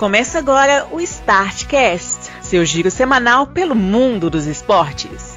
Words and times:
Começa 0.00 0.38
agora 0.38 0.86
o 0.90 0.98
Startcast, 0.98 2.30
seu 2.40 2.64
giro 2.64 2.90
semanal 2.90 3.46
pelo 3.46 3.74
mundo 3.74 4.30
dos 4.30 4.46
esportes. 4.46 5.29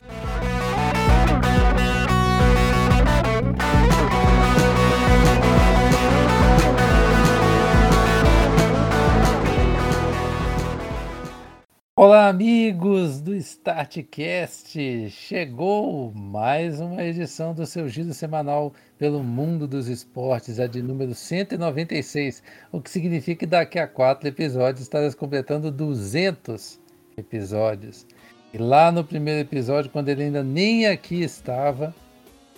Olá, 11.95 12.27
amigos 12.27 13.21
do 13.21 13.35
Startcast! 13.35 15.11
Chegou 15.11 16.11
mais 16.11 16.79
uma 16.79 17.03
edição 17.03 17.53
do 17.53 17.67
seu 17.67 17.87
giro 17.87 18.15
semanal 18.15 18.73
pelo 18.97 19.23
mundo 19.23 19.67
dos 19.67 19.87
esportes, 19.87 20.59
a 20.59 20.65
de 20.65 20.81
número 20.81 21.13
196, 21.13 22.41
o 22.71 22.81
que 22.81 22.89
significa 22.89 23.41
que 23.41 23.45
daqui 23.45 23.77
a 23.77 23.87
quatro 23.87 24.27
episódios 24.27 24.81
estaremos 24.81 25.13
completando 25.13 25.69
200 25.69 26.79
episódios. 27.15 28.07
E 28.51 28.57
lá 28.57 28.91
no 28.91 29.03
primeiro 29.03 29.41
episódio, 29.41 29.91
quando 29.91 30.09
ele 30.09 30.23
ainda 30.23 30.41
nem 30.41 30.87
aqui 30.87 31.21
estava, 31.21 31.93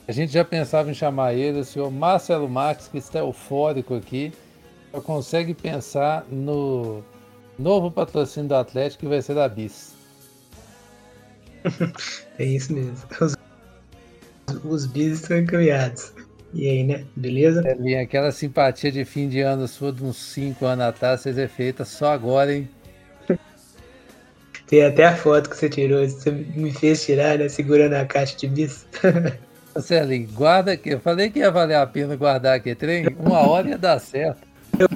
a 0.07 0.13
gente 0.13 0.31
já 0.31 0.45
pensava 0.45 0.89
em 0.89 0.93
chamar 0.93 1.33
ele, 1.33 1.59
o 1.59 1.65
senhor 1.65 1.91
Marcelo 1.91 2.47
Marques, 2.47 2.87
que 2.87 2.99
está 2.99 3.19
eufórico 3.19 3.95
aqui, 3.95 4.31
só 4.93 5.01
consegue 5.01 5.53
pensar 5.53 6.25
no 6.31 7.03
Novo 7.57 7.89
patrocínio 7.89 8.49
do 8.49 8.55
Atlético 8.55 9.01
que 9.01 9.07
vai 9.07 9.21
ser 9.21 9.35
da 9.35 9.47
Bis. 9.47 9.93
é 12.37 12.43
isso 12.43 12.73
mesmo. 12.73 12.97
Os, 13.19 13.35
os 14.63 14.85
bis 14.85 15.21
estão 15.21 15.37
encaminhados. 15.37 16.13
E 16.53 16.69
aí, 16.69 16.83
né? 16.83 17.05
Beleza? 17.15 17.61
É, 17.65 17.99
aquela 17.99 18.31
simpatia 18.31 18.91
de 18.91 19.03
fim 19.03 19.27
de 19.27 19.41
ano 19.41 19.67
sua 19.67 19.91
de 19.91 20.03
uns 20.03 20.17
5 20.17 20.65
anos 20.65 20.85
atrás, 20.85 21.21
vocês 21.21 21.37
é 21.37 21.47
feita 21.47 21.83
só 21.83 22.13
agora, 22.13 22.53
hein? 22.53 22.69
Tem 24.67 24.83
até 24.83 25.05
a 25.05 25.15
foto 25.15 25.49
que 25.49 25.57
você 25.57 25.69
tirou, 25.69 26.07
você 26.07 26.31
me 26.31 26.71
fez 26.71 27.03
tirar, 27.05 27.37
né? 27.37 27.49
Segurando 27.49 27.93
a 27.93 28.05
caixa 28.05 28.37
de 28.37 28.47
bis. 28.47 28.85
Celinho, 29.81 30.29
guarda 30.31 30.71
aqui. 30.71 30.91
Eu 30.91 30.99
falei 31.01 31.29
que 31.29 31.39
ia 31.39 31.51
valer 31.51 31.75
a 31.75 31.85
pena 31.85 32.15
guardar 32.15 32.55
aqui 32.55 32.73
trem. 32.73 33.05
Uma 33.19 33.39
hora 33.39 33.69
ia 33.69 33.77
dar 33.77 33.99
certo. 33.99 34.47
Eu, 34.79 34.87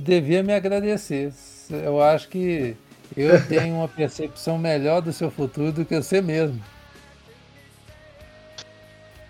devia 0.00 0.42
me 0.42 0.52
agradecer. 0.52 1.32
Eu 1.70 2.00
acho 2.00 2.28
que 2.28 2.76
eu 3.16 3.44
tenho 3.46 3.76
uma 3.76 3.88
percepção 3.88 4.58
melhor 4.58 5.00
do 5.00 5.12
seu 5.12 5.30
futuro 5.30 5.72
do 5.72 5.84
que 5.84 5.96
você 5.96 6.20
mesmo. 6.20 6.60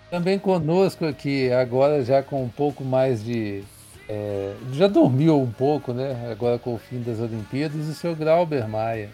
Também 0.09 0.39
conosco 0.39 1.05
aqui, 1.05 1.51
agora 1.51 2.03
já 2.03 2.23
com 2.23 2.43
um 2.43 2.49
pouco 2.49 2.83
mais 2.83 3.23
de. 3.23 3.63
É, 4.07 4.53
já 4.71 4.87
dormiu 4.87 5.41
um 5.41 5.51
pouco, 5.51 5.93
né? 5.93 6.29
Agora 6.31 6.57
com 6.57 6.75
o 6.75 6.77
fim 6.77 7.01
das 7.01 7.19
Olimpíadas, 7.19 7.87
o 7.87 7.93
seu 7.93 8.15
Grauber 8.15 8.67
Maia. 8.69 9.09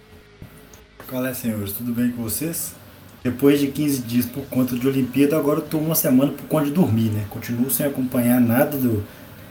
Qual 1.09 1.25
é, 1.25 1.33
senhores? 1.33 1.73
Tudo 1.73 1.91
bem 1.91 2.11
com 2.11 2.21
vocês? 2.21 2.75
Depois 3.23 3.59
de 3.59 3.67
15 3.67 4.01
dias 4.01 4.25
por 4.25 4.43
conta 4.45 4.77
de 4.77 4.87
Olimpíada, 4.87 5.37
agora 5.37 5.59
eu 5.59 5.65
tô 5.65 5.77
uma 5.77 5.95
semana 5.95 6.31
por 6.31 6.45
conta 6.45 6.65
de 6.65 6.71
dormir, 6.71 7.09
né? 7.09 7.25
Continuo 7.29 7.71
sem 7.71 7.85
acompanhar 7.85 8.39
nada 8.39 8.77
do, 8.77 9.03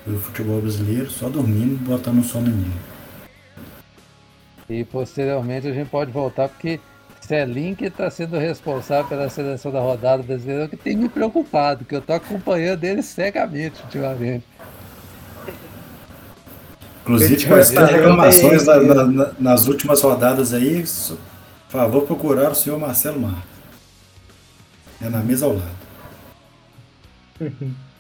do 0.06 0.18
futebol 0.18 0.60
brasileiro, 0.60 1.10
só 1.10 1.28
dormindo 1.28 1.74
e 1.74 1.78
botando 1.78 2.20
o 2.20 2.24
sono 2.24 2.48
em 2.48 2.52
mim. 2.52 2.72
E 4.68 4.84
posteriormente 4.84 5.68
a 5.68 5.72
gente 5.72 5.88
pode 5.88 6.10
voltar 6.10 6.48
porque 6.48 6.80
Celim 7.20 7.74
que 7.74 7.84
está 7.84 8.10
sendo 8.10 8.36
responsável 8.36 9.04
pela 9.04 9.28
seleção 9.28 9.70
da 9.70 9.80
rodada 9.80 10.22
brasileira, 10.22 10.68
que 10.68 10.76
tem 10.76 10.96
me 10.96 11.08
preocupado, 11.08 11.84
que 11.84 11.94
eu 11.94 12.00
estou 12.00 12.16
acompanhando 12.16 12.82
ele 12.84 13.02
cegamente 13.02 13.80
ultimamente. 13.82 14.44
Inclusive 17.02 17.46
com 17.46 17.56
essas 17.56 17.90
reclamações 17.90 18.66
na, 18.66 19.04
na, 19.06 19.32
nas 19.38 19.66
últimas 19.66 20.00
rodadas 20.02 20.52
aí, 20.52 20.82
por 20.82 21.18
favor 21.68 22.02
procurar 22.02 22.52
o 22.52 22.54
senhor 22.54 22.78
Marcelo 22.78 23.20
Marques. 23.20 23.42
É 25.00 25.08
na 25.08 25.18
mesa 25.18 25.46
ao 25.46 25.54
lado. 25.54 25.82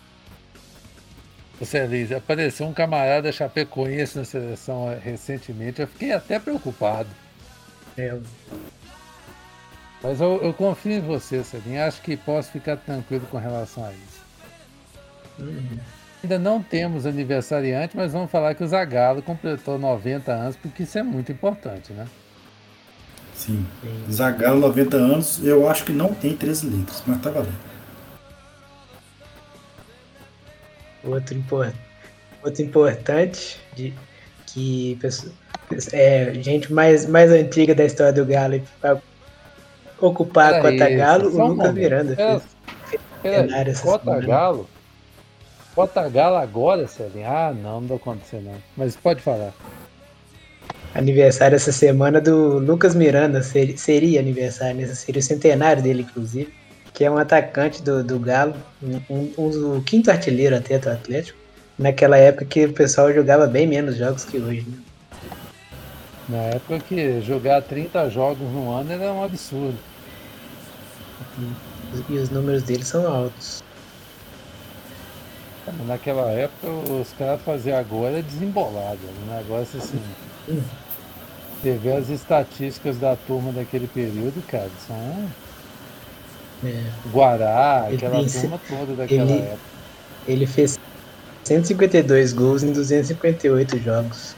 Você 1.62 1.86
Liz, 1.86 2.10
apareceu 2.10 2.66
um 2.66 2.72
camarada 2.72 3.30
chapecoense 3.30 4.18
na 4.18 4.24
seleção 4.24 4.90
eh, 4.90 4.98
recentemente, 5.00 5.80
eu 5.80 5.86
fiquei 5.86 6.10
até 6.10 6.36
preocupado. 6.36 7.08
É. 7.96 8.18
Mas 10.02 10.20
eu, 10.20 10.42
eu, 10.42 10.52
confio 10.52 10.94
em 10.94 11.00
você, 11.00 11.44
Celinho. 11.44 11.80
Acho 11.80 12.02
que 12.02 12.16
posso 12.16 12.50
ficar 12.50 12.78
tranquilo 12.78 13.28
com 13.30 13.38
relação 13.38 13.84
a 13.84 13.92
isso. 13.92 14.22
Uhum. 15.38 15.78
Ainda 16.24 16.36
não 16.36 16.60
temos 16.60 17.06
aniversariante, 17.06 17.96
mas 17.96 18.12
vamos 18.12 18.28
falar 18.28 18.56
que 18.56 18.64
o 18.64 18.66
Zagallo 18.66 19.22
completou 19.22 19.78
90 19.78 20.32
anos, 20.32 20.56
porque 20.56 20.82
isso 20.82 20.98
é 20.98 21.02
muito 21.04 21.30
importante, 21.30 21.92
né? 21.92 22.08
Sim. 23.36 23.64
Zagallo, 24.10 24.58
90 24.58 24.96
anos, 24.96 25.40
eu 25.44 25.70
acho 25.70 25.84
que 25.84 25.92
não 25.92 26.12
tem 26.12 26.36
13 26.36 26.66
litros, 26.66 27.04
mas 27.06 27.22
tá 27.22 27.30
valendo. 27.30 27.71
Outro, 31.04 31.36
import, 31.36 31.74
outro 32.44 32.62
importante 32.62 33.58
de, 33.74 33.92
que 34.46 34.98
é, 35.92 36.34
gente 36.34 36.72
mais, 36.72 37.06
mais 37.06 37.30
antiga 37.30 37.74
da 37.74 37.84
história 37.84 38.12
do 38.12 38.24
Galo 38.24 38.60
para 38.80 39.00
ocupar 40.00 40.54
a 40.54 40.60
Cota 40.60 40.90
Galo, 40.90 41.28
o 41.28 41.48
Lucas 41.48 41.74
Miranda. 41.74 42.42
Pera, 43.22 43.74
Cota 43.80 44.20
Galo? 44.20 44.68
Cota 45.74 46.08
Galo 46.08 46.36
agora, 46.36 46.86
Celinho? 46.86 47.26
Ah, 47.26 47.52
não, 47.52 47.80
não 47.80 47.88
vai 47.88 47.96
acontecer 47.96 48.40
não. 48.40 48.54
Mas 48.76 48.94
pode 48.94 49.22
falar. 49.22 49.52
Aniversário 50.94 51.56
essa 51.56 51.72
semana 51.72 52.20
do 52.20 52.58
Lucas 52.58 52.94
Miranda, 52.94 53.42
seria, 53.42 53.76
seria 53.78 54.20
aniversário, 54.20 54.76
né? 54.76 54.86
seria 54.88 55.20
o 55.20 55.22
centenário 55.22 55.82
dele, 55.82 56.02
inclusive 56.02 56.52
que 56.92 57.04
é 57.04 57.10
um 57.10 57.16
atacante 57.16 57.82
do, 57.82 58.04
do 58.04 58.18
Galo, 58.18 58.54
um, 58.82 59.32
um, 59.38 59.76
o 59.76 59.82
quinto 59.82 60.10
artilheiro 60.10 60.56
até 60.56 60.78
do 60.78 60.90
Atlético, 60.90 61.38
naquela 61.78 62.16
época 62.16 62.44
que 62.44 62.64
o 62.66 62.72
pessoal 62.72 63.12
jogava 63.12 63.46
bem 63.46 63.66
menos 63.66 63.96
jogos 63.96 64.24
que 64.24 64.38
hoje. 64.38 64.66
Né? 64.68 64.78
Na 66.28 66.38
época 66.38 66.78
que 66.80 67.20
jogar 67.22 67.62
30 67.62 68.08
jogos 68.10 68.48
no 68.52 68.70
ano 68.70 68.92
era 68.92 69.12
um 69.12 69.24
absurdo. 69.24 69.78
E 72.08 72.14
os 72.14 72.30
números 72.30 72.62
dele 72.62 72.84
são 72.84 73.06
altos. 73.06 73.62
Naquela 75.86 76.30
época 76.30 76.68
os 76.68 77.12
caras 77.12 77.40
faziam 77.42 77.78
agora 77.78 78.22
desembolado, 78.22 78.98
um 79.22 79.34
negócio 79.34 79.78
assim. 79.78 80.00
Hum. 80.48 80.62
Teve 81.62 81.92
as 81.92 82.08
estatísticas 82.08 82.98
da 82.98 83.14
turma 83.14 83.52
daquele 83.52 83.86
período, 83.86 84.42
cara, 84.48 84.68
são 84.86 84.96
é. 86.64 86.84
Guará, 87.10 87.88
aquela 87.92 88.20
ele, 88.20 88.30
turma 88.30 88.60
toda 88.68 88.94
daquela 88.94 89.30
ele, 89.30 89.40
época. 89.40 89.58
Ele 90.28 90.46
fez 90.46 90.78
152 91.44 92.32
gols 92.32 92.62
em 92.62 92.72
258 92.72 93.78
jogos. 93.78 94.36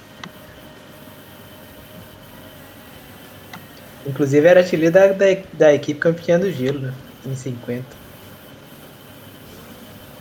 Inclusive 4.07 4.47
era 4.47 4.61
artilheiro 4.61 4.93
da, 4.93 5.09
da, 5.09 5.27
da, 5.53 5.75
equipe 5.75 5.99
campeã 6.01 6.39
do 6.39 6.51
gelo, 6.51 6.79
né? 6.79 6.95
Em 7.27 7.35
50. 7.35 7.85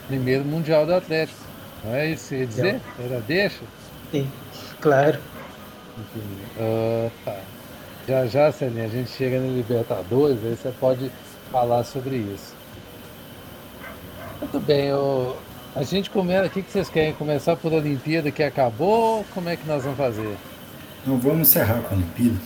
Primeiro 0.08 0.46
Mundial 0.46 0.85
do 0.85 0.94
Atlético. 0.94 1.40
Não 1.84 1.94
é 1.94 2.12
isso 2.12 2.30
que 2.30 2.35
ia 2.35 2.47
dizer? 2.47 2.81
Era 3.00 3.20
deixa? 3.22 3.62
Sim, 4.12 4.30
claro. 4.80 5.20
Uh, 6.58 7.12
tá. 7.25 7.40
Já 8.08 8.25
já, 8.25 8.52
Celinha, 8.52 8.85
a 8.85 8.90
gente 8.90 9.09
chega 9.12 9.40
no 9.40 9.56
Libertadores, 9.56 10.38
aí 10.44 10.56
você 10.56 10.72
pode 10.80 11.12
falar 11.53 11.84
sobre 11.84 12.16
isso. 12.16 12.56
Muito 14.41 14.59
bem, 14.59 14.88
eu... 14.88 15.38
a 15.75 15.84
gente 15.84 16.09
começa. 16.09 16.47
O 16.47 16.50
que 16.50 16.64
vocês 16.64 16.90
querem? 16.90 17.14
Começar 17.14 17.56
por 17.56 17.72
Olimpíada 17.72 18.31
que 18.31 18.41
acabou? 18.41 19.23
Como 19.35 19.47
é 19.47 19.55
que 19.55 19.67
nós 19.67 19.84
vamos 19.84 20.00
fazer? 20.00 20.35
Não 21.05 21.20
vamos 21.20 21.47
encerrar 21.47 21.82
com 21.82 21.94
a 21.94 21.97
Olimpíada. 22.00 22.40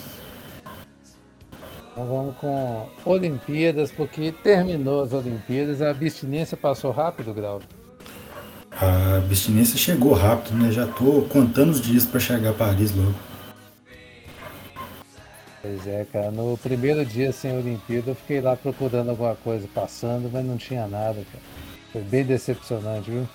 Então 1.89 2.05
vamos 2.05 2.35
com 2.35 2.89
Olimpíadas, 3.05 3.91
porque 3.91 4.33
terminou 4.43 5.03
as 5.03 5.13
Olimpíadas, 5.13 5.81
a 5.81 5.89
abstinência 5.89 6.57
passou 6.57 6.91
rápido, 6.91 7.33
Grau? 7.33 7.61
A 8.71 9.17
abstinência 9.17 9.77
chegou 9.77 10.13
rápido, 10.13 10.55
né? 10.57 10.69
Já 10.69 10.85
tô 10.85 11.23
contando 11.23 11.71
os 11.71 11.81
dias 11.81 12.05
para 12.05 12.19
chegar 12.19 12.49
a 12.49 12.53
Paris 12.53 12.93
logo. 12.93 13.15
Pois 15.67 15.85
é, 15.85 16.05
cara. 16.05 16.31
No 16.31 16.57
primeiro 16.57 17.05
dia 17.05 17.33
sem 17.33 17.57
Olimpíada, 17.57 18.11
eu 18.11 18.15
fiquei 18.15 18.39
lá 18.39 18.55
procurando 18.55 19.09
alguma 19.09 19.35
coisa 19.35 19.67
passando, 19.75 20.29
mas 20.31 20.45
não 20.45 20.55
tinha 20.55 20.87
nada, 20.87 21.15
cara. 21.15 21.43
Foi 21.91 22.01
bem 22.03 22.23
decepcionante, 22.23 23.11
viu? 23.11 23.27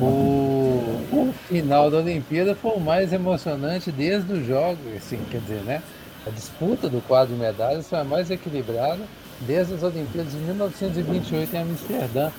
O, 0.00 1.04
o 1.12 1.34
final 1.46 1.90
da 1.90 1.98
Olimpíada 1.98 2.54
foi 2.54 2.70
o 2.70 2.80
mais 2.80 3.12
emocionante 3.12 3.92
desde 3.92 4.32
os 4.32 4.46
jogos, 4.46 4.78
assim, 4.96 5.18
quer 5.30 5.42
dizer, 5.42 5.60
né? 5.60 5.82
A 6.26 6.30
disputa 6.30 6.88
do 6.88 7.02
quadro 7.02 7.34
de 7.34 7.40
medalhas 7.40 7.86
foi 7.86 7.98
a 7.98 8.04
mais 8.04 8.30
equilibrada 8.30 9.02
desde 9.40 9.74
as 9.74 9.82
Olimpíadas 9.82 10.32
de 10.32 10.38
1928 10.38 11.54
em 11.54 11.58
Amsterdã, 11.58 12.30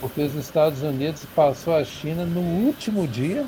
porque 0.00 0.22
os 0.22 0.34
Estados 0.36 0.82
Unidos 0.82 1.22
passou 1.36 1.76
a 1.76 1.84
China 1.84 2.24
no 2.24 2.40
último 2.40 3.06
dia 3.06 3.44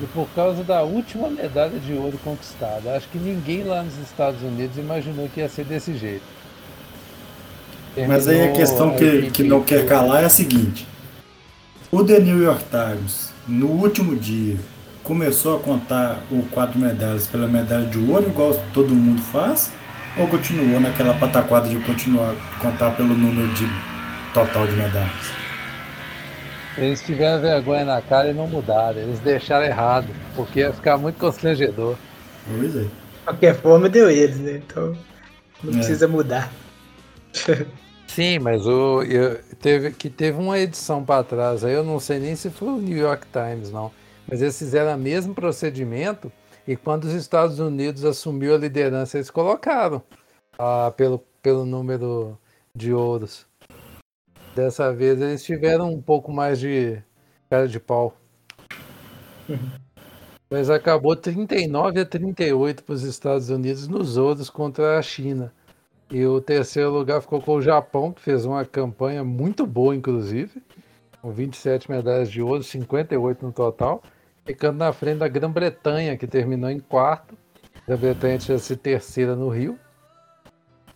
e 0.00 0.06
por 0.06 0.28
causa 0.34 0.62
da 0.64 0.82
última 0.82 1.28
medalha 1.28 1.78
de 1.78 1.92
ouro 1.92 2.18
conquistada. 2.22 2.96
Acho 2.96 3.08
que 3.08 3.18
ninguém 3.18 3.64
lá 3.64 3.82
nos 3.82 3.96
Estados 3.98 4.42
Unidos 4.42 4.76
imaginou 4.76 5.28
que 5.28 5.40
ia 5.40 5.48
ser 5.48 5.64
desse 5.64 5.96
jeito. 5.96 6.24
Terminou 7.94 8.16
Mas 8.16 8.28
aí 8.28 8.42
a 8.42 8.52
questão 8.52 8.90
a 8.90 8.94
que, 8.94 9.30
que 9.30 9.42
não 9.44 9.62
quer 9.62 9.86
calar 9.86 10.22
é 10.22 10.26
a 10.26 10.30
seguinte: 10.30 10.86
o 11.90 12.02
The 12.02 12.18
New 12.18 12.42
York 12.42 12.64
Times, 12.70 13.32
no 13.46 13.68
último 13.68 14.16
dia, 14.16 14.56
começou 15.04 15.56
a 15.56 15.60
contar 15.60 16.24
o 16.30 16.42
quatro 16.50 16.78
medalhas 16.78 17.26
pela 17.26 17.46
medalha 17.46 17.86
de 17.86 17.98
ouro, 17.98 18.28
igual 18.28 18.54
todo 18.72 18.94
mundo 18.94 19.22
faz, 19.22 19.70
ou 20.16 20.26
continuou 20.26 20.80
naquela 20.80 21.14
pataquada 21.14 21.68
de 21.68 21.78
continuar 21.80 22.32
a 22.32 22.58
contar 22.58 22.90
pelo 22.92 23.14
número 23.14 23.52
de 23.54 23.68
total 24.32 24.66
de 24.66 24.72
medalhas? 24.72 25.43
Eles 26.76 27.02
tiveram 27.02 27.40
vergonha 27.40 27.84
na 27.84 28.02
cara 28.02 28.30
e 28.30 28.34
não 28.34 28.48
mudaram. 28.48 29.00
Eles 29.00 29.20
deixaram 29.20 29.64
errado, 29.64 30.08
porque 30.34 30.60
ia 30.60 30.72
ficar 30.72 30.96
muito 30.98 31.18
constrangedor. 31.18 31.96
Pois 32.46 32.76
é. 32.76 32.86
Qualquer 33.24 33.54
forma 33.54 33.88
deu 33.88 34.10
eles, 34.10 34.38
né? 34.38 34.62
Então 34.66 34.96
não 35.62 35.72
é. 35.72 35.76
precisa 35.76 36.08
mudar. 36.08 36.52
Sim, 38.06 38.38
mas 38.38 38.66
o, 38.66 39.02
eu, 39.02 39.40
teve, 39.60 39.90
que 39.92 40.08
teve 40.08 40.38
uma 40.38 40.58
edição 40.58 41.04
para 41.04 41.24
trás, 41.24 41.64
aí 41.64 41.72
eu 41.72 41.82
não 41.82 41.98
sei 41.98 42.20
nem 42.20 42.36
se 42.36 42.48
foi 42.50 42.68
o 42.68 42.76
New 42.76 42.96
York 42.96 43.26
Times, 43.32 43.70
não. 43.70 43.90
Mas 44.28 44.40
eles 44.40 44.56
fizeram 44.58 44.94
o 44.94 44.98
mesmo 44.98 45.34
procedimento 45.34 46.30
e 46.66 46.76
quando 46.76 47.04
os 47.04 47.12
Estados 47.12 47.58
Unidos 47.58 48.04
assumiu 48.04 48.54
a 48.54 48.58
liderança, 48.58 49.16
eles 49.16 49.30
colocaram 49.30 50.02
ah, 50.58 50.92
pelo, 50.96 51.18
pelo 51.42 51.64
número 51.66 52.38
de 52.74 52.92
ouros. 52.92 53.46
Dessa 54.54 54.92
vez 54.92 55.20
eles 55.20 55.42
tiveram 55.42 55.92
um 55.92 56.00
pouco 56.00 56.32
mais 56.32 56.60
de 56.60 57.02
cara 57.50 57.66
de 57.66 57.80
pau. 57.80 58.16
Mas 60.48 60.70
acabou 60.70 61.16
39 61.16 62.00
a 62.00 62.06
38 62.06 62.84
para 62.84 62.94
os 62.94 63.02
Estados 63.02 63.50
Unidos 63.50 63.88
nos 63.88 64.16
ouros 64.16 64.48
contra 64.48 64.96
a 64.96 65.02
China. 65.02 65.52
E 66.08 66.24
o 66.24 66.40
terceiro 66.40 66.90
lugar 66.90 67.20
ficou 67.20 67.40
com 67.40 67.56
o 67.56 67.62
Japão, 67.62 68.12
que 68.12 68.20
fez 68.20 68.44
uma 68.44 68.64
campanha 68.64 69.24
muito 69.24 69.66
boa, 69.66 69.96
inclusive, 69.96 70.62
com 71.20 71.32
27 71.32 71.90
medalhas 71.90 72.30
de 72.30 72.40
ouro, 72.40 72.62
58 72.62 73.44
no 73.44 73.50
total, 73.50 74.02
ficando 74.44 74.78
na 74.78 74.92
frente 74.92 75.18
da 75.18 75.26
Grã-Bretanha, 75.26 76.16
que 76.16 76.26
terminou 76.26 76.70
em 76.70 76.78
quarto. 76.78 77.36
A 77.82 77.86
Grã-Bretanha 77.88 78.38
tinha 78.38 78.58
sido 78.58 78.78
terceira 78.78 79.34
no 79.34 79.48
Rio. 79.48 79.76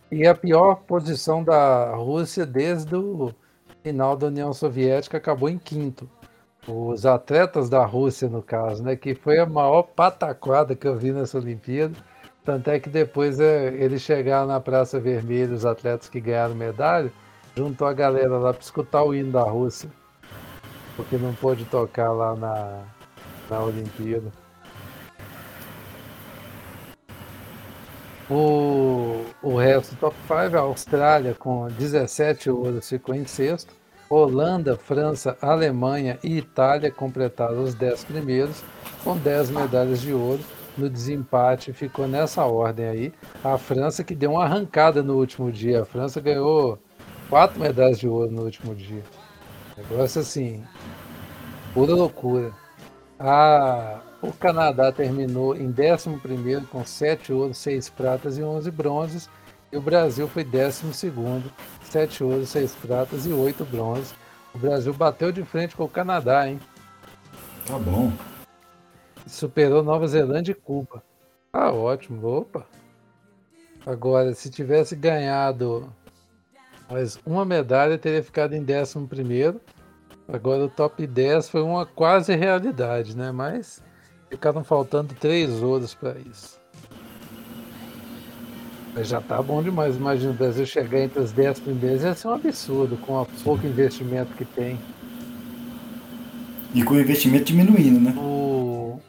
E 0.09 0.25
a 0.25 0.33
pior 0.33 0.75
posição 0.75 1.43
da 1.43 1.93
Rússia 1.95 2.45
desde 2.45 2.95
o 2.95 3.33
final 3.83 4.15
da 4.15 4.27
União 4.27 4.53
Soviética 4.53 5.17
acabou 5.17 5.49
em 5.49 5.57
quinto. 5.57 6.09
Os 6.67 7.05
atletas 7.05 7.69
da 7.69 7.85
Rússia, 7.85 8.27
no 8.29 8.41
caso, 8.41 8.83
né, 8.83 8.95
que 8.95 9.15
foi 9.15 9.39
a 9.39 9.45
maior 9.45 9.83
pataquada 9.83 10.75
que 10.75 10.87
eu 10.87 10.97
vi 10.97 11.11
nessa 11.11 11.37
Olimpíada. 11.37 11.95
Tanto 12.43 12.69
é 12.69 12.79
que 12.79 12.89
depois 12.89 13.39
é, 13.39 13.67
eles 13.73 14.01
chegaram 14.01 14.47
na 14.47 14.59
Praça 14.59 14.99
Vermelha, 14.99 15.53
os 15.53 15.65
atletas 15.65 16.09
que 16.09 16.19
ganharam 16.19 16.55
medalha, 16.55 17.11
juntou 17.55 17.87
a 17.87 17.93
galera 17.93 18.37
lá 18.37 18.53
para 18.53 18.61
escutar 18.61 19.03
o 19.03 19.13
hino 19.13 19.31
da 19.31 19.43
Rússia. 19.43 19.89
Porque 20.95 21.17
não 21.17 21.33
pôde 21.33 21.65
tocar 21.65 22.11
lá 22.11 22.35
na, 22.35 22.83
na 23.49 23.63
Olimpíada. 23.63 24.31
O, 28.29 29.25
o 29.41 29.57
resto 29.57 29.95
top 29.95 30.15
5, 30.27 30.55
a 30.55 30.59
Austrália 30.59 31.33
com 31.33 31.67
17 31.67 32.49
ouros 32.49 32.87
ficou 32.87 33.15
em 33.15 33.25
sexto. 33.25 33.73
Holanda, 34.07 34.75
França, 34.75 35.37
Alemanha 35.41 36.17
e 36.23 36.37
Itália 36.37 36.91
completaram 36.91 37.63
os 37.63 37.75
10 37.75 38.03
primeiros 38.05 38.63
com 39.03 39.17
10 39.17 39.49
medalhas 39.51 40.01
de 40.01 40.13
ouro. 40.13 40.41
No 40.77 40.89
desempate 40.89 41.73
ficou 41.73 42.07
nessa 42.07 42.45
ordem 42.45 42.85
aí. 42.87 43.13
A 43.43 43.57
França 43.57 44.03
que 44.03 44.15
deu 44.15 44.31
uma 44.31 44.45
arrancada 44.45 45.03
no 45.03 45.15
último 45.17 45.51
dia. 45.51 45.81
A 45.81 45.85
França 45.85 46.21
ganhou 46.21 46.79
quatro 47.29 47.59
medalhas 47.59 47.99
de 47.99 48.07
ouro 48.07 48.31
no 48.31 48.43
último 48.43 48.75
dia. 48.75 49.03
Negócio 49.77 50.21
assim, 50.21 50.63
pura 51.73 51.93
loucura. 51.93 52.51
A, 53.19 53.99
o 54.21 54.31
Canadá 54.33 54.91
terminou 54.91 55.55
em 55.55 55.69
11 55.69 56.65
com 56.69 56.85
7 56.85 57.31
ouros, 57.31 57.57
6 57.57 57.89
pratas 57.89 58.37
e 58.37 58.43
11 58.43 58.69
bronzes. 58.71 59.29
E 59.71 59.77
o 59.77 59.81
Brasil 59.81 60.27
foi 60.27 60.43
12, 60.43 60.91
7 61.83 62.23
ouros, 62.23 62.49
6 62.49 62.75
pratas 62.75 63.25
e 63.25 63.31
8 63.31 63.63
bronzes. 63.65 64.13
O 64.53 64.57
Brasil 64.57 64.93
bateu 64.93 65.31
de 65.31 65.43
frente 65.43 65.75
com 65.75 65.83
o 65.83 65.89
Canadá, 65.89 66.47
hein? 66.47 66.59
Tá 67.65 67.77
bom. 67.77 68.11
Superou 69.27 69.83
Nova 69.83 70.07
Zelândia 70.07 70.51
e 70.51 70.55
Cuba. 70.55 71.03
Ah, 71.53 71.71
ótimo. 71.71 72.25
Opa. 72.27 72.65
Agora, 73.85 74.33
se 74.33 74.49
tivesse 74.49 74.95
ganhado 74.95 75.93
mais 76.89 77.19
uma 77.25 77.45
medalha, 77.45 77.97
teria 77.97 78.23
ficado 78.23 78.53
em 78.53 78.65
11 78.65 79.07
primeiro 79.07 79.61
Agora 80.31 80.63
o 80.63 80.69
top 80.69 81.07
10 81.07 81.49
foi 81.49 81.63
uma 81.63 81.87
quase 81.87 82.35
realidade, 82.35 83.17
né? 83.17 83.31
Mas 83.31 83.81
ficaram 84.29 84.63
faltando 84.63 85.13
três 85.19 85.61
ouros 85.61 85.93
para 85.93 86.15
isso. 86.19 86.59
Mas 88.93 89.07
já 89.07 89.21
tá 89.21 89.41
bom 89.41 89.61
demais. 89.61 89.95
Imagina 89.95 90.31
o 90.31 90.35
Brasil 90.35 90.65
chegar 90.65 90.99
entre 90.99 91.19
os 91.19 91.31
10 91.31 91.59
primeiros, 91.59 92.03
ia 92.03 92.13
ser 92.13 92.27
um 92.27 92.33
absurdo 92.33 92.97
com 92.97 93.21
o 93.21 93.25
pouco 93.43 93.65
investimento 93.65 94.33
que 94.35 94.45
tem. 94.45 94.77
E 96.73 96.83
com 96.83 96.93
o 96.93 96.99
investimento 96.99 97.45
diminuindo, 97.45 97.99
né? 97.99 98.13
O... 98.17 98.99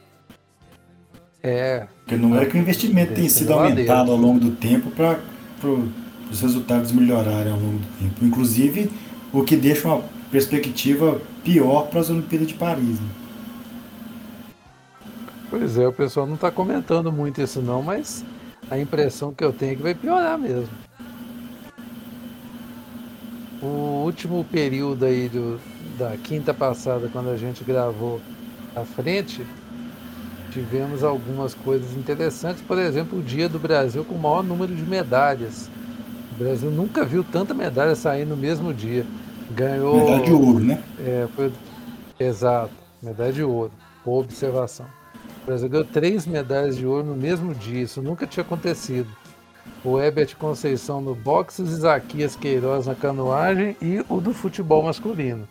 É. 1.42 1.86
Porque 2.04 2.16
não 2.16 2.38
é 2.38 2.46
que 2.46 2.56
o 2.56 2.60
investimento 2.60 3.14
tem 3.14 3.28
sido 3.28 3.52
aumentado 3.52 4.10
ao 4.10 4.16
longo 4.16 4.40
do 4.40 4.52
tempo 4.52 4.90
para 4.90 5.18
os 6.30 6.40
resultados 6.40 6.92
melhorarem 6.92 7.52
ao 7.52 7.58
longo 7.58 7.78
do 7.78 7.98
tempo. 7.98 8.24
Inclusive, 8.24 8.90
o 9.32 9.42
que 9.42 9.56
deixa 9.56 9.88
uma 9.88 10.02
perspectiva 10.30 11.20
pior 11.42 11.88
para 11.88 12.00
as 12.00 12.10
Olimpíadas 12.10 12.48
de 12.48 12.54
Paris. 12.54 13.00
Né? 13.00 13.08
Pois 15.50 15.76
é, 15.76 15.86
o 15.86 15.92
pessoal 15.92 16.26
não 16.26 16.36
está 16.36 16.48
comentando 16.48 17.10
muito 17.10 17.40
isso 17.42 17.60
não, 17.60 17.82
mas 17.82 18.24
a 18.70 18.78
impressão 18.78 19.34
que 19.34 19.42
eu 19.42 19.52
tenho 19.52 19.72
é 19.72 19.74
que 19.74 19.82
vai 19.82 19.94
piorar 19.94 20.38
mesmo. 20.38 20.68
O 23.60 24.04
último 24.04 24.44
período 24.44 25.04
aí 25.04 25.28
do, 25.28 25.60
da 25.98 26.16
quinta 26.16 26.54
passada, 26.54 27.10
quando 27.12 27.30
a 27.30 27.36
gente 27.36 27.64
gravou 27.64 28.20
à 28.76 28.84
frente, 28.84 29.44
tivemos 30.52 31.02
algumas 31.02 31.52
coisas 31.52 31.96
interessantes. 31.96 32.62
Por 32.62 32.78
exemplo, 32.78 33.18
o 33.18 33.22
dia 33.22 33.48
do 33.48 33.58
Brasil 33.58 34.04
com 34.04 34.14
o 34.14 34.18
maior 34.18 34.44
número 34.44 34.74
de 34.74 34.82
medalhas. 34.82 35.68
O 36.32 36.38
Brasil 36.38 36.70
nunca 36.70 37.04
viu 37.04 37.24
tanta 37.24 37.52
medalha 37.52 37.96
sair 37.96 38.24
no 38.24 38.36
mesmo 38.36 38.72
dia. 38.72 39.04
Ganhou. 39.50 39.96
Medalha 39.96 40.24
de 40.24 40.32
ouro, 40.32 40.60
né? 40.60 40.82
É, 41.00 41.28
foi. 41.34 41.52
Exato, 42.18 42.72
medalha 43.02 43.32
de 43.32 43.42
ouro. 43.42 43.72
Boa 44.04 44.20
observação. 44.20 44.86
O 45.50 45.52
Brasil 45.52 45.68
ganhou 45.68 45.84
três 45.84 46.28
medalhas 46.28 46.76
de 46.76 46.86
ouro 46.86 47.08
no 47.08 47.16
mesmo 47.16 47.52
dia. 47.52 47.82
Isso 47.82 48.00
nunca 48.00 48.24
tinha 48.24 48.44
acontecido. 48.44 49.08
O 49.84 49.98
Herbert 49.98 50.36
Conceição 50.36 51.00
no 51.00 51.12
boxe, 51.12 51.60
o 51.60 51.64
Isaquias 51.64 52.36
Queiroz 52.36 52.86
na 52.86 52.94
canoagem 52.94 53.76
e 53.82 54.04
o 54.08 54.20
do 54.20 54.32
futebol 54.32 54.84
masculino. 54.84 55.48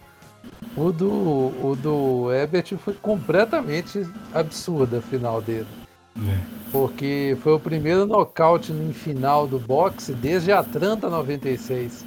O 0.77 0.93
do, 0.93 1.09
o 1.09 1.77
do 1.77 2.31
Herbert 2.31 2.77
foi 2.77 2.93
completamente 2.93 4.07
absurda 4.33 4.99
a 4.99 5.01
final 5.01 5.41
dele. 5.41 5.67
É. 6.17 6.39
Porque 6.71 7.37
foi 7.41 7.51
o 7.51 7.59
primeiro 7.59 8.05
nocaute 8.05 8.71
em 8.71 8.93
final 8.93 9.47
do 9.47 9.59
boxe 9.59 10.13
desde 10.13 10.53
Atlanta 10.53 11.09
96. 11.09 12.05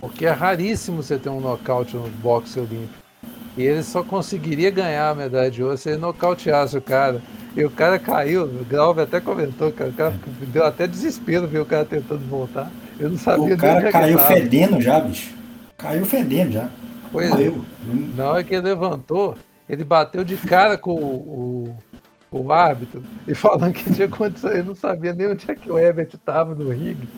Porque 0.00 0.26
é 0.26 0.30
raríssimo 0.30 1.04
você 1.04 1.16
ter 1.16 1.28
um 1.28 1.40
nocaute 1.40 1.96
no 1.96 2.08
boxe 2.08 2.58
olímpico. 2.58 3.07
E 3.58 3.62
ele 3.66 3.82
só 3.82 4.04
conseguiria 4.04 4.70
ganhar 4.70 5.10
a 5.10 5.14
medalha 5.16 5.50
de 5.50 5.64
ouro 5.64 5.76
se 5.76 5.88
ele 5.90 5.98
nocauteasse 5.98 6.78
o 6.78 6.80
cara. 6.80 7.20
E 7.56 7.64
o 7.64 7.70
cara 7.70 7.98
caiu, 7.98 8.44
o 8.44 8.64
Galvez 8.64 9.08
até 9.08 9.20
comentou, 9.20 9.72
cara, 9.72 9.90
o 9.90 9.92
cara 9.92 10.14
deu 10.52 10.64
até 10.64 10.86
desespero 10.86 11.48
ver 11.48 11.58
o 11.58 11.66
cara 11.66 11.84
tentando 11.84 12.24
voltar. 12.28 12.70
Eu 13.00 13.10
não 13.10 13.18
sabia 13.18 13.56
O 13.56 13.58
cara 13.58 13.90
caiu 13.90 14.18
fedendo 14.20 14.80
já, 14.80 15.00
bicho. 15.00 15.34
Caiu 15.76 16.06
fedendo 16.06 16.52
já. 16.52 16.68
Pois 17.10 17.32
é. 17.32 17.52
Na 18.16 18.30
hora 18.30 18.44
que 18.44 18.54
ele 18.54 18.62
levantou, 18.62 19.36
ele 19.68 19.82
bateu 19.82 20.22
de 20.22 20.36
cara 20.36 20.78
com 20.78 20.94
o, 20.94 21.76
o, 22.30 22.38
o 22.40 22.52
árbitro 22.52 23.02
e 23.26 23.34
falando 23.34 23.72
que 23.72 23.92
tinha 23.92 24.06
condição. 24.06 24.52
Ele 24.52 24.62
não 24.62 24.74
sabia 24.76 25.12
nem 25.12 25.26
onde 25.26 25.50
é 25.50 25.54
que 25.56 25.68
o 25.68 25.76
Herbert 25.76 26.10
estava 26.14 26.54
no 26.54 26.70
ringue. 26.70 27.08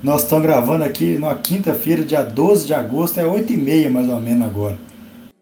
Nós 0.00 0.22
estamos 0.22 0.44
gravando 0.46 0.84
aqui 0.84 1.18
na 1.18 1.34
quinta-feira, 1.34 2.04
dia 2.04 2.22
12 2.22 2.68
de 2.68 2.74
agosto, 2.74 3.18
é 3.18 3.24
8h30 3.24 3.90
mais 3.90 4.08
ou 4.08 4.20
menos 4.20 4.46
agora. 4.46 4.78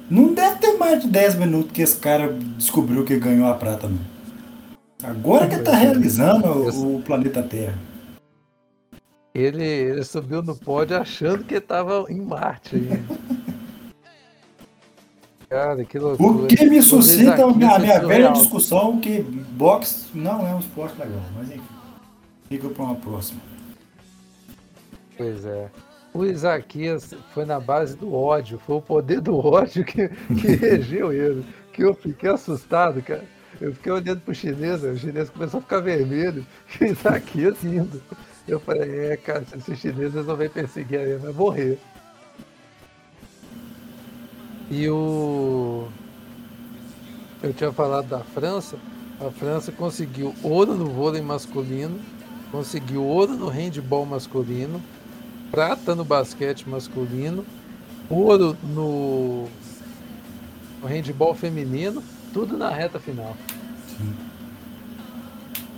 Não 0.08 0.32
deve 0.32 0.56
ter 0.56 0.78
mais 0.78 1.02
de 1.02 1.08
10 1.08 1.34
minutos 1.34 1.72
que 1.72 1.82
esse 1.82 1.98
cara 1.98 2.32
descobriu 2.56 3.04
que 3.04 3.18
ganhou 3.18 3.46
a 3.48 3.54
prata, 3.54 3.86
não. 3.86 3.98
Agora 5.02 5.46
que 5.46 5.56
está 5.56 5.75
realizando 5.75 6.48
o, 6.48 6.96
o, 6.96 7.02
planeta 7.02 7.42
Terra. 7.42 7.78
Ele, 9.34 9.62
ele, 9.62 10.02
subiu 10.04 10.42
no 10.42 10.56
pódio 10.56 10.96
achando 10.96 11.44
que 11.44 11.56
estava 11.56 12.06
em 12.08 12.22
Marte. 12.22 12.76
Cara, 15.50 15.84
que 15.84 15.98
loucura. 15.98 16.44
O 16.44 16.46
que 16.46 16.64
me 16.64 16.80
suscita 16.80 17.44
a 17.44 17.52
minha, 17.54 17.76
a 17.76 17.78
minha 17.78 18.00
velha 18.00 18.32
discussão 18.32 18.98
que 18.98 19.20
boxe 19.20 20.06
não 20.14 20.46
é 20.46 20.54
um 20.54 20.60
esporte 20.60 20.98
legal, 20.98 21.20
mas 21.36 21.48
enfim. 21.48 21.60
Fica 22.48 22.68
para 22.68 22.84
uma 22.84 22.94
próxima. 22.94 23.55
Pois 25.16 25.44
é. 25.44 25.70
O 26.12 26.25
Isaquias 26.25 27.14
foi 27.35 27.44
na 27.44 27.61
base 27.61 27.96
do 27.96 28.14
ódio, 28.14 28.58
foi 28.58 28.76
o 28.76 28.82
poder 28.82 29.20
do 29.20 29.37
ódio 29.37 29.85
que, 29.85 30.08
que 30.08 30.49
regeu 30.56 31.12
ele. 31.12 31.44
Que 31.73 31.82
eu 31.82 31.94
fiquei 31.94 32.30
assustado, 32.30 33.02
cara. 33.02 33.25
Eu 33.61 33.73
fiquei 33.75 33.92
olhando 33.92 34.20
pro 34.20 34.35
chinês, 34.35 34.82
o 34.82 34.96
chinês 34.96 35.30
começou 35.30 35.58
a 35.58 35.62
ficar 35.62 35.80
vermelho, 35.80 36.46
e 36.80 36.85
o 36.85 36.87
Isaquias 36.88 37.62
indo. 37.64 38.02
Eu 38.46 38.61
falei, 38.61 39.11
é, 39.11 39.16
cara, 39.16 39.44
se 39.44 39.56
esse 39.56 39.76
chinês 39.76 40.14
resolver 40.14 40.49
perseguir 40.50 41.00
ele, 41.00 41.16
vai 41.16 41.32
morrer. 41.32 41.78
E 44.70 44.88
o. 44.88 45.88
Eu 47.42 47.52
tinha 47.52 47.73
falado 47.73 48.08
da 48.08 48.20
França. 48.20 48.76
A 49.20 49.30
França 49.30 49.73
conseguiu 49.73 50.35
ouro 50.42 50.75
no 50.75 50.87
vôlei 50.87 51.23
masculino, 51.23 51.99
conseguiu 52.50 53.02
ouro 53.04 53.35
no 53.35 53.49
handball 53.49 54.04
masculino, 54.04 54.82
prata 55.50 55.95
no 55.95 56.05
basquete 56.05 56.69
masculino, 56.69 57.45
ouro 58.09 58.57
no, 58.75 59.47
no 60.81 60.88
handball 60.88 61.35
feminino, 61.35 62.03
tudo 62.33 62.57
na 62.57 62.71
reta 62.71 62.99
final. 62.99 63.37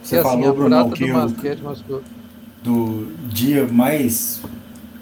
Você 0.03 0.17
e 0.17 0.19
assim, 0.19 0.29
falou, 0.29 0.55
Brunão, 0.55 0.91
prata 0.91 0.97
que 1.43 1.55
do 1.55 1.65
masculino. 1.65 2.05
do 2.63 3.13
dia 3.29 3.67
mais 3.67 4.43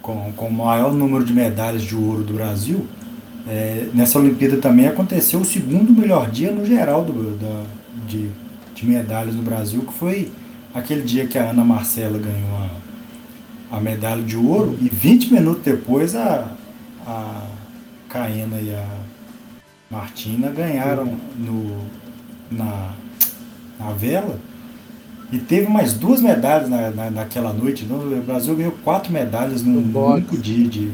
com, 0.03 0.33
com 0.33 0.49
o 0.49 0.53
maior 0.53 0.93
número 0.93 1.25
de 1.25 1.33
medalhas 1.33 1.83
de 1.83 1.97
ouro 1.97 2.23
do 2.23 2.33
Brasil, 2.33 2.87
é, 3.49 3.89
nessa 3.95 4.19
Olimpíada 4.19 4.57
também 4.57 4.87
aconteceu 4.87 5.41
o 5.41 5.45
segundo 5.45 5.93
melhor 5.93 6.31
dia 6.31 6.51
no 6.51 6.67
geral 6.67 7.05
do, 7.05 7.37
da, 7.37 7.63
de, 8.07 8.29
de 8.75 8.87
medalhas 8.87 9.35
no 9.35 9.43
Brasil, 9.43 9.83
que 9.83 9.93
foi 9.93 10.33
aquele 10.75 11.03
dia 11.03 11.27
que 11.27 11.39
a 11.39 11.51
Ana 11.51 11.65
Marcela 11.65 12.19
ganhou 12.19 12.57
a, 12.57 12.86
a 13.71 13.81
medalha 13.81 14.23
de 14.23 14.37
ouro 14.37 14.77
e 14.81 14.89
20 14.89 15.33
minutos 15.33 15.63
depois 15.63 16.15
a, 16.15 16.53
a 17.07 17.47
Caena 18.09 18.61
e 18.61 18.75
a 18.75 18.87
Martina 19.91 20.51
ganharam 20.51 21.17
no, 21.37 21.85
na, 22.51 22.95
na 23.79 23.93
vela. 23.93 24.39
E 25.33 25.39
teve 25.39 25.69
mais 25.69 25.93
duas 25.93 26.21
medalhas 26.21 26.69
na, 26.69 26.91
na, 26.91 27.11
naquela 27.11 27.53
noite. 27.53 27.85
Então, 27.85 27.99
o 27.99 28.23
Brasil 28.23 28.55
ganhou 28.55 28.73
quatro 28.85 29.13
medalhas 29.13 29.63
num 29.63 29.83
boxe. 29.83 30.15
único 30.15 30.39
dia 30.39 30.69
de, 30.69 30.93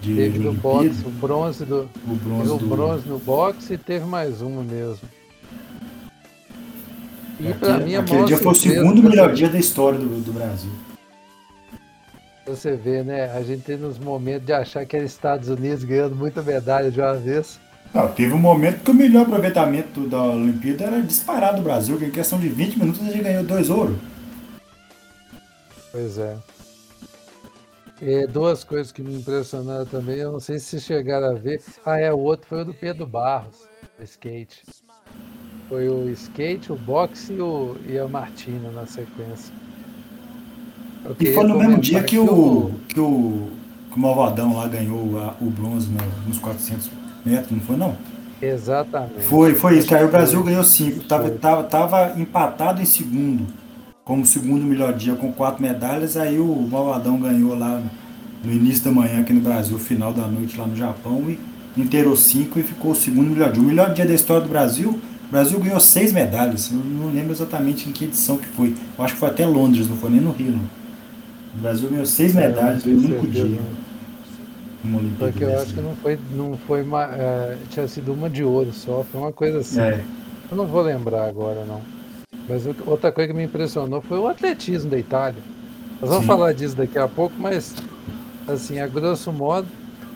de, 0.00 0.14
Teve 0.16 0.38
no 0.40 0.52
boxe, 0.52 1.04
o 1.06 1.10
bronze 1.10 1.64
do. 1.64 1.88
O 2.06 2.14
bronze 2.16 2.50
o 2.50 2.58
do. 2.58 2.66
bronze 2.66 3.08
no 3.08 3.18
boxe 3.18 3.74
e 3.74 3.78
teve 3.78 4.04
mais 4.04 4.42
uma 4.42 4.62
mesmo. 4.62 5.08
E 7.38 7.48
Aquele, 7.48 7.84
mim 7.84 7.94
aquele 7.94 8.24
dia 8.24 8.38
foi 8.38 8.52
o 8.52 8.54
segundo 8.54 9.02
melhor 9.02 9.32
dia 9.32 9.48
da 9.48 9.58
história 9.58 9.98
do, 9.98 10.20
do 10.20 10.32
Brasil. 10.32 10.70
Você 12.46 12.76
vê, 12.76 13.02
né? 13.02 13.30
A 13.32 13.42
gente 13.42 13.62
tem 13.62 13.76
nos 13.76 13.98
momentos 13.98 14.46
de 14.46 14.52
achar 14.52 14.84
que 14.84 14.96
era 14.96 15.04
Estados 15.04 15.48
Unidos 15.48 15.82
ganhando 15.82 16.14
muita 16.14 16.42
medalha 16.42 16.90
de 16.90 17.00
uma 17.00 17.14
vez. 17.14 17.58
Não, 17.92 18.08
teve 18.08 18.34
um 18.34 18.38
momento 18.38 18.82
que 18.82 18.90
o 18.90 18.94
melhor 18.94 19.22
aproveitamento 19.22 20.06
da 20.08 20.22
Olimpíada 20.22 20.84
era 20.84 21.00
disparado 21.00 21.58
do 21.58 21.62
Brasil, 21.62 21.96
que 21.96 22.04
em 22.04 22.10
questão 22.10 22.38
de 22.38 22.48
20 22.48 22.78
minutos 22.78 23.00
a 23.00 23.04
gente 23.04 23.22
ganhou 23.22 23.44
dois 23.44 23.70
ouros. 23.70 23.96
Pois 25.90 26.18
é. 26.18 26.36
E 28.02 28.26
duas 28.26 28.64
coisas 28.64 28.90
que 28.90 29.00
me 29.00 29.14
impressionaram 29.14 29.86
também, 29.86 30.16
eu 30.16 30.32
não 30.32 30.40
sei 30.40 30.58
se 30.58 30.80
chegaram 30.80 31.28
a 31.28 31.34
ver. 31.34 31.62
Ah, 31.86 31.98
é, 31.98 32.12
o 32.12 32.18
outro 32.18 32.48
foi 32.48 32.62
o 32.62 32.64
do 32.64 32.74
Pedro 32.74 33.06
Barros, 33.06 33.62
o 33.98 34.02
skate. 34.02 34.62
Foi 35.68 35.88
o 35.88 36.10
skate, 36.10 36.72
o 36.72 36.76
boxe 36.76 37.32
e, 37.32 37.40
o, 37.40 37.76
e 37.86 37.98
a 37.98 38.06
Martina 38.08 38.70
na 38.72 38.86
sequência. 38.86 39.54
E 41.20 41.32
foi 41.32 41.44
no 41.44 41.50
mesmo 41.50 41.62
comentar 41.76 41.80
dia 41.80 42.02
que 42.02 42.18
o, 42.18 42.70
que 42.88 42.98
o, 43.00 43.48
que 43.92 43.96
o 43.96 44.00
Malvadão 44.00 44.56
lá 44.56 44.66
ganhou 44.68 45.18
a- 45.20 45.34
o 45.40 45.46
bronze 45.50 45.88
no- 45.90 46.28
nos 46.28 46.38
400 46.38 46.90
metros, 47.24 47.50
não 47.52 47.60
foi 47.60 47.76
não? 47.76 47.96
Exatamente. 48.40 49.22
Foi, 49.22 49.54
foi 49.54 49.78
isso, 49.78 49.94
aí 49.94 50.02
o 50.04 50.08
Foi. 50.08 50.10
Brasil 50.18 50.42
ganhou 50.42 50.64
cinco. 50.64 51.00
Tava, 51.04 51.28
Foi. 51.28 51.38
tava, 51.38 51.62
tava 51.64 52.20
empatado 52.20 52.82
em 52.82 52.84
segundo, 52.84 53.46
como 54.04 54.24
segundo 54.26 54.64
melhor 54.64 54.92
dia, 54.92 55.14
com 55.14 55.32
quatro 55.32 55.62
medalhas. 55.62 56.16
Aí 56.16 56.38
o 56.38 56.68
Malvadão 56.70 57.18
ganhou 57.18 57.56
lá 57.56 57.80
no 58.42 58.52
início 58.52 58.84
da 58.84 58.90
manhã 58.90 59.20
aqui 59.20 59.32
no 59.32 59.40
Brasil, 59.40 59.78
final 59.78 60.12
da 60.12 60.26
noite 60.26 60.58
lá 60.58 60.66
no 60.66 60.76
Japão, 60.76 61.22
e 61.28 61.38
inteirou 61.80 62.16
cinco 62.16 62.58
e 62.58 62.62
ficou 62.62 62.90
o 62.92 62.94
segundo 62.94 63.30
melhor 63.30 63.50
dia. 63.52 63.62
O 63.62 63.66
melhor 63.66 63.94
dia 63.94 64.04
da 64.04 64.12
história 64.14 64.42
do 64.42 64.48
Brasil, 64.48 64.90
o 64.90 65.30
Brasil 65.30 65.58
ganhou 65.60 65.80
seis 65.80 66.12
medalhas. 66.12 66.70
Eu 66.70 66.78
não 66.78 67.10
lembro 67.10 67.32
exatamente 67.32 67.88
em 67.88 67.92
que 67.92 68.04
edição 68.04 68.36
que 68.36 68.46
foi. 68.48 68.74
Eu 68.98 69.04
acho 69.04 69.14
que 69.14 69.20
foi 69.20 69.28
até 69.30 69.46
Londres, 69.46 69.88
não 69.88 69.96
foi 69.96 70.10
nem 70.10 70.20
no 70.20 70.32
Rio. 70.32 70.52
Não. 70.52 70.83
O 71.56 71.60
Brasil 71.60 71.88
ganhou 71.88 72.06
seis 72.06 72.34
medalhas 72.34 72.84
no 72.84 72.98
único 72.98 73.26
dia. 73.28 73.60
numa 74.82 74.98
Olimpíada 74.98 75.32
Porque 75.32 75.44
eu 75.44 75.60
acho 75.60 75.74
que 75.74 75.80
não 75.80 75.96
foi, 75.96 76.18
não 76.32 76.58
foi 76.66 76.82
uma, 76.82 77.04
é, 77.04 77.56
tinha 77.70 77.86
sido 77.86 78.12
uma 78.12 78.28
de 78.28 78.42
ouro 78.42 78.72
só, 78.72 79.04
foi 79.10 79.20
uma 79.20 79.32
coisa 79.32 79.58
assim. 79.58 79.80
É. 79.80 80.04
Eu 80.50 80.56
não 80.56 80.66
vou 80.66 80.82
lembrar 80.82 81.26
agora 81.28 81.64
não. 81.64 81.80
Mas 82.48 82.66
outra 82.86 83.10
coisa 83.10 83.32
que 83.32 83.36
me 83.36 83.44
impressionou 83.44 84.02
foi 84.02 84.18
o 84.18 84.28
atletismo 84.28 84.90
da 84.90 84.98
Itália. 84.98 85.42
Nós 86.00 86.10
vamos 86.10 86.24
Sim. 86.24 86.28
falar 86.28 86.52
disso 86.52 86.76
daqui 86.76 86.98
a 86.98 87.08
pouco, 87.08 87.34
mas 87.38 87.74
assim, 88.46 88.78
a 88.78 88.86
grosso 88.86 89.32
modo, 89.32 89.66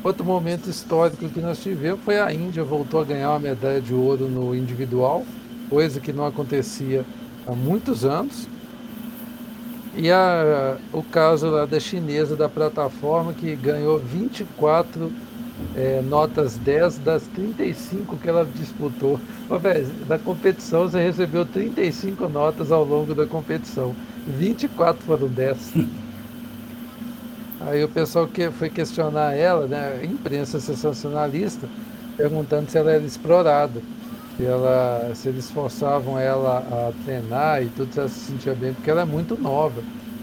outro 0.04 0.24
momento 0.24 0.68
histórico 0.68 1.28
que 1.28 1.40
nós 1.40 1.58
tivemos 1.60 2.00
foi 2.04 2.20
a 2.20 2.32
Índia 2.32 2.62
voltou 2.62 3.00
a 3.00 3.04
ganhar 3.04 3.30
uma 3.30 3.38
medalha 3.38 3.80
de 3.80 3.94
ouro 3.94 4.28
no 4.28 4.54
individual, 4.54 5.24
coisa 5.70 6.00
que 6.00 6.12
não 6.12 6.26
acontecia 6.26 7.04
há 7.46 7.52
muitos 7.52 8.04
anos. 8.04 8.46
E 10.00 10.12
a, 10.12 10.76
o 10.92 11.02
caso 11.02 11.50
lá 11.50 11.66
da 11.66 11.80
chinesa 11.80 12.36
da 12.36 12.48
plataforma 12.48 13.32
que 13.32 13.56
ganhou 13.56 13.98
24 13.98 15.12
é, 15.74 16.00
notas 16.02 16.56
10 16.56 16.98
das 16.98 17.24
35 17.34 18.16
que 18.16 18.28
ela 18.28 18.44
disputou. 18.54 19.18
Ô, 19.50 19.58
da 20.06 20.16
competição 20.16 20.88
você 20.88 21.02
recebeu 21.02 21.44
35 21.44 22.28
notas 22.28 22.70
ao 22.70 22.84
longo 22.84 23.12
da 23.12 23.26
competição. 23.26 23.92
24 24.24 25.02
foram 25.02 25.26
10. 25.26 25.72
Aí 27.62 27.82
o 27.82 27.88
pessoal 27.88 28.28
que 28.28 28.52
foi 28.52 28.70
questionar 28.70 29.34
ela, 29.34 29.66
né, 29.66 30.04
imprensa 30.04 30.60
sensacionalista, 30.60 31.68
perguntando 32.16 32.70
se 32.70 32.78
ela 32.78 32.92
era 32.92 33.02
explorada, 33.02 33.82
ela, 34.44 35.12
se 35.14 35.28
eles 35.28 35.50
forçavam 35.50 36.18
ela 36.18 36.58
a 36.58 36.92
treinar 37.04 37.62
e 37.62 37.68
tudo, 37.70 37.92
se 37.92 37.98
ela 37.98 38.08
se 38.08 38.20
sentia 38.20 38.54
bem, 38.54 38.72
porque 38.72 38.90
ela 38.90 39.02
é 39.02 39.04
muito 39.04 39.36
nova. 39.40 39.82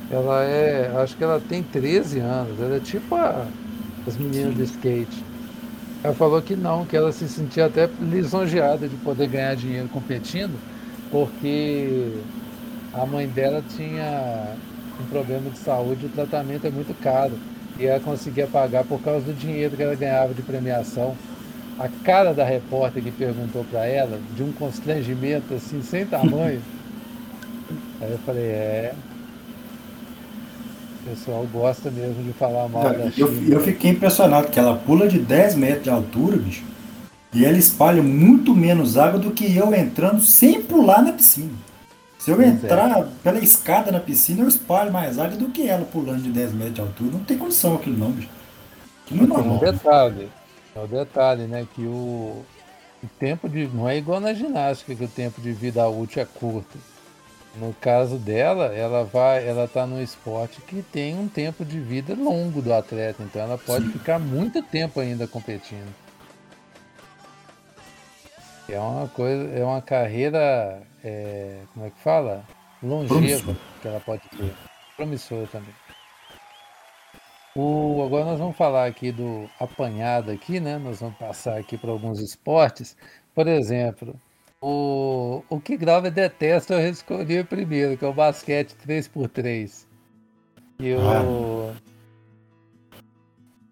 Ela 0.10 0.44
é, 0.44 0.92
acho 0.98 1.18
que 1.18 1.24
ela 1.24 1.40
tem 1.40 1.64
13 1.64 2.20
anos, 2.20 2.60
ela 2.60 2.78
é 2.78 2.80
tipo 2.80 3.16
a, 3.16 3.48
as 4.08 4.18
meninas 4.18 4.56
do 4.56 4.64
skate. 4.64 5.24
Ela 6.04 6.14
falou 6.14 6.42
que 6.42 6.56
não, 6.56 6.86
que 6.86 6.96
ela 6.96 7.12
se 7.12 7.28
sentia 7.28 7.66
até 7.66 7.90
lisonjeada 8.00 8.88
de 8.88 8.96
poder 8.98 9.28
ganhar 9.28 9.56
dinheiro 9.56 9.90
competindo, 9.90 10.60
porque 11.10 12.22
a 12.94 13.06
mãe 13.06 13.28
dela 13.28 13.64
tinha 13.68 14.56
um 15.00 15.06
problema 15.06 15.50
de 15.50 15.58
saúde 15.58 16.04
e 16.06 16.08
o 16.08 16.12
tratamento 16.12 16.68
é 16.68 16.70
muito 16.72 16.94
caro. 17.00 17.40
E 17.78 17.86
ela 17.86 18.00
conseguia 18.00 18.48
pagar 18.48 18.86
por 18.86 19.02
causa 19.02 19.26
do 19.26 19.34
dinheiro 19.34 19.76
que 19.76 19.84
ela 19.84 19.96
ganhava 19.96 20.34
de 20.34 20.42
premiação. 20.42 21.18
A 21.78 21.90
cara 21.90 22.34
da 22.34 22.46
repórter 22.46 23.04
que 23.04 23.12
perguntou 23.12 23.66
para 23.66 23.86
ela, 23.86 24.20
de 24.36 24.44
um 24.44 24.52
constrangimento 24.54 25.54
assim, 25.54 25.82
sem 25.82 26.06
tamanho. 26.06 26.62
Aí 28.02 28.12
eu 28.12 28.20
falei, 28.20 28.46
é. 28.46 28.94
O 31.02 31.10
pessoal 31.10 31.46
gosta 31.52 31.92
mesmo 31.92 32.24
de 32.24 32.34
falar 32.34 32.68
mal 32.68 32.96
da 32.98 33.12
Eu, 33.18 33.28
China. 33.34 33.54
eu 33.54 33.60
fiquei 33.60 33.92
impressionado 33.92 34.48
que 34.48 34.60
ela 34.60 34.76
pula 34.76 35.08
de 35.08 35.20
10 35.20 35.56
metros 35.56 35.84
de 35.84 35.90
altura, 35.90 36.38
bicho. 36.38 36.64
E 37.34 37.46
ela 37.46 37.58
espalha 37.58 38.02
muito 38.02 38.56
menos 38.56 38.98
água 38.98 39.20
do 39.20 39.32
que 39.32 39.56
eu 39.56 39.74
entrando 39.76 40.22
sem 40.22 40.64
pular 40.64 41.04
na 41.04 41.12
piscina. 41.12 41.52
Se 42.18 42.32
eu 42.32 42.42
é. 42.42 42.48
entrar 42.48 43.08
pela 43.22 43.38
escada 43.40 43.92
na 43.92 44.00
piscina, 44.00 44.42
eu 44.42 44.48
espalho 44.48 44.92
mais 44.92 45.20
água 45.20 45.38
do 45.38 45.50
que 45.50 45.68
ela 45.68 45.86
pulando 45.86 46.24
de 46.24 46.30
10 46.30 46.54
metros 46.54 46.74
de 46.76 46.82
altura. 46.82 47.12
Não 47.12 47.20
tem 47.20 47.38
condição 47.38 47.76
aquilo 47.76 47.98
não, 47.98 48.12
bicho. 48.12 48.30
Aquilo 49.06 49.28
não 49.28 49.36
é 49.38 49.42
Tem 49.42 49.52
um 49.52 49.54
normal. 49.54 49.74
detalhe, 49.74 50.30
é 50.76 50.80
o 50.80 50.88
detalhe, 50.88 51.48
né? 51.48 51.66
Que 51.74 51.84
o, 51.84 52.46
o 53.02 53.08
tempo 53.18 53.48
de. 53.48 53.68
Não 53.68 53.88
é 53.88 53.98
igual 53.98 54.20
na 54.20 54.34
ginástica, 54.34 54.94
que 54.94 55.04
o 55.04 55.08
tempo 55.08 55.42
de 55.42 55.52
vida 55.54 55.88
útil 55.88 56.22
é 56.22 56.26
curto. 56.26 56.78
No 57.56 57.74
caso 57.74 58.18
dela, 58.18 58.66
ela 58.66 59.06
vai, 59.06 59.48
ela 59.48 59.66
tá 59.66 59.88
num 59.88 60.02
esporte 60.02 60.60
que 60.62 60.82
tem 60.82 61.18
um 61.18 61.30
tempo 61.30 61.64
de 61.64 61.80
vida 61.80 62.14
longo 62.14 62.62
do 62.62 62.74
atleta, 62.74 63.24
então 63.24 63.42
ela 63.42 63.58
pode 63.58 63.86
Sim. 63.86 63.92
ficar 63.94 64.20
muito 64.20 64.62
tempo 64.62 65.00
ainda 65.00 65.26
competindo. 65.26 65.94
É 68.68 68.78
uma 68.78 69.08
coisa, 69.08 69.58
é 69.58 69.64
uma 69.64 69.82
carreira, 69.82 70.82
é, 71.02 71.60
como 71.74 71.86
é 71.86 71.90
que 71.90 72.00
fala? 72.02 72.44
Longeva 72.84 73.56
que 73.82 73.88
ela 73.88 74.02
pode 74.02 74.24
ter. 74.38 74.54
Promissora 74.98 75.48
também. 75.48 75.74
O, 77.56 78.04
agora 78.04 78.26
nós 78.26 78.40
vamos 78.40 78.58
falar 78.58 78.86
aqui 78.86 79.14
do 79.14 79.50
apanhado 79.58 80.30
aqui, 80.30 80.60
né? 80.60 80.78
Nós 80.78 81.00
vamos 81.00 81.18
passar 81.18 81.58
aqui 81.58 81.78
para 81.78 81.90
alguns 81.90 82.20
esportes. 82.20 82.98
Por 83.34 83.48
exemplo, 83.48 84.20
o, 84.62 85.42
o 85.50 85.62
que 85.62 85.78
Grava 85.78 86.12
detesta 86.12 86.74
eu 86.74 86.90
escolhi 86.90 87.44
primeiro, 87.46 87.98
que 87.98 88.04
é 88.04 88.08
o 88.08 88.14
basquete 88.14 88.76
3x3. 88.86 89.86
E 90.80 90.94
o. 90.94 91.00
Ah. 91.00 91.76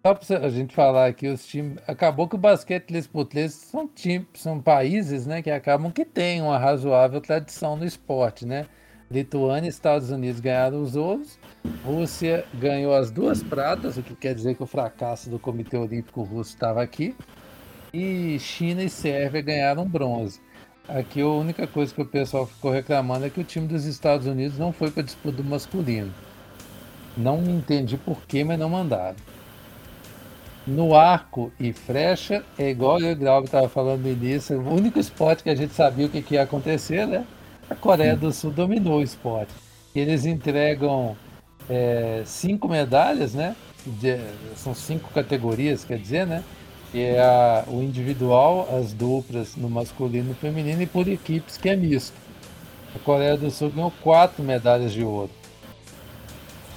Só 0.06 0.14
para 0.14 0.46
a 0.46 0.50
gente 0.50 0.74
falar 0.74 1.08
aqui, 1.08 1.28
os 1.28 1.46
times. 1.46 1.78
Acabou 1.86 2.28
que 2.28 2.36
o 2.36 2.38
basquete 2.38 2.86
3x3 2.86 3.50
são, 3.50 3.88
times, 3.88 4.28
são 4.36 4.62
países 4.62 5.26
né, 5.26 5.42
que 5.42 5.52
acabam 5.52 5.92
que 5.92 6.06
têm 6.06 6.42
uma 6.42 6.58
razoável 6.58 7.20
tradição 7.20 7.76
no 7.76 7.86
esporte, 7.86 8.46
né? 8.46 8.66
Lituânia 9.12 9.68
e 9.68 9.70
Estados 9.70 10.10
Unidos 10.10 10.40
ganharam 10.40 10.82
os 10.82 10.96
ouros, 10.96 11.38
Rússia 11.84 12.46
ganhou 12.54 12.94
as 12.94 13.12
duas 13.12 13.44
pratas, 13.44 13.98
o 13.98 14.04
que 14.04 14.16
quer 14.16 14.34
dizer 14.34 14.56
que 14.56 14.64
o 14.64 14.68
fracasso 14.68 15.30
do 15.30 15.38
Comitê 15.38 15.78
Olímpico 15.78 16.24
Russo 16.24 16.52
estava 16.52 16.82
aqui, 16.82 17.16
e 17.94 18.40
China 18.40 18.84
e 18.84 18.90
Sérvia 18.90 19.42
ganharam 19.42 19.88
bronze. 19.88 20.42
Aqui 20.88 21.22
a 21.22 21.28
única 21.28 21.68
coisa 21.68 21.94
que 21.94 22.02
o 22.02 22.06
pessoal 22.06 22.46
ficou 22.46 22.72
reclamando 22.72 23.26
é 23.26 23.30
que 23.30 23.40
o 23.40 23.44
time 23.44 23.68
dos 23.68 23.86
Estados 23.86 24.28
Unidos 24.28 24.58
não 24.58 24.74
foi 24.74 24.92
para 24.92 25.02
a 25.02 25.06
disputa 25.06 25.38
do 25.38 25.44
masculino. 25.44 26.14
Não 27.16 27.44
entendi 27.44 27.98
porquê, 27.98 28.44
mas 28.44 28.58
não 28.58 28.70
mandaram. 28.70 29.16
No 30.66 30.96
arco 30.96 31.52
e 31.60 31.74
frecha, 31.74 32.44
é 32.58 32.70
igual 32.70 33.00
eu 33.00 33.12
e 33.12 33.14
o 33.14 33.16
Grau 33.18 33.44
estava 33.44 33.68
falando 33.68 34.04
no 34.04 34.10
início, 34.10 34.60
o 34.60 34.74
único 34.74 35.00
esporte 35.00 35.44
que 35.44 35.50
a 35.50 35.56
gente 35.56 35.74
sabia 35.74 36.06
o 36.06 36.10
que, 36.10 36.22
que 36.22 36.36
ia 36.36 36.44
acontecer, 36.44 37.06
né? 37.06 37.26
A 37.70 37.76
Coreia 37.76 38.16
do 38.16 38.32
Sul 38.32 38.52
dominou 38.52 39.00
o 39.00 39.04
esporte. 39.04 39.54
Eles 39.94 40.26
entregam 40.26 41.16
é, 41.70 42.24
cinco 42.26 42.68
medalhas, 42.68 43.34
né? 43.34 43.56
De, 43.86 44.18
são 44.56 44.74
cinco 44.74 45.10
categorias, 45.12 45.84
quer 45.84 45.98
dizer, 45.98 46.26
né? 46.26 46.44
Que 46.92 47.02
é 47.02 47.22
a, 47.22 47.64
o 47.68 47.82
individual, 47.82 48.70
as 48.80 48.94
duplas 48.94 49.56
no 49.56 49.70
masculino 49.70 50.32
e 50.32 50.36
feminino 50.36 50.82
e 50.82 50.86
por 50.86 51.08
equipes, 51.08 51.58
que 51.58 51.70
é 51.70 51.76
misto. 51.76 52.14
A 52.96 53.00
Coreia 53.00 53.36
do 53.36 53.50
Sul 53.50 53.72
ganhou 53.72 53.92
quatro 54.02 54.44
medalhas 54.44 54.94
de 54.94 55.04
ouro. 55.04 55.32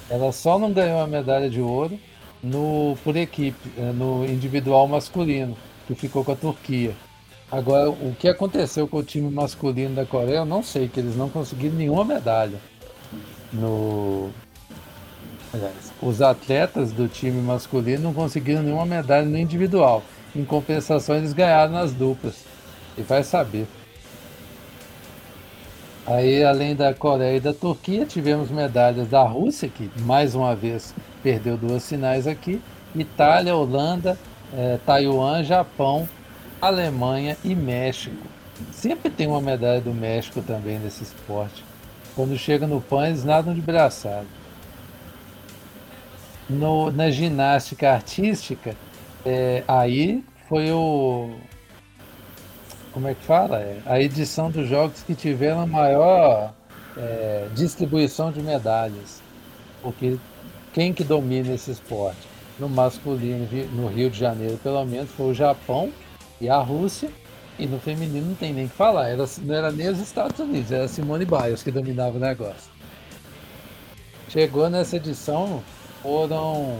Ela 0.09 0.31
só 0.31 0.57
não 0.57 0.71
ganhou 0.71 0.99
a 0.99 1.07
medalha 1.07 1.49
de 1.49 1.61
ouro 1.61 1.99
no 2.41 2.97
por 3.03 3.15
equipe, 3.15 3.69
é, 3.77 3.91
no 3.91 4.25
individual 4.25 4.87
masculino, 4.87 5.55
que 5.85 5.93
ficou 5.95 6.23
com 6.23 6.31
a 6.31 6.35
Turquia. 6.35 6.95
Agora, 7.51 7.89
o 7.89 8.15
que 8.19 8.27
aconteceu 8.27 8.87
com 8.87 8.97
o 8.97 9.03
time 9.03 9.31
masculino 9.31 9.95
da 9.95 10.05
Coreia, 10.05 10.39
eu 10.39 10.45
não 10.45 10.61
sei, 10.61 10.87
que 10.89 10.99
eles 10.99 11.15
não 11.15 11.29
conseguiram 11.29 11.75
nenhuma 11.75 12.03
medalha. 12.03 12.59
No... 13.53 14.29
Os 16.01 16.21
atletas 16.21 16.91
do 16.91 17.07
time 17.07 17.41
masculino 17.41 18.03
não 18.03 18.13
conseguiram 18.13 18.61
nenhuma 18.61 18.85
medalha 18.85 19.25
no 19.25 19.37
individual. 19.37 20.03
Em 20.35 20.43
compensação, 20.43 21.15
eles 21.15 21.33
ganharam 21.33 21.71
nas 21.71 21.93
duplas. 21.93 22.45
E 22.97 23.01
vai 23.01 23.23
saber. 23.23 23.67
Aí, 26.05 26.43
além 26.43 26.75
da 26.75 26.93
Coreia 26.93 27.37
e 27.37 27.39
da 27.39 27.53
Turquia, 27.53 28.05
tivemos 28.05 28.49
medalhas 28.49 29.07
da 29.07 29.23
Rússia, 29.23 29.67
que 29.67 29.89
mais 30.01 30.35
uma 30.35 30.55
vez 30.55 30.93
perdeu 31.21 31.57
duas 31.57 31.83
sinais 31.83 32.27
aqui. 32.27 32.61
Itália, 32.95 33.55
Holanda, 33.55 34.17
eh, 34.53 34.79
Taiwan, 34.85 35.43
Japão, 35.43 36.07
Alemanha 36.61 37.37
e 37.43 37.53
México. 37.53 38.25
Sempre 38.71 39.09
tem 39.09 39.27
uma 39.27 39.41
medalha 39.41 39.81
do 39.81 39.93
México 39.93 40.41
também 40.41 40.79
nesse 40.79 41.03
esporte. 41.03 41.63
Quando 42.15 42.37
chega 42.37 42.65
no 42.65 42.81
PAN, 42.81 43.07
eles 43.07 43.23
nadam 43.23 43.53
de 43.53 43.61
braçada. 43.61 44.36
No, 46.49 46.91
na 46.91 47.11
ginástica 47.11 47.91
artística, 47.91 48.75
é, 49.25 49.63
aí 49.67 50.23
foi 50.47 50.71
o. 50.71 51.35
Como 52.93 53.07
é 53.07 53.13
que 53.13 53.23
fala? 53.23 53.59
É, 53.59 53.81
a 53.85 54.01
edição 54.01 54.49
dos 54.49 54.67
jogos 54.67 55.03
que 55.03 55.13
tiveram 55.13 55.61
a 55.61 55.67
maior 55.67 56.53
é, 56.95 57.47
distribuição 57.53 58.31
de 58.31 58.41
medalhas. 58.41 59.21
Porque 59.81 60.17
quem 60.73 60.93
que 60.93 61.03
domina 61.03 61.53
esse 61.53 61.71
esporte? 61.71 62.27
No 62.57 62.67
masculino, 62.67 63.47
no 63.73 63.87
Rio 63.87 64.09
de 64.09 64.17
Janeiro, 64.17 64.57
pelo 64.57 64.83
menos, 64.85 65.11
foi 65.11 65.27
o 65.27 65.33
Japão 65.33 65.91
e 66.41 66.49
a 66.49 66.57
Rússia. 66.57 67.09
E 67.59 67.65
no 67.65 67.79
feminino 67.79 68.27
não 68.27 68.35
tem 68.35 68.53
nem 68.53 68.67
que 68.67 68.75
falar, 68.75 69.09
era, 69.09 69.25
não 69.41 69.55
era 69.55 69.71
nem 69.71 69.89
os 69.89 69.99
Estados 69.99 70.39
Unidos, 70.39 70.71
era 70.71 70.87
Simone 70.87 71.25
Biles 71.25 71.63
que 71.63 71.71
dominava 71.71 72.15
o 72.15 72.19
negócio. 72.19 72.71
Chegou 74.29 74.69
nessa 74.69 74.97
edição, 74.97 75.63
foram 76.07 76.79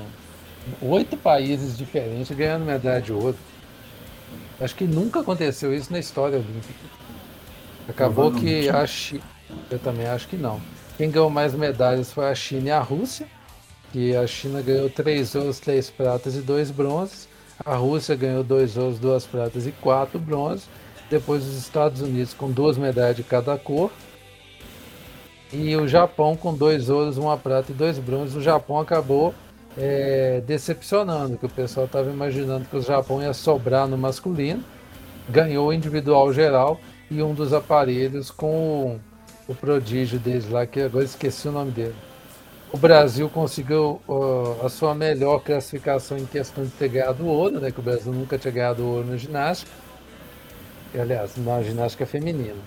oito 0.82 1.18
países 1.18 1.78
diferentes 1.78 2.32
ganhando 2.32 2.64
medalha 2.64 3.02
de 3.02 3.12
ouro. 3.12 3.36
Acho 4.58 4.74
que 4.74 4.86
nunca 4.86 5.20
aconteceu 5.20 5.76
isso 5.76 5.92
na 5.92 6.00
história 6.00 6.38
olímpica. 6.38 6.80
Acabou 7.90 8.32
que 8.32 8.70
a 8.70 8.88
China. 8.88 9.24
Eu 9.70 9.80
também 9.80 10.08
acho 10.08 10.30
que 10.30 10.38
não. 10.38 10.62
Quem 10.96 11.12
ganhou 11.12 11.30
mais 11.30 11.54
medalhas 11.54 12.10
foi 12.10 12.30
a 12.30 12.34
China 12.34 12.68
e 12.70 12.72
a 12.72 12.80
Rússia. 12.80 13.28
Que 13.92 14.16
a 14.16 14.26
China 14.26 14.62
ganhou 14.62 14.90
três 14.90 15.36
ouros, 15.36 15.60
três 15.60 15.90
pratas 15.90 16.38
e 16.38 16.40
dois 16.40 16.72
bronzes. 16.72 17.28
A 17.66 17.76
Rússia 17.76 18.16
ganhou 18.16 18.46
dois 18.46 18.78
ouros, 18.78 18.98
duas 18.98 19.26
pratas 19.26 19.68
e 19.68 19.74
quatro 19.74 20.20
bronzes. 20.20 20.70
Depois 21.10 21.46
os 21.46 21.58
Estados 21.58 22.02
Unidos 22.02 22.34
com 22.34 22.50
duas 22.50 22.78
medalhas 22.78 23.18
de 23.18 23.24
cada 23.24 23.58
cor. 23.58 23.92
E 25.52 25.76
o 25.76 25.88
Japão 25.88 26.36
com 26.36 26.54
dois 26.54 26.90
ouros, 26.90 27.18
uma 27.18 27.38
prata 27.38 27.72
e 27.72 27.76
dois 27.76 27.98
bronzes. 27.98 28.36
O 28.36 28.42
Japão 28.42 28.80
acabou 28.80 29.34
é, 29.78 30.42
decepcionando, 30.46 31.38
que 31.38 31.46
o 31.46 31.50
pessoal 31.50 31.86
estava 31.86 32.10
imaginando 32.10 32.66
que 32.66 32.76
o 32.76 32.82
Japão 32.82 33.22
ia 33.22 33.34
sobrar 33.34 33.88
no 33.88 33.98
masculino. 33.98 34.64
Ganhou 35.30 35.68
o 35.68 35.74
individual 35.74 36.32
geral 36.34 36.80
e 37.10 37.22
um 37.22 37.34
dos 37.34 37.54
aparelhos 37.54 38.32
com 38.32 39.00
o, 39.48 39.52
o 39.52 39.56
prodígio 39.56 40.20
deles 40.20 40.50
lá, 40.50 40.66
que 40.66 40.82
agora 40.82 41.06
esqueci 41.06 41.48
o 41.48 41.52
nome 41.52 41.72
dele 41.72 41.96
o 42.72 42.78
Brasil 42.78 43.30
conseguiu 43.30 44.02
uh, 44.08 44.66
a 44.66 44.70
sua 44.70 44.94
melhor 44.94 45.40
classificação 45.40 46.18
em 46.18 46.26
questão 46.26 46.66
de 46.66 46.72
ter 46.72 46.90
ganhado 46.90 47.26
ouro, 47.26 47.60
né? 47.60 47.72
Que 47.72 47.80
o 47.80 47.84
Brasil 47.84 48.12
nunca 48.12 48.38
tinha 48.38 48.52
ganhado 48.52 48.86
ouro 48.86 49.08
na 49.08 49.18
ginástica. 49.18 49.72
E, 50.94 51.00
aliás, 51.00 51.38
na 51.38 51.62
ginástica 51.64 52.06
feminina. 52.06 52.60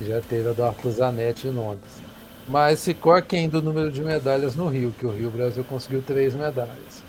Já 0.00 0.20
teve 0.20 0.48
a 0.48 0.52
do 0.52 0.64
Arthur 0.64 0.90
Zanetti 0.90 1.48
em 1.48 1.50
Londres. 1.50 2.07
Mas 2.48 2.84
ficou 2.84 3.12
aquém 3.12 3.48
do 3.48 3.60
número 3.60 3.90
de 3.90 4.00
medalhas 4.00 4.56
no 4.56 4.68
Rio, 4.68 4.94
que 4.98 5.06
o 5.06 5.10
Rio 5.10 5.30
Brasil 5.30 5.62
conseguiu 5.64 6.02
três 6.02 6.34
medalhas. 6.34 7.02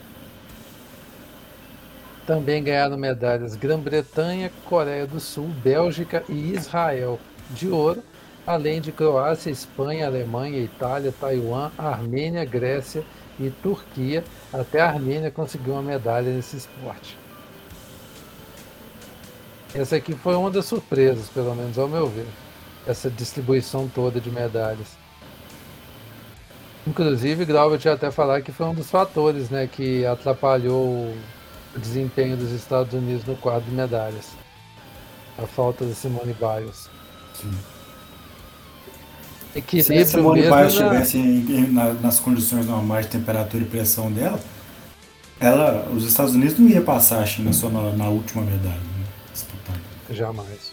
Também 2.27 2.63
ganharam 2.63 2.97
medalhas 2.97 3.55
Grã-Bretanha, 3.55 4.51
Coreia 4.65 5.07
do 5.07 5.19
Sul, 5.19 5.47
Bélgica 5.63 6.23
e 6.29 6.53
Israel 6.53 7.19
de 7.49 7.69
ouro 7.69 8.03
além 8.49 8.81
de 8.81 8.91
Croácia, 8.91 9.51
Espanha, 9.51 10.07
Alemanha, 10.07 10.57
Itália, 10.57 11.13
Taiwan, 11.19 11.69
Armênia, 11.77 12.43
Grécia 12.43 13.03
e 13.39 13.51
Turquia. 13.51 14.23
Até 14.51 14.81
a 14.81 14.89
Armênia 14.89 15.29
conseguiu 15.29 15.73
uma 15.73 15.83
medalha 15.83 16.31
nesse 16.31 16.57
esporte. 16.57 17.15
Essa 19.71 19.97
aqui 19.97 20.15
foi 20.15 20.35
uma 20.35 20.49
das 20.49 20.65
surpresas, 20.65 21.29
pelo 21.29 21.53
menos 21.53 21.77
ao 21.77 21.87
meu 21.87 22.07
ver, 22.07 22.25
essa 22.87 23.07
distribuição 23.07 23.87
toda 23.87 24.19
de 24.19 24.31
medalhas. 24.31 24.97
Inclusive, 26.89 27.45
Graubert 27.45 27.79
tinha 27.79 27.93
até 27.93 28.09
falar 28.09 28.41
que 28.41 28.51
foi 28.51 28.65
um 28.65 28.73
dos 28.73 28.89
fatores 28.89 29.51
né, 29.51 29.69
que 29.71 30.03
atrapalhou 30.07 31.13
o 31.75 31.79
desempenho 31.79 32.35
dos 32.35 32.51
Estados 32.51 32.91
Unidos 32.95 33.23
no 33.25 33.35
quadro 33.35 33.69
de 33.69 33.75
medalhas. 33.75 34.29
A 35.37 35.45
falta 35.45 35.85
de 35.85 35.93
Simone 35.93 36.33
Biles. 36.33 36.89
Sim. 37.35 37.51
Equilíbrio 39.55 39.95
Se 39.97 40.01
a 40.01 40.05
Simone 40.05 40.41
Biles 40.41 40.73
estivesse 40.73 41.17
na... 41.69 41.93
nas 41.93 42.19
condições 42.19 42.65
normais 42.65 43.05
de 43.05 43.11
temperatura 43.11 43.63
e 43.63 43.67
pressão 43.67 44.11
dela, 44.11 44.39
ela, 45.39 45.87
os 45.91 46.03
Estados 46.03 46.33
Unidos 46.33 46.57
não 46.57 46.67
ia 46.67 46.81
passar 46.81 47.19
a 47.19 47.25
China 47.25 47.53
só 47.53 47.69
na, 47.69 47.91
na 47.91 48.09
última 48.09 48.41
medalha 48.41 48.73
né, 48.73 49.05
disputada. 49.31 49.79
Jamais. 50.09 50.68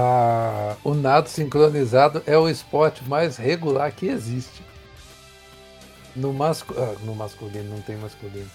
Ah, 0.00 0.76
o 0.84 0.94
nado 0.94 1.28
sincronizado 1.28 2.22
é 2.24 2.38
o 2.38 2.48
esporte 2.48 3.02
mais 3.08 3.36
regular 3.36 3.90
que 3.90 4.06
existe. 4.06 4.62
No, 6.14 6.32
mascu... 6.32 6.72
Ah, 6.78 6.94
no 7.02 7.16
masculino, 7.16 7.74
não 7.74 7.80
tem 7.80 7.96
masculino. 7.96 8.48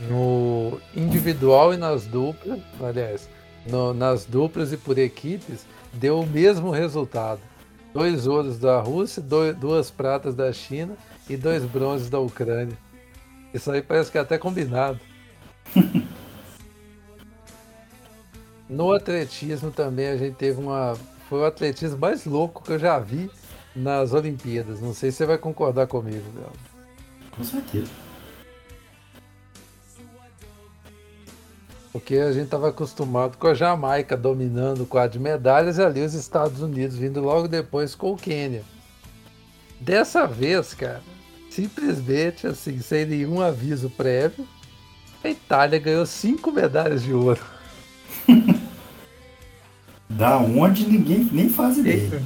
No 0.00 0.80
individual 0.94 1.74
e 1.74 1.76
nas 1.76 2.06
duplas, 2.06 2.60
aliás, 2.82 3.28
no, 3.66 3.92
nas 3.92 4.24
duplas 4.24 4.72
e 4.72 4.78
por 4.78 4.96
equipes, 4.96 5.66
deu 5.92 6.20
o 6.20 6.26
mesmo 6.26 6.70
resultado 6.70 7.42
dois 7.92 8.26
ouros 8.26 8.58
da 8.58 8.80
Rússia, 8.80 9.20
dois, 9.20 9.54
duas 9.54 9.90
pratas 9.90 10.34
da 10.34 10.50
China 10.50 10.96
e 11.28 11.36
dois 11.36 11.62
bronzes 11.62 12.08
da 12.08 12.18
Ucrânia. 12.18 12.76
Isso 13.52 13.70
aí 13.70 13.82
parece 13.82 14.10
que 14.10 14.16
é 14.16 14.22
até 14.22 14.38
combinado. 14.38 14.98
No 18.68 18.92
atletismo 18.92 19.70
também 19.70 20.08
a 20.08 20.16
gente 20.16 20.34
teve 20.34 20.60
uma. 20.60 20.96
Foi 21.28 21.40
o 21.40 21.44
atletismo 21.44 21.98
mais 21.98 22.24
louco 22.24 22.62
que 22.62 22.72
eu 22.72 22.78
já 22.78 22.98
vi 22.98 23.30
nas 23.74 24.12
Olimpíadas. 24.12 24.80
Não 24.80 24.94
sei 24.94 25.10
se 25.10 25.18
você 25.18 25.26
vai 25.26 25.38
concordar 25.38 25.86
comigo, 25.86 26.24
Léo. 26.34 26.52
Com 27.30 27.44
certeza. 27.44 27.90
Porque 31.92 32.16
a 32.16 32.32
gente 32.32 32.44
estava 32.44 32.68
acostumado 32.68 33.38
com 33.38 33.46
a 33.46 33.54
Jamaica 33.54 34.16
dominando 34.16 34.82
o 34.82 34.86
quadro 34.86 35.18
de 35.18 35.18
medalhas 35.18 35.78
e 35.78 35.82
ali 35.82 36.02
os 36.02 36.14
Estados 36.14 36.60
Unidos 36.60 36.96
vindo 36.96 37.20
logo 37.20 37.48
depois 37.48 37.94
com 37.94 38.12
o 38.12 38.16
Quênia. 38.16 38.62
Dessa 39.80 40.26
vez, 40.26 40.74
cara, 40.74 41.02
simplesmente 41.50 42.46
assim, 42.46 42.80
sem 42.80 43.06
nenhum 43.06 43.40
aviso 43.40 43.88
prévio, 43.88 44.46
a 45.24 45.28
Itália 45.30 45.78
ganhou 45.78 46.04
cinco 46.04 46.52
medalhas 46.52 47.02
de 47.02 47.14
ouro. 47.14 47.55
da 50.08 50.38
onde 50.38 50.86
ninguém 50.86 51.28
nem 51.32 51.48
faz 51.48 51.78
ideia. 51.78 52.22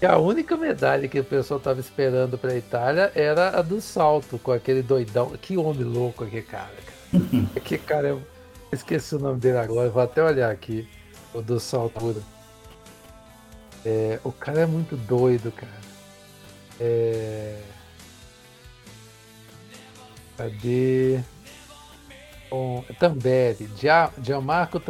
E 0.00 0.06
a 0.06 0.16
única 0.16 0.56
medalha 0.56 1.06
que 1.08 1.20
o 1.20 1.24
pessoal 1.24 1.58
estava 1.58 1.78
esperando 1.78 2.38
para 2.38 2.52
a 2.52 2.56
Itália 2.56 3.12
era 3.14 3.58
a 3.58 3.62
do 3.62 3.82
salto, 3.82 4.38
com 4.38 4.50
aquele 4.50 4.82
doidão. 4.82 5.30
Que 5.32 5.58
homem 5.58 5.84
louco 5.84 6.24
aquele 6.24 6.42
cara, 6.42 6.72
cara. 6.86 7.46
que 7.62 7.76
cara, 7.76 8.08
eu 8.08 8.22
esqueci 8.72 9.14
o 9.14 9.18
nome 9.18 9.38
dele 9.38 9.58
agora, 9.58 9.90
vou 9.90 10.02
até 10.02 10.22
olhar 10.22 10.50
aqui. 10.50 10.88
O 11.34 11.42
do 11.42 11.60
salto. 11.60 12.24
É, 13.84 14.18
o 14.24 14.32
cara 14.32 14.60
é 14.60 14.66
muito 14.66 14.96
doido, 14.96 15.52
cara. 15.52 15.80
É... 16.80 17.60
Cadê? 20.36 21.20
Com 22.50 22.84
Tamberi, 22.98 23.70
Gianmarco. 24.22 24.82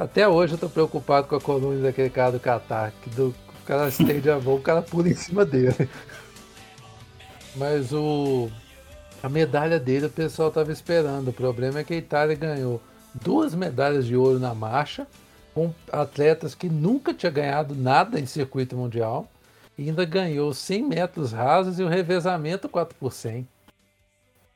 Até 0.00 0.28
hoje 0.28 0.54
eu 0.54 0.58
tô 0.58 0.68
preocupado 0.68 1.28
com 1.28 1.36
a 1.36 1.40
coluna 1.40 1.80
daquele 1.80 2.10
cara 2.10 2.32
do 2.32 2.40
Qatar, 2.40 2.92
que 3.02 3.10
do, 3.10 3.28
o 3.28 3.64
cara 3.64 3.88
estende 3.88 4.28
a 4.28 4.38
mão, 4.40 4.56
o 4.56 4.60
cara 4.60 4.82
pula 4.82 5.08
em 5.08 5.14
cima 5.14 5.44
dele. 5.44 5.88
Mas 7.54 7.92
o 7.92 8.50
a 9.22 9.28
medalha 9.28 9.80
dele 9.80 10.04
o 10.04 10.10
pessoal 10.10 10.50
tava 10.50 10.70
esperando. 10.70 11.28
O 11.28 11.32
problema 11.32 11.78
é 11.78 11.84
que 11.84 11.94
a 11.94 11.96
Itália 11.96 12.36
ganhou 12.36 12.78
duas 13.14 13.54
medalhas 13.54 14.04
de 14.04 14.14
ouro 14.14 14.38
na 14.38 14.54
marcha, 14.54 15.06
com 15.54 15.72
atletas 15.90 16.54
que 16.54 16.68
nunca 16.68 17.14
tinha 17.14 17.32
ganhado 17.32 17.74
nada 17.74 18.20
em 18.20 18.26
circuito 18.26 18.76
mundial, 18.76 19.26
e 19.78 19.88
ainda 19.88 20.04
ganhou 20.04 20.52
100 20.52 20.82
metros 20.82 21.32
rasos 21.32 21.78
e 21.78 21.82
o 21.82 21.88
revezamento 21.88 22.68
4 22.68 22.94
por 22.98 23.12
100. 23.12 23.48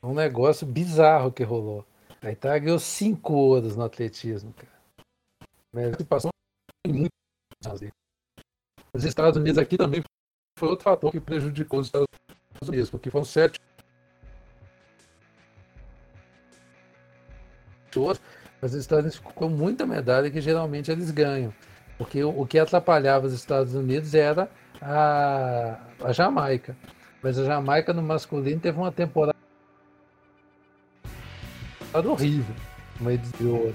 Um 0.03 0.15
negócio 0.15 0.67
bizarro 0.67 1.33
que 1.33 1.43
rolou. 1.43 1.85
A 2.23 2.31
Itália 2.31 2.59
ganhou 2.59 2.79
5 2.79 3.33
ouros 3.33 3.77
no 3.77 3.85
atletismo, 3.85 4.53
cara. 4.53 4.73
Né? 5.73 5.89
Participação 5.89 6.31
muito 6.87 7.11
Os 8.93 9.05
Estados 9.05 9.37
Unidos 9.37 9.59
aqui 9.59 9.77
também 9.77 10.03
foi 10.59 10.69
outro 10.69 10.85
fator 10.85 11.13
que 11.13 11.21
prejudicou 11.21 11.81
os 11.81 11.87
Estados 11.87 12.09
Unidos, 12.67 12.91
porque 12.91 13.11
foram 13.11 13.25
sete 13.25 13.59
mas 18.61 18.75
os 18.75 18.81
Estados 18.81 19.05
Unidos 19.05 19.35
com 19.35 19.49
muita 19.49 19.87
medalha 19.87 20.31
que 20.31 20.41
geralmente 20.41 20.91
eles 20.91 21.11
ganham. 21.11 21.53
Porque 21.97 22.23
o 22.23 22.47
que 22.47 22.59
atrapalhava 22.59 23.27
os 23.27 23.33
Estados 23.33 23.75
Unidos 23.75 24.15
era 24.15 24.49
a, 24.81 25.79
a 26.03 26.13
Jamaica. 26.13 26.77
Mas 27.23 27.39
a 27.39 27.45
Jamaica 27.45 27.93
no 27.93 28.03
masculino 28.03 28.61
teve 28.61 28.79
uma 28.79 28.93
temporada 28.93 29.38
horrível. 31.94 32.55
Uma 33.01 33.11
ouro. 33.42 33.74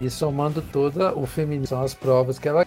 E 0.00 0.10
somando 0.10 0.60
toda 0.60 1.16
o 1.16 1.26
feminino, 1.26 1.66
são 1.66 1.82
as 1.82 1.94
provas 1.94 2.38
que 2.38 2.48
ela 2.48 2.66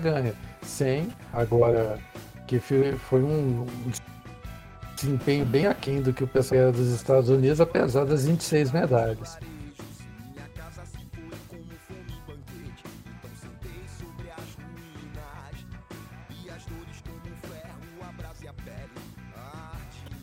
ganha. 0.00 0.32
Sem, 0.62 1.08
agora, 1.32 1.98
que 2.46 2.60
foi 2.60 3.22
um 3.22 3.66
desempenho 4.94 5.44
bem 5.44 5.66
aquém 5.66 6.00
do 6.00 6.12
que 6.12 6.22
o 6.22 6.28
pessoal 6.28 6.70
dos 6.70 6.88
Estados 6.88 7.28
Unidos, 7.28 7.60
apesar 7.60 8.04
das 8.04 8.26
26 8.26 8.70
medalhas. 8.70 9.38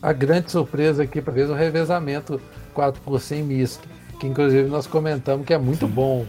A 0.06 0.12
grande 0.12 0.52
surpresa 0.52 1.02
aqui 1.02 1.20
para 1.20 1.32
ver 1.32 1.50
o 1.50 1.52
revezamento 1.52 2.40
4 2.72 3.02
por 3.02 3.20
100 3.20 3.42
misto, 3.42 3.88
que 4.20 4.28
inclusive 4.28 4.68
nós 4.68 4.86
comentamos 4.86 5.44
que 5.44 5.52
é 5.52 5.58
muito 5.58 5.88
bom 5.88 6.24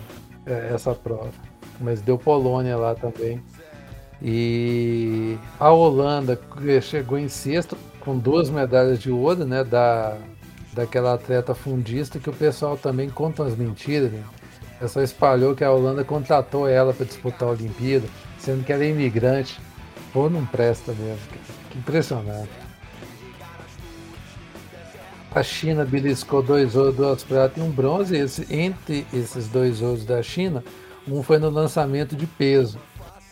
é, 0.48 0.72
essa 0.74 0.96
prova. 0.96 1.30
Mas 1.80 2.02
deu 2.02 2.18
Polônia 2.18 2.76
lá 2.76 2.96
também. 2.96 3.40
E 4.20 5.38
a 5.60 5.70
Holanda 5.70 6.40
chegou 6.82 7.20
em 7.20 7.30
sexto 7.30 7.78
com 8.00 8.18
duas 8.18 8.50
medalhas 8.50 8.98
de 8.98 9.12
ouro, 9.12 9.46
né? 9.46 9.63
Da, 9.63 10.18
daquela 10.74 11.13
atleta 11.13 11.54
fundista 11.54 12.18
que 12.18 12.32
o 12.32 12.34
pessoal 12.34 12.78
também 12.78 13.12
conta 13.12 13.44
as 13.44 13.56
mentiras. 13.56 14.12
Né? 14.12 14.24
O 14.78 14.80
pessoal 14.80 15.06
espalhou 15.06 15.54
que 15.54 15.63
a 15.63 15.72
Holanda 15.72 16.04
contratou 16.04 16.68
ela 16.68 16.96
para 16.96 17.06
disputar 17.06 17.48
a 17.48 17.52
Olimpíada, 17.52 18.08
sendo 18.40 18.66
que 18.66 18.74
ela 18.74 18.84
é 18.84 18.90
imigrante. 18.90 19.62
Pô, 20.12 20.32
não 20.32 20.48
presta 20.48 20.94
mesmo. 20.94 21.22
Que 21.70 21.78
impressionante. 21.78 22.67
A 25.38 25.43
China 25.43 25.86
beliscou 25.86 26.41
dois 26.41 26.76
ouros, 26.76 26.95
duas 26.95 27.23
pratas 27.23 27.58
e 27.58 27.62
um 27.62 27.69
bronze. 27.69 28.17
Esse, 28.17 28.52
entre 28.52 29.06
esses 29.13 29.47
dois 29.47 29.84
ouros 29.84 30.04
da 30.04 30.19
China, 30.23 30.63
um 31.08 31.21
foi 31.21 31.38
no 31.38 31.52
lançamento 31.52 32.15
de 32.15 32.26
peso. 32.26 32.80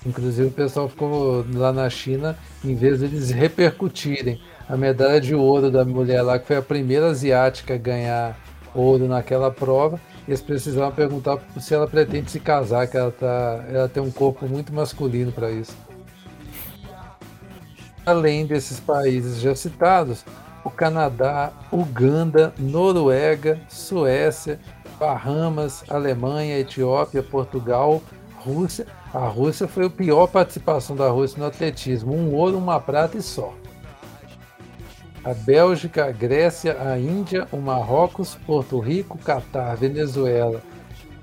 Inclusive 0.05 0.49
o 0.49 0.51
pessoal 0.51 0.87
ficou 0.87 1.43
lá 1.51 1.73
na 1.73 1.89
China, 1.89 2.37
em 2.63 2.75
vez 2.75 2.99
de 2.99 3.05
eles 3.05 3.31
repercutirem 3.31 4.39
a 4.69 4.77
medalha 4.77 5.19
de 5.19 5.33
ouro 5.33 5.71
da 5.71 5.83
mulher 5.83 6.21
lá, 6.21 6.37
que 6.37 6.45
foi 6.45 6.57
a 6.57 6.61
primeira 6.61 7.07
asiática 7.07 7.73
a 7.73 7.77
ganhar 7.77 8.39
ouro 8.75 9.07
naquela 9.07 9.49
prova, 9.49 9.99
eles 10.27 10.41
precisavam 10.41 10.91
perguntar 10.91 11.39
se 11.59 11.73
ela 11.73 11.87
pretende 11.87 12.29
se 12.29 12.39
casar, 12.39 12.85
que 12.85 12.97
ela, 12.97 13.11
tá, 13.11 13.65
ela 13.67 13.89
tem 13.89 14.03
um 14.03 14.11
corpo 14.11 14.47
muito 14.47 14.71
masculino 14.71 15.31
para 15.31 15.49
isso. 15.49 15.75
Além 18.05 18.45
desses 18.45 18.79
países 18.79 19.41
já 19.41 19.55
citados, 19.55 20.23
o 20.65 20.71
Canadá, 20.71 21.53
Uganda, 21.71 22.51
Noruega, 22.57 23.61
Suécia, 23.69 24.59
Bahamas, 24.99 25.83
Alemanha, 25.87 26.57
Etiópia, 26.57 27.21
Portugal, 27.21 28.01
Rússia. 28.37 28.87
A 29.13 29.27
Rússia 29.27 29.67
foi 29.67 29.85
a 29.85 29.89
pior 29.89 30.25
participação 30.27 30.95
da 30.95 31.07
Rússia 31.07 31.39
no 31.39 31.45
atletismo, 31.45 32.15
um 32.15 32.33
ouro, 32.33 32.57
uma 32.57 32.79
prata 32.79 33.15
e 33.15 33.21
só. 33.21 33.53
A 35.23 35.33
Bélgica, 35.35 36.05
a 36.05 36.11
Grécia, 36.11 36.77
a 36.81 36.97
Índia, 36.97 37.47
o 37.51 37.57
Marrocos, 37.57 38.35
Porto 38.45 38.79
Rico, 38.79 39.19
Catar, 39.19 39.75
Venezuela, 39.75 40.61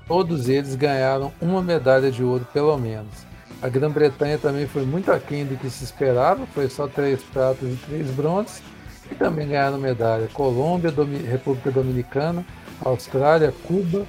todos 0.07 0.47
eles 0.47 0.75
ganharam 0.75 1.33
uma 1.41 1.61
medalha 1.61 2.09
de 2.09 2.23
ouro 2.23 2.47
pelo 2.53 2.77
menos. 2.77 3.25
A 3.61 3.67
Grã-Bretanha 3.69 4.37
também 4.37 4.67
foi 4.67 4.85
muito 4.85 5.11
aquém 5.11 5.45
do 5.45 5.55
que 5.57 5.69
se 5.69 5.83
esperava, 5.83 6.45
foi 6.47 6.69
só 6.69 6.87
três 6.87 7.21
pratas 7.23 7.71
e 7.71 7.75
três 7.87 8.09
bronzes, 8.11 8.61
e 9.11 9.15
também 9.15 9.47
ganharam 9.47 9.77
medalha. 9.77 10.27
Colômbia, 10.33 10.91
Domi 10.91 11.17
República 11.17 11.71
Dominicana, 11.71 12.45
Austrália, 12.83 13.53
Cuba, 13.65 14.05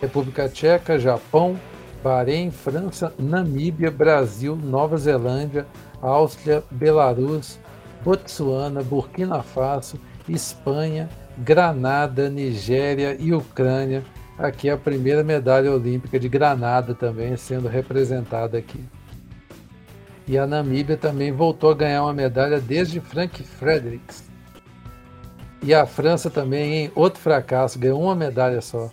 República 0.00 0.48
Tcheca, 0.48 0.98
Japão, 0.98 1.58
Bahrein, 2.02 2.50
França, 2.50 3.12
Namíbia, 3.18 3.90
Brasil, 3.90 4.54
Nova 4.54 4.96
Zelândia, 4.96 5.66
Áustria, 6.00 6.62
Belarus, 6.70 7.58
Botsuana, 8.04 8.82
Burkina 8.82 9.42
Faso, 9.42 9.98
Espanha, 10.28 11.08
Granada, 11.38 12.28
Nigéria 12.28 13.16
e 13.18 13.32
Ucrânia. 13.32 14.04
Aqui 14.38 14.68
a 14.68 14.76
primeira 14.76 15.24
medalha 15.24 15.72
olímpica 15.72 16.20
de 16.20 16.28
Granada 16.28 16.94
também 16.94 17.36
sendo 17.36 17.68
representada 17.68 18.58
aqui. 18.58 18.84
E 20.28 20.36
a 20.36 20.46
Namíbia 20.46 20.96
também 20.96 21.32
voltou 21.32 21.70
a 21.70 21.74
ganhar 21.74 22.02
uma 22.02 22.12
medalha 22.12 22.60
desde 22.60 23.00
Frank 23.00 23.42
Fredericks. 23.42 24.25
E 25.62 25.74
a 25.74 25.86
França 25.86 26.30
também, 26.30 26.84
em 26.84 26.92
outro 26.94 27.20
fracasso, 27.20 27.78
ganhou 27.78 28.00
uma 28.00 28.14
medalha 28.14 28.60
só. 28.60 28.90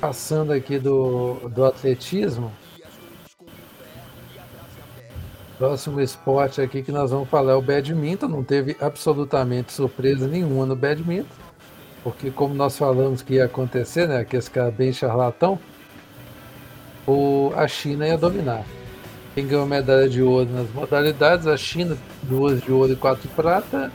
Passando 0.00 0.52
aqui 0.52 0.78
do, 0.78 1.48
do 1.48 1.64
atletismo. 1.64 2.52
Próximo 5.58 6.00
esporte 6.00 6.62
aqui 6.62 6.82
que 6.82 6.90
nós 6.90 7.10
vamos 7.10 7.28
falar 7.28 7.52
é 7.52 7.54
o 7.54 7.60
badminton. 7.60 8.28
Não 8.28 8.42
teve 8.42 8.76
absolutamente 8.80 9.72
surpresa 9.72 10.26
nenhuma 10.26 10.64
no 10.64 10.74
badminton. 10.74 11.28
Porque 12.02 12.30
como 12.30 12.54
nós 12.54 12.78
falamos 12.78 13.20
que 13.20 13.34
ia 13.34 13.44
acontecer, 13.44 14.08
né? 14.08 14.24
Que 14.24 14.36
esse 14.36 14.50
cara 14.50 14.70
bem 14.70 14.90
charlatão, 14.90 15.58
o, 17.06 17.52
a 17.54 17.68
China 17.68 18.06
ia 18.06 18.16
dominar. 18.16 18.64
Quem 19.34 19.46
ganhou 19.46 19.64
medalha 19.64 20.08
de 20.08 20.20
ouro 20.20 20.50
nas 20.50 20.68
modalidades, 20.72 21.46
a 21.46 21.56
China, 21.56 21.96
duas 22.22 22.60
de 22.60 22.72
ouro 22.72 22.92
e 22.92 22.96
quatro 22.96 23.28
de 23.28 23.34
prata. 23.34 23.92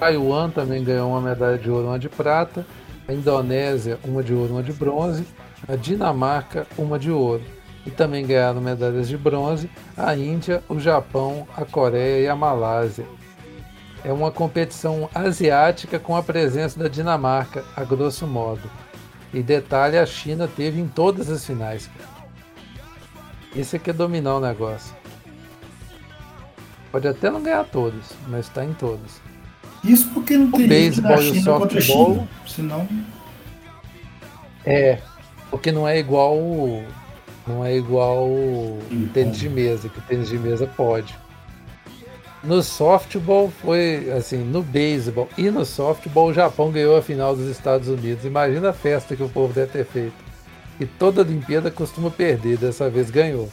Taiwan 0.00 0.50
também 0.50 0.82
ganhou 0.82 1.10
uma 1.10 1.20
medalha 1.20 1.56
de 1.56 1.70
ouro 1.70 1.84
e 1.84 1.88
uma 1.88 1.98
de 1.98 2.08
prata. 2.08 2.66
a 3.06 3.12
Indonésia 3.12 3.98
uma 4.04 4.22
de 4.22 4.34
ouro, 4.34 4.54
uma 4.54 4.62
de 4.62 4.72
bronze, 4.72 5.24
a 5.68 5.76
Dinamarca 5.76 6.66
uma 6.76 6.98
de 6.98 7.10
ouro. 7.10 7.42
E 7.86 7.90
também 7.90 8.26
ganharam 8.26 8.60
medalhas 8.60 9.08
de 9.08 9.16
bronze 9.16 9.70
a 9.96 10.16
Índia, 10.16 10.62
o 10.68 10.80
Japão, 10.80 11.46
a 11.56 11.64
Coreia 11.64 12.24
e 12.24 12.28
a 12.28 12.34
Malásia. 12.34 13.06
É 14.02 14.12
uma 14.12 14.30
competição 14.30 15.08
asiática 15.14 15.98
com 15.98 16.16
a 16.16 16.22
presença 16.22 16.80
da 16.80 16.88
Dinamarca, 16.88 17.64
a 17.76 17.84
grosso 17.84 18.26
modo. 18.26 18.68
E 19.32 19.42
detalhe, 19.42 19.98
a 19.98 20.06
China 20.06 20.48
teve 20.48 20.80
em 20.80 20.88
todas 20.88 21.30
as 21.30 21.44
finais. 21.44 21.88
Esse 23.54 23.76
aqui 23.76 23.90
é 23.90 23.92
dominar 23.92 24.36
o 24.36 24.40
negócio. 24.40 24.94
Pode 26.90 27.08
até 27.08 27.30
não 27.30 27.42
ganhar 27.42 27.64
todos, 27.64 28.12
mas 28.28 28.46
está 28.46 28.64
em 28.64 28.72
todos. 28.72 29.20
Isso 29.82 30.08
porque 30.14 30.36
não 30.36 30.50
tem 30.50 30.66
beisebol 30.66 31.22
e 31.22 31.30
o 31.30 31.42
softball. 31.42 32.28
Senão. 32.46 32.88
É, 34.64 34.98
porque 35.50 35.70
não 35.70 35.86
é 35.86 35.98
igual. 35.98 36.36
Não 37.46 37.64
é 37.64 37.76
igual 37.76 38.28
tênis 39.12 39.38
de 39.38 39.48
mesa, 39.48 39.88
que 39.88 39.98
o 39.98 40.02
tênis 40.02 40.28
de 40.28 40.38
mesa 40.38 40.66
pode. 40.66 41.14
No 42.42 42.62
softball 42.62 43.50
foi 43.62 44.10
assim, 44.16 44.38
no 44.38 44.62
beisebol 44.62 45.28
e 45.36 45.50
no 45.50 45.64
softball 45.64 46.28
o 46.28 46.34
Japão 46.34 46.70
ganhou 46.70 46.96
a 46.96 47.02
final 47.02 47.36
dos 47.36 47.48
Estados 47.48 47.88
Unidos. 47.88 48.24
Imagina 48.24 48.70
a 48.70 48.72
festa 48.72 49.14
que 49.14 49.22
o 49.22 49.28
povo 49.28 49.52
deve 49.52 49.72
ter 49.72 49.84
feito. 49.84 50.23
E 50.78 50.86
toda 50.86 51.22
Olimpíada 51.22 51.70
costuma 51.70 52.10
perder, 52.10 52.58
dessa 52.58 52.90
vez 52.90 53.10
ganhou. 53.10 53.48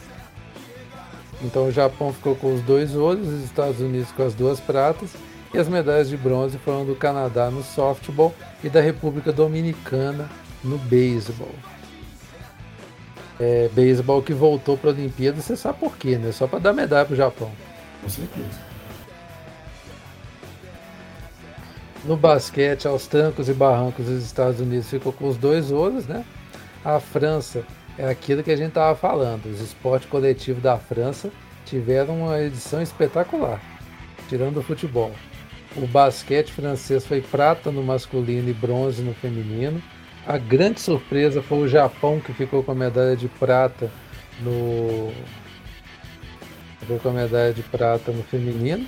Então 1.43 1.67
o 1.67 1.71
Japão 1.71 2.13
ficou 2.13 2.35
com 2.35 2.53
os 2.53 2.61
dois 2.61 2.95
ouros, 2.95 3.27
os 3.27 3.43
Estados 3.43 3.79
Unidos 3.79 4.11
com 4.11 4.23
as 4.23 4.33
duas 4.33 4.59
pratas 4.59 5.11
e 5.53 5.57
as 5.57 5.67
medalhas 5.67 6.09
de 6.09 6.17
bronze 6.17 6.57
foram 6.59 6.85
do 6.85 6.95
Canadá 6.95 7.49
no 7.49 7.63
softball 7.63 8.33
e 8.63 8.69
da 8.69 8.79
República 8.79 9.31
Dominicana 9.31 10.29
no 10.63 10.77
beisebol. 10.77 11.53
É, 13.39 13.69
beisebol 13.73 14.21
que 14.21 14.33
voltou 14.33 14.77
para 14.77 14.91
a 14.91 14.93
Olimpíada, 14.93 15.41
você 15.41 15.57
sabe 15.57 15.79
por 15.79 15.97
quê, 15.97 16.15
né? 16.15 16.31
Só 16.31 16.45
para 16.45 16.59
dar 16.59 16.73
medalha 16.73 17.05
para 17.05 17.13
o 17.13 17.17
Japão. 17.17 17.51
Com 18.01 18.09
certeza. 18.09 18.71
No 22.05 22.15
basquete, 22.15 22.87
aos 22.87 23.07
trancos 23.07 23.49
e 23.49 23.53
barrancos, 23.53 24.07
os 24.07 24.23
Estados 24.23 24.59
Unidos 24.59 24.89
ficou 24.89 25.11
com 25.11 25.27
os 25.27 25.37
dois 25.37 25.71
ouros, 25.71 26.05
né? 26.05 26.23
A 26.83 26.99
França 26.99 27.63
é 27.97 28.09
aquilo 28.09 28.41
que 28.41 28.51
a 28.51 28.55
gente 28.55 28.69
estava 28.69 28.95
falando. 28.95 29.45
Os 29.45 29.61
esportes 29.61 30.09
coletivos 30.09 30.63
da 30.63 30.77
França 30.77 31.31
tiveram 31.65 32.23
uma 32.23 32.41
edição 32.41 32.81
espetacular, 32.81 33.61
tirando 34.27 34.57
o 34.57 34.63
futebol. 34.63 35.11
O 35.75 35.87
basquete 35.87 36.51
francês 36.51 37.05
foi 37.05 37.21
prata 37.21 37.71
no 37.71 37.83
masculino 37.83 38.49
e 38.49 38.53
bronze 38.53 39.01
no 39.01 39.13
feminino. 39.13 39.81
A 40.25 40.37
grande 40.37 40.81
surpresa 40.81 41.41
foi 41.41 41.59
o 41.59 41.67
Japão, 41.67 42.19
que 42.19 42.33
ficou 42.33 42.63
com 42.63 42.71
a 42.71 42.75
medalha 42.75 43.15
de 43.15 43.27
prata 43.27 43.89
no. 44.41 45.13
Ficou 46.79 46.99
com 46.99 47.09
a 47.09 47.13
medalha 47.13 47.53
de 47.53 47.63
prata 47.63 48.11
no 48.11 48.23
feminino. 48.23 48.85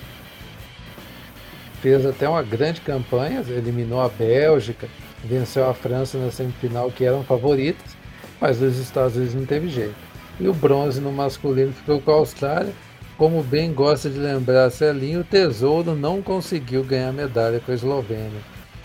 Fez 1.81 2.05
até 2.05 2.27
uma 2.27 2.41
grande 2.41 2.81
campanha, 2.81 3.43
eliminou 3.47 4.01
a 4.01 4.09
Bélgica, 4.09 4.87
venceu 5.23 5.69
a 5.69 5.73
França 5.73 6.17
na 6.17 6.31
semifinal, 6.31 6.91
que 6.91 7.05
eram 7.05 7.23
favoritas 7.23 8.03
mas 8.43 8.61
os 8.61 8.77
Estados 8.77 9.15
Unidos 9.15 9.35
não 9.35 9.45
teve 9.45 9.69
jeito. 9.69 9.95
E 10.37 10.49
o 10.49 10.53
bronze 10.53 10.99
no 10.99 11.13
masculino 11.13 11.71
ficou 11.71 12.01
com 12.01 12.11
a 12.11 12.15
Austrália. 12.15 12.73
Como 13.17 13.41
bem 13.41 13.71
gosta 13.71 14.09
de 14.09 14.19
lembrar 14.19 14.69
Celinho, 14.69 15.21
o 15.21 15.23
Tesouro 15.23 15.95
não 15.95 16.21
conseguiu 16.21 16.83
ganhar 16.83 17.13
medalha 17.13 17.61
com 17.61 17.71
a 17.71 17.73
Eslovênia. 17.73 18.41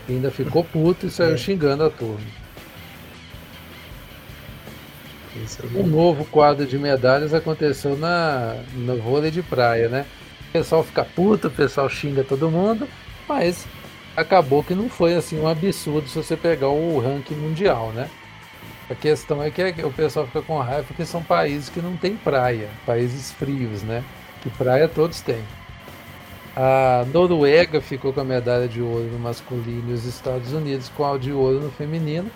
E 0.09 0.13
ainda 0.13 0.31
ficou 0.31 0.63
puto 0.63 1.07
e 1.07 1.11
saiu 1.11 1.35
é. 1.35 1.37
xingando 1.37 1.83
a 1.83 1.91
turma. 1.91 2.21
Um 5.75 5.89
novo 5.89 6.25
quadro 6.27 6.65
de 6.65 6.79
medalhas 6.79 7.35
aconteceu 7.35 7.97
na, 7.97 8.55
no 8.75 8.97
vôlei 8.99 9.33
de 9.33 9.43
praia, 9.43 9.89
né? 9.89 10.07
O 10.51 10.53
pessoal 10.53 10.85
fica 10.85 11.05
puto, 11.05 11.49
o 11.49 11.51
pessoal 11.51 11.89
xinga 11.89 12.23
todo 12.23 12.49
mundo, 12.49 12.87
mas 13.29 13.67
acabou 14.21 14.65
que 14.65 14.75
não 14.75 14.89
foi 14.89 15.15
assim 15.15 15.39
um 15.39 15.47
absurdo 15.47 16.09
se 16.09 16.17
você 16.17 16.37
pegar 16.37 16.69
o 16.69 16.99
ranking 16.99 17.37
mundial, 17.37 17.93
né? 17.93 18.09
A 18.91 18.95
questão 18.95 19.43
é 19.43 19.51
que 19.51 19.63
o 19.85 19.93
pessoal 19.93 20.27
fica 20.27 20.43
com 20.43 20.59
raiva 20.59 20.85
porque 20.89 21.05
são 21.05 21.23
países 21.23 21.69
que 21.69 21.81
não 21.81 21.97
tem 21.97 22.17
praia, 22.17 22.69
países 22.85 23.31
frios, 23.31 23.83
né? 23.83 24.03
Que 24.43 24.51
praia 24.51 24.89
todos 24.89 25.21
têm. 25.21 25.43
A 26.57 27.05
Noruega 27.13 27.81
ficou 27.81 28.13
com 28.13 28.21
a 28.21 28.25
medalha 28.25 28.67
de 28.67 28.83
ouro 28.83 29.05
no 29.05 29.19
masculino 29.19 29.91
e 29.91 29.93
os 29.93 30.05
Estados 30.05 30.53
Unidos 30.53 30.89
com 30.89 31.05
a 31.05 31.17
de 31.17 31.33
ouro 31.33 31.61
no 31.61 31.71
feminino. 31.71 32.29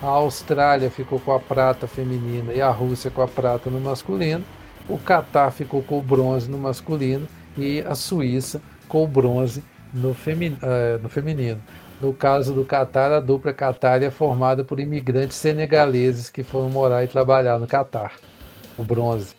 A 0.00 0.06
Austrália 0.06 0.90
ficou 0.90 1.18
com 1.18 1.32
a 1.32 1.40
prata 1.40 1.88
feminina 1.88 2.52
e 2.52 2.60
a 2.60 2.70
Rússia 2.70 3.10
com 3.10 3.22
a 3.22 3.26
prata 3.26 3.68
no 3.68 3.80
masculino. 3.80 4.44
O 4.88 4.98
Catar 4.98 5.50
ficou 5.50 5.82
com 5.82 5.98
o 5.98 6.02
bronze 6.02 6.48
no 6.48 6.58
masculino 6.58 7.26
e 7.56 7.80
a 7.80 7.96
Suíça 7.96 8.60
com 8.86 9.02
o 9.02 9.08
bronze 9.08 9.64
no, 9.96 10.14
femi 10.14 10.48
uh, 10.48 11.02
no 11.02 11.08
feminino. 11.08 11.60
No 12.00 12.12
caso 12.12 12.52
do 12.52 12.64
Catar, 12.64 13.10
a 13.10 13.20
dupla 13.20 13.54
Catar 13.54 14.02
é 14.02 14.10
formada 14.10 14.62
por 14.62 14.78
imigrantes 14.78 15.36
senegaleses 15.36 16.28
que 16.28 16.42
foram 16.42 16.68
morar 16.68 17.02
e 17.02 17.08
trabalhar 17.08 17.58
no 17.58 17.66
Catar, 17.66 18.12
o 18.76 18.84
bronze. 18.84 19.34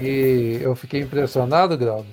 E 0.00 0.58
eu 0.62 0.74
fiquei 0.74 1.02
impressionado, 1.02 1.76
Grau, 1.76 2.06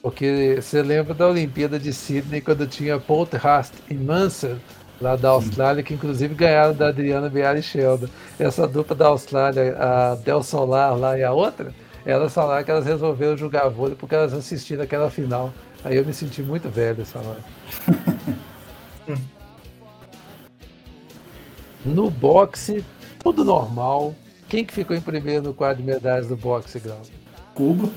porque 0.00 0.58
você 0.60 0.82
lembra 0.82 1.14
da 1.14 1.28
Olimpíada 1.28 1.80
de 1.80 1.92
Sydney 1.92 2.40
quando 2.40 2.64
tinha 2.66 3.00
Polterhast 3.00 3.74
e 3.90 3.94
Mansell, 3.94 4.58
lá 5.00 5.16
da 5.16 5.30
Austrália, 5.30 5.82
que 5.82 5.94
inclusive 5.94 6.32
ganharam 6.32 6.74
da 6.74 6.88
Adriana 6.88 7.28
Biari 7.28 7.60
Sheldon. 7.60 8.08
Essa 8.38 8.68
dupla 8.68 8.94
da 8.94 9.08
Austrália, 9.08 9.76
a 9.76 10.14
Del 10.14 10.44
Solar 10.44 10.96
lá 10.96 11.18
e 11.18 11.24
a 11.24 11.32
outra, 11.32 11.74
elas 12.06 12.32
falaram 12.32 12.62
que 12.62 12.70
elas 12.70 12.86
resolveram 12.86 13.36
jogar 13.36 13.68
vôlei 13.68 13.96
porque 13.96 14.14
elas 14.14 14.32
assistiram 14.32 14.84
aquela 14.84 15.10
final. 15.10 15.52
Aí 15.84 15.96
eu 15.96 16.04
me 16.04 16.14
senti 16.14 16.42
muito 16.42 16.68
velho 16.70 17.02
essa 17.02 17.18
hora. 17.18 17.44
No 21.84 22.10
boxe, 22.10 22.82
tudo 23.22 23.44
normal. 23.44 24.14
Quem 24.48 24.64
que 24.64 24.72
ficou 24.72 24.96
em 24.96 25.02
primeiro 25.02 25.42
no 25.42 25.52
quadro 25.52 25.82
de 25.82 25.90
medalhas 25.90 26.26
do 26.26 26.34
boxe, 26.34 26.80
Grau? 26.80 27.02
Cuba. 27.54 27.90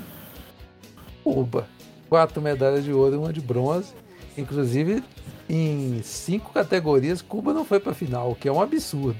Cuba. 1.23 1.67
Quatro 2.09 2.41
medalhas 2.41 2.83
de 2.83 2.91
ouro 2.91 3.15
e 3.15 3.17
uma 3.17 3.31
de 3.31 3.39
bronze. 3.39 3.93
Inclusive, 4.37 5.01
em 5.49 6.01
cinco 6.03 6.51
categorias, 6.51 7.21
Cuba 7.21 7.53
não 7.53 7.63
foi 7.63 7.79
para 7.79 7.93
a 7.93 7.95
final, 7.95 8.31
o 8.31 8.35
que 8.35 8.49
é 8.49 8.51
um 8.51 8.61
absurdo. 8.61 9.17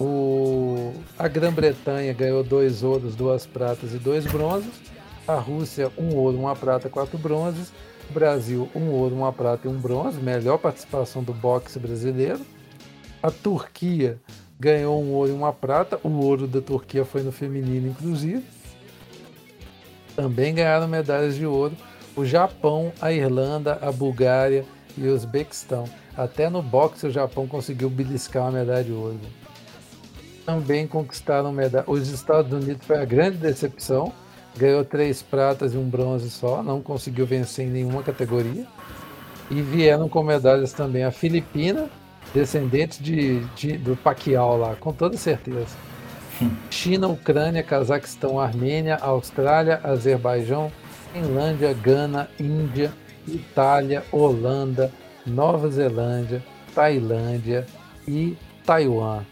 O... 0.00 0.94
A 1.18 1.28
Grã-Bretanha 1.28 2.12
ganhou 2.14 2.42
dois 2.42 2.82
ouros, 2.82 3.14
duas 3.14 3.46
pratas 3.46 3.92
e 3.92 3.98
dois 3.98 4.24
bronzes. 4.24 4.72
A 5.26 5.36
Rússia, 5.36 5.90
um 5.96 6.14
ouro, 6.14 6.38
uma 6.38 6.54
prata, 6.54 6.88
quatro 6.88 7.16
bronzes. 7.18 7.72
Brasil, 8.10 8.68
um 8.74 8.90
ouro, 8.90 9.14
uma 9.14 9.32
prata 9.32 9.66
e 9.66 9.70
um 9.70 9.78
bronze, 9.78 10.20
melhor 10.20 10.58
participação 10.58 11.22
do 11.22 11.32
boxe 11.32 11.78
brasileiro. 11.78 12.40
A 13.22 13.30
Turquia 13.30 14.20
ganhou 14.60 15.02
um 15.02 15.12
ouro 15.12 15.30
e 15.30 15.34
uma 15.34 15.52
prata, 15.52 15.98
o 16.04 16.10
ouro 16.10 16.46
da 16.46 16.60
Turquia 16.60 17.04
foi 17.04 17.22
no 17.22 17.32
feminino, 17.32 17.88
inclusive. 17.88 18.44
Também 20.14 20.54
ganharam 20.54 20.86
medalhas 20.86 21.34
de 21.34 21.46
ouro 21.46 21.74
o 22.16 22.24
Japão, 22.24 22.92
a 23.00 23.12
Irlanda, 23.12 23.78
a 23.82 23.90
Bulgária 23.90 24.64
e 24.96 25.08
o 25.08 25.14
Uzbequistão. 25.14 25.84
Até 26.16 26.48
no 26.48 26.62
boxe 26.62 27.06
o 27.06 27.10
Japão 27.10 27.46
conseguiu 27.46 27.90
beliscar 27.90 28.44
uma 28.44 28.52
medalha 28.52 28.84
de 28.84 28.92
ouro. 28.92 29.18
Também 30.46 30.86
conquistaram 30.86 31.50
medalha. 31.52 31.84
Os 31.88 32.08
Estados 32.08 32.52
Unidos 32.52 32.86
foi 32.86 32.98
a 32.98 33.04
grande 33.04 33.38
decepção 33.38 34.12
ganhou 34.56 34.84
três 34.84 35.22
pratas 35.22 35.74
e 35.74 35.76
um 35.76 35.88
bronze 35.88 36.30
só, 36.30 36.62
não 36.62 36.80
conseguiu 36.80 37.26
vencer 37.26 37.66
em 37.66 37.70
nenhuma 37.70 38.02
categoria. 38.02 38.66
E 39.50 39.60
vieram 39.60 40.08
com 40.08 40.22
medalhas 40.22 40.72
também 40.72 41.04
a 41.04 41.10
Filipina, 41.10 41.88
descendente 42.32 43.02
de, 43.02 43.40
de, 43.56 43.76
do 43.76 43.96
Paquial 43.96 44.56
lá, 44.56 44.74
com 44.76 44.92
toda 44.92 45.16
certeza. 45.16 45.76
China, 46.70 47.08
Ucrânia, 47.08 47.62
Cazaquistão, 47.62 48.40
Armênia, 48.40 48.96
Austrália, 48.96 49.80
Azerbaijão, 49.84 50.72
Finlândia, 51.12 51.72
Gana, 51.74 52.28
Índia, 52.40 52.92
Itália, 53.28 54.02
Holanda, 54.10 54.90
Nova 55.26 55.68
Zelândia, 55.68 56.42
Tailândia 56.74 57.66
e 58.06 58.36
Taiwan. 58.64 59.24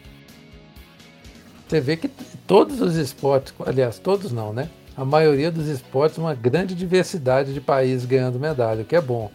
Você 1.66 1.80
vê 1.80 1.96
que 1.96 2.08
todos 2.46 2.80
os 2.80 2.96
esportes, 2.96 3.54
aliás, 3.64 3.98
todos 3.98 4.30
não, 4.30 4.52
né? 4.52 4.68
A 4.96 5.04
maioria 5.04 5.50
dos 5.50 5.66
esportes 5.68 6.18
uma 6.18 6.34
grande 6.34 6.74
diversidade 6.74 7.54
de 7.54 7.60
países 7.60 8.04
ganhando 8.04 8.38
medalha, 8.38 8.82
o 8.82 8.84
que 8.84 8.96
é 8.96 9.00
bom. 9.00 9.30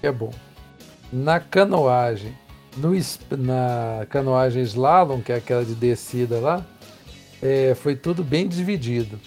Que 0.00 0.08
é 0.08 0.12
bom. 0.12 0.32
Na 1.12 1.38
canoagem, 1.38 2.36
no, 2.76 2.92
na 3.36 4.06
canoagem 4.08 4.62
slalom, 4.62 5.20
que 5.20 5.32
é 5.32 5.36
aquela 5.36 5.64
de 5.64 5.74
descida 5.74 6.38
lá, 6.40 6.64
é, 7.40 7.74
foi 7.74 7.94
tudo 7.94 8.24
bem 8.24 8.48
dividido. 8.48 9.18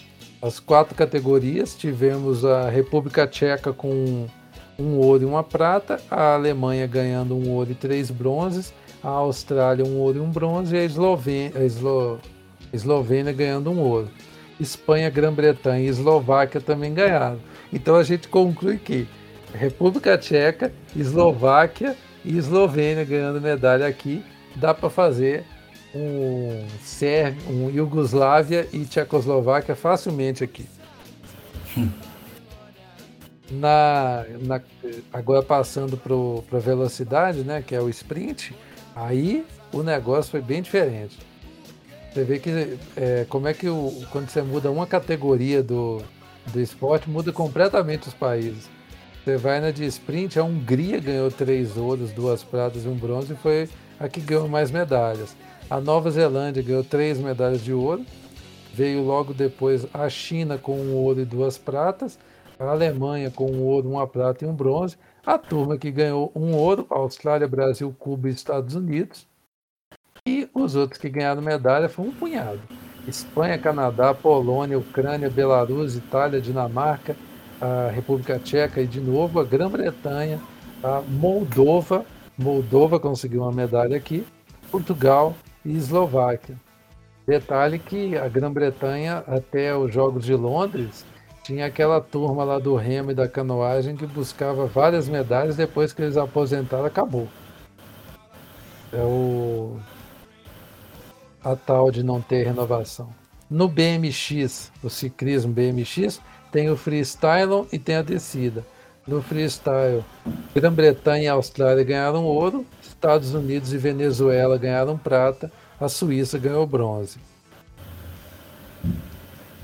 As 0.41 0.59
quatro 0.59 0.93
categorias 0.95 1.75
tivemos 1.75 2.43
a 2.43 2.69
República 2.69 3.25
Tcheca 3.25 3.71
com 3.71 4.27
um 4.77 4.97
ouro 4.97 5.23
e 5.23 5.25
uma 5.25 5.43
prata, 5.43 6.01
a 6.11 6.33
Alemanha 6.33 6.85
ganhando 6.85 7.35
um 7.35 7.49
ouro 7.51 7.71
e 7.71 7.75
três 7.75 8.11
bronzes, 8.11 8.73
a 9.01 9.09
Austrália 9.09 9.85
um 9.85 9.97
ouro 9.97 10.17
e 10.17 10.21
um 10.21 10.29
bronze 10.29 10.75
e 10.75 10.79
a 10.79 10.83
Eslovênia, 10.83 11.53
a 11.55 11.63
Eslo, 11.63 12.19
Eslovênia 12.73 13.31
ganhando 13.31 13.71
um 13.71 13.79
ouro. 13.79 14.09
Espanha, 14.59 15.09
Grã-Bretanha 15.09 15.85
e 15.85 15.87
Eslováquia 15.87 16.61
também 16.61 16.93
ganharam. 16.93 17.39
Então 17.71 17.95
a 17.95 18.03
gente 18.03 18.27
conclui 18.27 18.77
que 18.77 19.07
República 19.53 20.17
Tcheca, 20.17 20.71
Eslováquia 20.95 21.95
e 22.23 22.37
Eslovênia 22.37 23.03
ganhando 23.03 23.41
medalha 23.41 23.87
aqui. 23.87 24.23
Dá 24.55 24.73
para 24.73 24.89
fazer 24.89 25.45
um 25.93 26.65
Sérvia, 26.81 27.41
um 27.49 27.69
Iugoslávia 27.69 28.67
e 28.71 28.85
Tchecoslováquia 28.85 29.75
facilmente 29.75 30.43
aqui. 30.43 30.65
Hum. 31.77 31.89
Na, 33.51 34.25
na, 34.41 34.61
agora 35.13 35.43
passando 35.43 35.97
para 35.97 36.57
a 36.57 36.61
velocidade, 36.61 37.43
né, 37.43 37.63
que 37.65 37.75
é 37.75 37.79
o 37.79 37.87
sprint, 37.89 38.55
aí 38.95 39.45
o 39.71 39.83
negócio 39.83 40.31
foi 40.31 40.41
bem 40.41 40.61
diferente. 40.61 41.17
Você 42.15 42.23
vê 42.23 42.39
que 42.39 42.79
é, 42.95 43.25
como 43.27 43.45
é 43.45 43.53
que 43.53 43.67
o, 43.67 43.91
quando 44.09 44.29
você 44.29 44.41
muda 44.41 44.71
uma 44.71 44.87
categoria 44.87 45.61
do, 45.61 46.01
do 46.47 46.61
esporte, 46.61 47.09
muda 47.09 47.29
completamente 47.33 48.07
os 48.07 48.13
países. 48.13 48.69
Você 49.21 49.35
vai 49.35 49.59
na 49.59 49.69
de 49.69 49.83
sprint, 49.83 50.39
a 50.39 50.43
Hungria 50.45 50.97
ganhou 51.01 51.29
três 51.29 51.75
ouros, 51.75 52.13
duas 52.13 52.41
pratas 52.41 52.85
e 52.85 52.87
um 52.87 52.95
bronze, 52.95 53.33
e 53.33 53.35
foi 53.35 53.67
a 53.99 54.07
que 54.07 54.21
ganhou 54.21 54.47
mais 54.47 54.71
medalhas. 54.71 55.35
A 55.69 55.81
Nova 55.81 56.09
Zelândia 56.09 56.63
ganhou 56.63 56.85
três 56.85 57.17
medalhas 57.17 57.61
de 57.61 57.73
ouro. 57.73 58.05
Veio 58.73 59.03
logo 59.03 59.33
depois 59.33 59.85
a 59.93 60.07
China 60.07 60.57
com 60.57 60.79
um 60.79 60.93
ouro 60.93 61.19
e 61.19 61.25
duas 61.25 61.57
pratas. 61.57 62.17
A 62.57 62.63
Alemanha 62.63 63.29
com 63.29 63.51
um 63.51 63.61
ouro, 63.61 63.89
uma 63.89 64.07
prata 64.07 64.45
e 64.45 64.47
um 64.47 64.55
bronze. 64.55 64.95
A 65.25 65.37
turma 65.37 65.77
que 65.77 65.91
ganhou 65.91 66.31
um 66.33 66.55
ouro, 66.55 66.87
Austrália, 66.89 67.45
Brasil, 67.45 67.93
Cuba 67.99 68.29
e 68.29 68.31
Estados 68.31 68.73
Unidos. 68.73 69.27
Os 70.55 70.73
outros 70.73 70.97
que 70.97 71.09
ganharam 71.09 71.41
medalha 71.41 71.89
foi 71.89 72.05
um 72.05 72.11
punhado. 72.11 72.61
Espanha, 73.05 73.57
Canadá, 73.57 74.13
Polônia, 74.13 74.79
Ucrânia, 74.79 75.29
Belarus, 75.29 75.97
Itália, 75.97 76.39
Dinamarca, 76.39 77.13
a 77.59 77.91
República 77.91 78.39
Tcheca 78.39 78.81
e 78.81 78.87
de 78.87 79.01
novo 79.01 79.41
a 79.41 79.43
Grã-Bretanha, 79.43 80.39
a 80.81 81.01
Moldova, 81.01 82.05
Moldova 82.37 82.99
conseguiu 82.99 83.41
uma 83.41 83.51
medalha 83.51 83.97
aqui, 83.97 84.25
Portugal 84.71 85.35
e 85.63 85.75
Eslováquia. 85.75 86.55
Detalhe 87.27 87.77
que 87.77 88.17
a 88.17 88.29
Grã-Bretanha, 88.29 89.25
até 89.27 89.75
os 89.75 89.93
Jogos 89.93 90.23
de 90.23 90.35
Londres, 90.35 91.05
tinha 91.43 91.65
aquela 91.65 91.99
turma 91.99 92.45
lá 92.45 92.59
do 92.59 92.75
remo 92.75 93.11
e 93.11 93.13
da 93.13 93.27
canoagem 93.27 93.97
que 93.97 94.07
buscava 94.07 94.65
várias 94.67 95.09
medalhas, 95.09 95.57
depois 95.57 95.91
que 95.91 96.01
eles 96.01 96.15
aposentaram, 96.15 96.85
acabou. 96.85 97.27
É 98.93 99.01
o... 99.01 99.77
a 101.45 101.55
tal 101.55 101.91
de 101.91 102.01
não 102.01 102.19
ter 102.19 102.47
renovação. 102.47 103.09
No 103.47 103.67
BMX, 103.67 104.71
o 104.83 104.89
ciclismo 104.89 105.53
BMX, 105.53 106.19
tem 106.51 106.71
o 106.71 106.75
freestyle 106.75 107.67
e 107.71 107.77
tem 107.77 107.97
a 107.97 108.01
descida. 108.01 108.65
No 109.07 109.21
freestyle, 109.21 110.03
Grã-Bretanha 110.55 111.25
e 111.25 111.27
Austrália 111.27 111.83
ganharam 111.83 112.25
ouro, 112.25 112.65
Estados 112.81 113.35
Unidos 113.35 113.71
e 113.71 113.77
Venezuela 113.77 114.57
ganharam 114.57 114.97
prata, 114.97 115.51
a 115.79 115.87
Suíça 115.87 116.39
ganhou 116.39 116.65
bronze. 116.65 117.19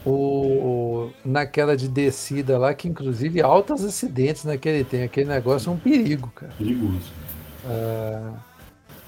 O, 0.06 1.10
naquela 1.26 1.76
de 1.76 1.88
descida 1.88 2.58
lá, 2.58 2.74
que 2.74 2.88
inclusive 2.88 3.42
altos 3.42 3.84
acidentes 3.84 4.44
naquele 4.44 4.84
tem, 4.84 5.04
aquele 5.04 5.30
negócio 5.30 5.70
é 5.70 5.74
um 5.74 5.78
perigo, 5.78 6.32
cara. 6.36 6.54
Perigoso. 6.58 7.12
Ah, 7.66 8.34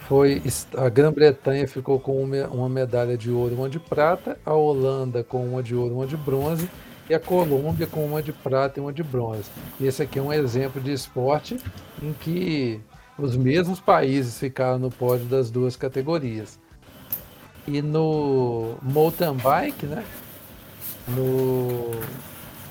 foi 0.07 0.41
a 0.77 0.89
Grã-Bretanha 0.89 1.67
ficou 1.67 1.99
com 1.99 2.23
uma 2.23 2.69
medalha 2.69 3.17
de 3.17 3.31
ouro, 3.31 3.55
uma 3.55 3.69
de 3.69 3.79
prata, 3.79 4.37
a 4.45 4.53
Holanda 4.53 5.23
com 5.23 5.45
uma 5.45 5.63
de 5.63 5.75
ouro, 5.75 5.95
uma 5.95 6.07
de 6.07 6.17
bronze 6.17 6.69
e 7.09 7.13
a 7.13 7.19
Colômbia 7.19 7.87
com 7.87 8.05
uma 8.05 8.21
de 8.21 8.31
prata 8.31 8.79
e 8.79 8.81
uma 8.81 8.93
de 8.93 9.03
bronze. 9.03 9.49
E 9.79 9.85
esse 9.85 10.01
aqui 10.01 10.19
é 10.19 10.21
um 10.21 10.31
exemplo 10.31 10.81
de 10.81 10.91
esporte 10.91 11.57
em 12.01 12.13
que 12.13 12.79
os 13.17 13.35
mesmos 13.35 13.79
países 13.79 14.37
ficaram 14.37 14.79
no 14.79 14.89
pódio 14.89 15.25
das 15.25 15.51
duas 15.51 15.75
categorias. 15.75 16.59
E 17.67 17.81
no 17.81 18.75
mountain 18.81 19.35
bike, 19.35 19.85
né? 19.85 20.03
No... 21.07 21.91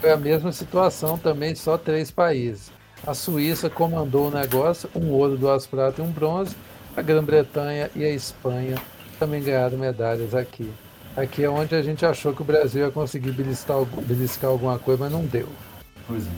Foi 0.01 0.11
a 0.11 0.17
mesma 0.17 0.53
situação 0.53 1.17
também, 1.17 1.55
só 1.55 1.79
três 1.79 2.11
países. 2.11 2.73
A 3.07 3.15
Suíça 3.15 3.71
comandou 3.71 4.29
o 4.29 4.31
negócio, 4.31 4.89
um 4.95 5.11
ouro, 5.11 5.37
duas 5.37 5.67
pratas 5.67 5.99
e 5.99 6.03
um 6.03 6.11
bronze. 6.11 6.55
A 6.97 7.01
Grã-Bretanha 7.01 7.91
e 7.97 8.05
a 8.05 8.11
Espanha 8.11 8.77
também 9.19 9.43
ganharam 9.43 9.79
medalhas 9.79 10.35
aqui. 10.35 10.71
Aqui 11.17 11.45
é 11.45 11.49
onde 11.49 11.75
a 11.75 11.83
gente 11.83 12.05
achou 12.05 12.35
que 12.35 12.43
o 12.43 12.45
Brasil 12.45 12.85
ia 12.85 12.91
conseguir 12.91 13.33
beliscar, 13.33 13.85
beliscar 13.85 14.51
alguma 14.51 14.79
coisa, 14.79 15.05
mas 15.05 15.13
não 15.13 15.25
deu. 15.25 15.49
Pois 16.07 16.27
é. 16.27 16.31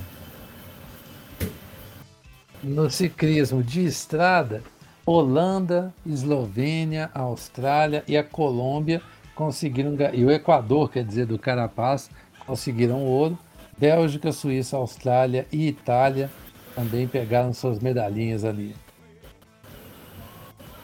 No 2.62 2.88
ciclismo 2.88 3.62
de 3.62 3.84
estrada, 3.84 4.62
Holanda, 5.04 5.92
Eslovênia, 6.06 7.10
Austrália 7.12 8.02
e 8.08 8.16
a 8.16 8.24
Colômbia 8.24 9.02
conseguiram 9.34 9.96
e 10.12 10.24
o 10.24 10.30
Equador, 10.30 10.90
quer 10.90 11.04
dizer, 11.04 11.26
do 11.26 11.38
Carapaz, 11.38 12.08
conseguiram 12.46 13.02
ouro. 13.02 13.38
Bélgica, 13.76 14.30
Suíça, 14.30 14.76
Austrália 14.76 15.46
e 15.52 15.66
Itália 15.66 16.30
também 16.74 17.08
pegaram 17.08 17.52
suas 17.52 17.80
medalhinhas 17.80 18.44
ali. 18.44 18.74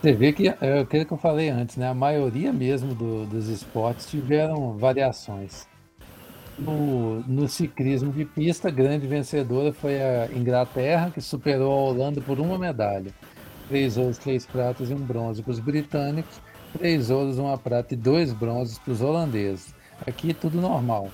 Você 0.00 0.14
vê 0.14 0.32
que 0.32 0.48
é 0.48 0.80
aquilo 0.80 1.04
que 1.04 1.12
eu 1.12 1.18
falei 1.18 1.50
antes, 1.50 1.76
né? 1.76 1.86
A 1.86 1.92
maioria 1.92 2.50
mesmo 2.54 2.94
do, 2.94 3.26
dos 3.26 3.48
esportes 3.48 4.06
tiveram 4.06 4.78
variações. 4.78 5.68
No, 6.58 7.20
no, 7.20 7.46
ciclismo 7.46 8.10
de 8.10 8.24
pista, 8.24 8.70
grande 8.70 9.06
vencedora 9.06 9.74
foi 9.74 10.00
a 10.00 10.26
Inglaterra, 10.34 11.10
que 11.10 11.20
superou 11.20 11.70
a 11.70 11.90
Holanda 11.90 12.18
por 12.22 12.40
uma 12.40 12.58
medalha. 12.58 13.12
Três 13.68 13.98
ouros, 13.98 14.16
três 14.16 14.46
pratas 14.46 14.88
e 14.88 14.94
um 14.94 14.98
bronze 14.98 15.42
para 15.42 15.52
os 15.52 15.58
britânicos, 15.58 16.40
três 16.78 17.10
ouros, 17.10 17.38
uma 17.38 17.58
prata 17.58 17.92
e 17.92 17.96
dois 17.96 18.32
bronzes 18.32 18.78
para 18.78 18.92
os 18.94 19.02
holandeses. 19.02 19.74
Aqui 20.06 20.32
tudo 20.32 20.62
normal. 20.62 21.10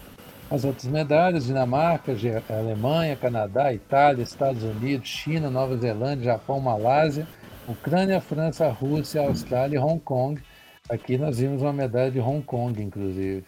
As 0.49 0.65
outras 0.65 0.87
medalhas, 0.87 1.47
Dinamarca, 1.47 2.13
Alemanha, 2.49 3.17
Canadá, 3.17 3.75
Itália, 3.75 4.23
Estados 4.23 4.63
Unidos, 4.63 5.09
China, 5.09 5.51
Nova 5.51 5.77
Zelândia, 5.77 6.27
Japão, 6.27 6.61
Malásia, 6.61 7.27
Ucrânia, 7.69 8.21
França, 8.21 8.69
Rússia, 8.69 9.23
Austrália 9.23 9.77
e 9.77 9.79
Hong 9.79 10.01
Kong. 10.01 10.41
Aqui 10.89 11.19
nós 11.19 11.39
vimos 11.39 11.63
uma 11.63 11.73
medalha 11.73 12.11
de 12.11 12.21
Hong 12.21 12.43
Kong, 12.43 12.81
inclusive. 12.81 13.45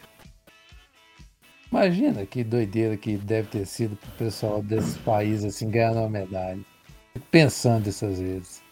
Imagina 1.71 2.27
que 2.27 2.43
doideira 2.43 2.97
que 2.97 3.17
deve 3.17 3.49
ter 3.49 3.67
sido 3.67 3.95
para 3.97 4.09
o 4.09 4.13
pessoal 4.13 4.63
desses 4.63 4.97
países 4.99 5.45
assim 5.45 5.71
ganhar 5.71 5.93
uma 5.93 6.09
medalha. 6.09 6.61
Fico 7.13 7.27
pensando 7.31 7.89
essas 7.89 8.19
vezes. 8.19 8.63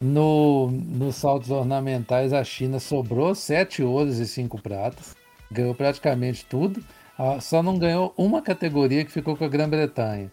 No, 0.00 0.70
nos 0.70 1.16
saltos 1.16 1.50
ornamentais, 1.50 2.32
a 2.32 2.42
China 2.42 2.80
sobrou 2.80 3.34
sete 3.34 3.82
ouros 3.82 4.18
e 4.18 4.26
cinco 4.26 4.60
pratas. 4.60 5.14
Ganhou 5.52 5.74
praticamente 5.74 6.44
tudo. 6.46 6.82
Ah, 7.18 7.38
só 7.38 7.62
não 7.62 7.78
ganhou 7.78 8.14
uma 8.16 8.40
categoria 8.40 9.04
que 9.04 9.12
ficou 9.12 9.36
com 9.36 9.44
a 9.44 9.48
Grã-Bretanha. 9.48 10.32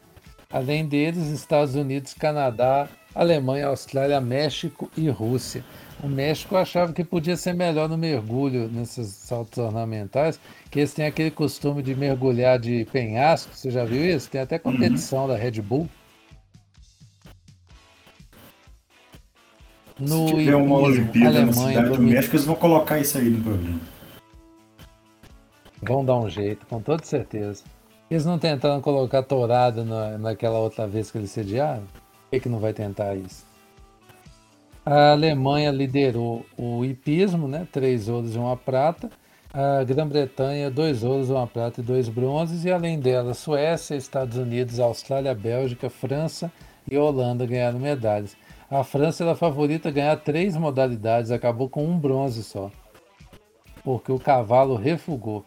Além 0.49 0.87
deles, 0.87 1.27
Estados 1.27 1.75
Unidos, 1.75 2.13
Canadá, 2.13 2.87
Alemanha, 3.17 3.65
Austrália, 3.65 4.21
México 4.21 4.91
e 4.95 5.09
Rússia. 5.09 5.65
O 6.03 6.07
México 6.07 6.55
achava 6.55 6.93
que 6.93 7.03
podia 7.03 7.35
ser 7.35 7.53
melhor 7.53 7.89
no 7.89 7.97
mergulho 7.97 8.69
nesses 8.69 9.07
saltos 9.07 9.57
ornamentais, 9.57 10.39
que 10.69 10.79
eles 10.79 10.93
têm 10.93 11.07
aquele 11.07 11.31
costume 11.31 11.81
de 11.81 11.95
mergulhar 11.95 12.59
de 12.59 12.85
penhasco. 12.91 13.55
Você 13.55 13.71
já 13.71 13.83
viu 13.83 14.05
isso? 14.05 14.29
Tem 14.29 14.39
até 14.39 14.59
competição 14.59 15.23
uhum. 15.23 15.29
da 15.29 15.35
Red 15.35 15.59
Bull. 15.63 15.89
No 19.99 20.27
Se 20.27 20.35
tiver 20.35 20.55
uma 20.55 20.77
Olimpíada 20.77 21.43
na 21.43 21.51
cidade 21.51 21.89
do 21.89 22.01
México, 22.03 22.35
eles 22.35 22.45
vão 22.45 22.55
colocar 22.55 22.99
isso 22.99 23.17
aí 23.17 23.31
no 23.31 23.43
programa. 23.43 23.79
Vão 25.81 26.05
dar 26.05 26.19
um 26.19 26.29
jeito, 26.29 26.67
com 26.67 26.79
toda 26.79 27.03
certeza. 27.03 27.63
Eles 28.11 28.23
não 28.23 28.37
tentaram 28.37 28.79
colocar 28.79 29.23
tourada 29.23 29.83
na, 29.83 30.19
naquela 30.19 30.59
outra 30.59 30.85
vez 30.85 31.09
que 31.09 31.17
eles 31.17 31.31
sediaram? 31.31 31.83
Que, 32.29 32.39
que 32.39 32.49
não 32.49 32.59
vai 32.59 32.73
tentar 32.73 33.15
isso? 33.15 33.45
A 34.85 35.11
Alemanha 35.11 35.69
liderou 35.71 36.45
o 36.57 36.85
hipismo, 36.85 37.47
né? 37.47 37.67
três 37.71 38.07
ouros 38.07 38.35
e 38.35 38.37
uma 38.37 38.55
prata. 38.55 39.09
A 39.53 39.83
Grã-Bretanha, 39.83 40.69
dois 40.69 41.03
ouros, 41.03 41.29
uma 41.29 41.47
prata 41.47 41.81
e 41.81 41.83
dois 41.83 42.07
bronzes. 42.07 42.63
E 42.63 42.71
além 42.71 42.99
dela, 42.99 43.33
Suécia, 43.33 43.95
Estados 43.95 44.37
Unidos, 44.37 44.79
Austrália, 44.79 45.33
Bélgica, 45.33 45.89
França 45.89 46.51
e 46.89 46.97
Holanda 46.97 47.45
ganharam 47.45 47.79
medalhas. 47.79 48.37
A 48.69 48.83
França 48.83 49.23
era 49.23 49.31
a 49.31 49.35
favorita 49.35 49.89
a 49.89 49.91
ganhar 49.91 50.15
três 50.17 50.55
modalidades, 50.55 51.31
acabou 51.31 51.69
com 51.69 51.85
um 51.85 51.97
bronze 51.97 52.43
só. 52.43 52.69
Porque 53.83 54.11
o 54.11 54.19
cavalo 54.19 54.75
refugou. 54.75 55.45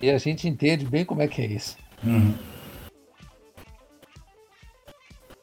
E 0.00 0.10
a 0.10 0.18
gente 0.18 0.48
entende 0.48 0.84
bem 0.86 1.04
como 1.04 1.22
é 1.22 1.28
que 1.28 1.42
é 1.42 1.46
isso. 1.46 1.76
Uhum. 2.02 2.34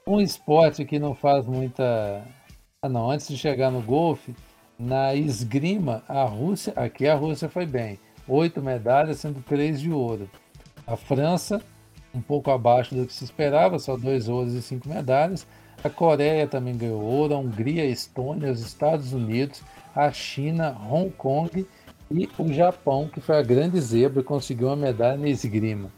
Um 0.08 0.22
esporte 0.22 0.86
que 0.86 1.00
não 1.00 1.14
faz 1.14 1.46
muita. 1.46 2.24
Ah, 2.82 2.88
não, 2.88 3.12
antes 3.12 3.28
de 3.28 3.38
chegar 3.38 3.70
no 3.70 3.82
golfe, 3.82 4.34
na 4.80 5.14
esgrima, 5.14 6.02
a 6.08 6.24
Rússia, 6.24 6.72
aqui 6.78 7.10
a 7.10 7.14
Rússia 7.14 7.50
foi 7.50 7.66
bem. 7.66 8.00
Oito 8.26 8.62
medalhas, 8.62 9.20
sendo 9.20 9.44
três 9.44 9.82
de 9.82 9.92
ouro. 9.92 10.30
A 10.88 10.96
França, 10.96 11.62
um 12.16 12.22
pouco 12.22 12.50
abaixo 12.50 12.96
do 12.96 13.06
que 13.06 13.12
se 13.12 13.26
esperava, 13.26 13.80
só 13.80 13.98
dois 13.98 14.30
ouros 14.30 14.54
e 14.54 14.62
cinco 14.62 14.88
medalhas. 14.88 15.46
A 15.84 15.90
Coreia 15.90 16.48
também 16.48 16.78
ganhou 16.78 17.02
ouro, 17.02 17.34
a 17.34 17.40
Hungria, 17.40 17.84
a 17.84 17.88
Estônia, 17.88 18.50
os 18.50 18.62
Estados 18.62 19.12
Unidos, 19.12 19.62
a 19.94 20.10
China, 20.10 20.78
Hong 20.90 21.10
Kong 21.18 21.68
e 22.10 22.30
o 22.40 22.54
Japão, 22.54 23.10
que 23.10 23.20
foi 23.20 23.36
a 23.38 23.44
grande 23.44 23.82
zebra, 23.82 24.24
conseguiu 24.24 24.68
uma 24.68 24.78
medalha 24.78 25.18
na 25.18 25.28
esgrima. 25.28 25.92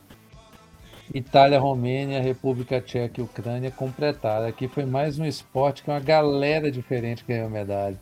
Itália, 1.13 1.59
Romênia, 1.59 2.21
República 2.21 2.79
Tcheca 2.79 3.19
e 3.19 3.23
Ucrânia 3.23 3.71
completaram. 3.71 4.45
Aqui 4.45 4.67
foi 4.67 4.85
mais 4.85 5.17
um 5.17 5.25
esporte 5.25 5.81
que 5.81 5.89
uma 5.89 5.99
galera 5.99 6.71
diferente 6.71 7.25
ganhou 7.27 7.49
medalha. 7.49 7.99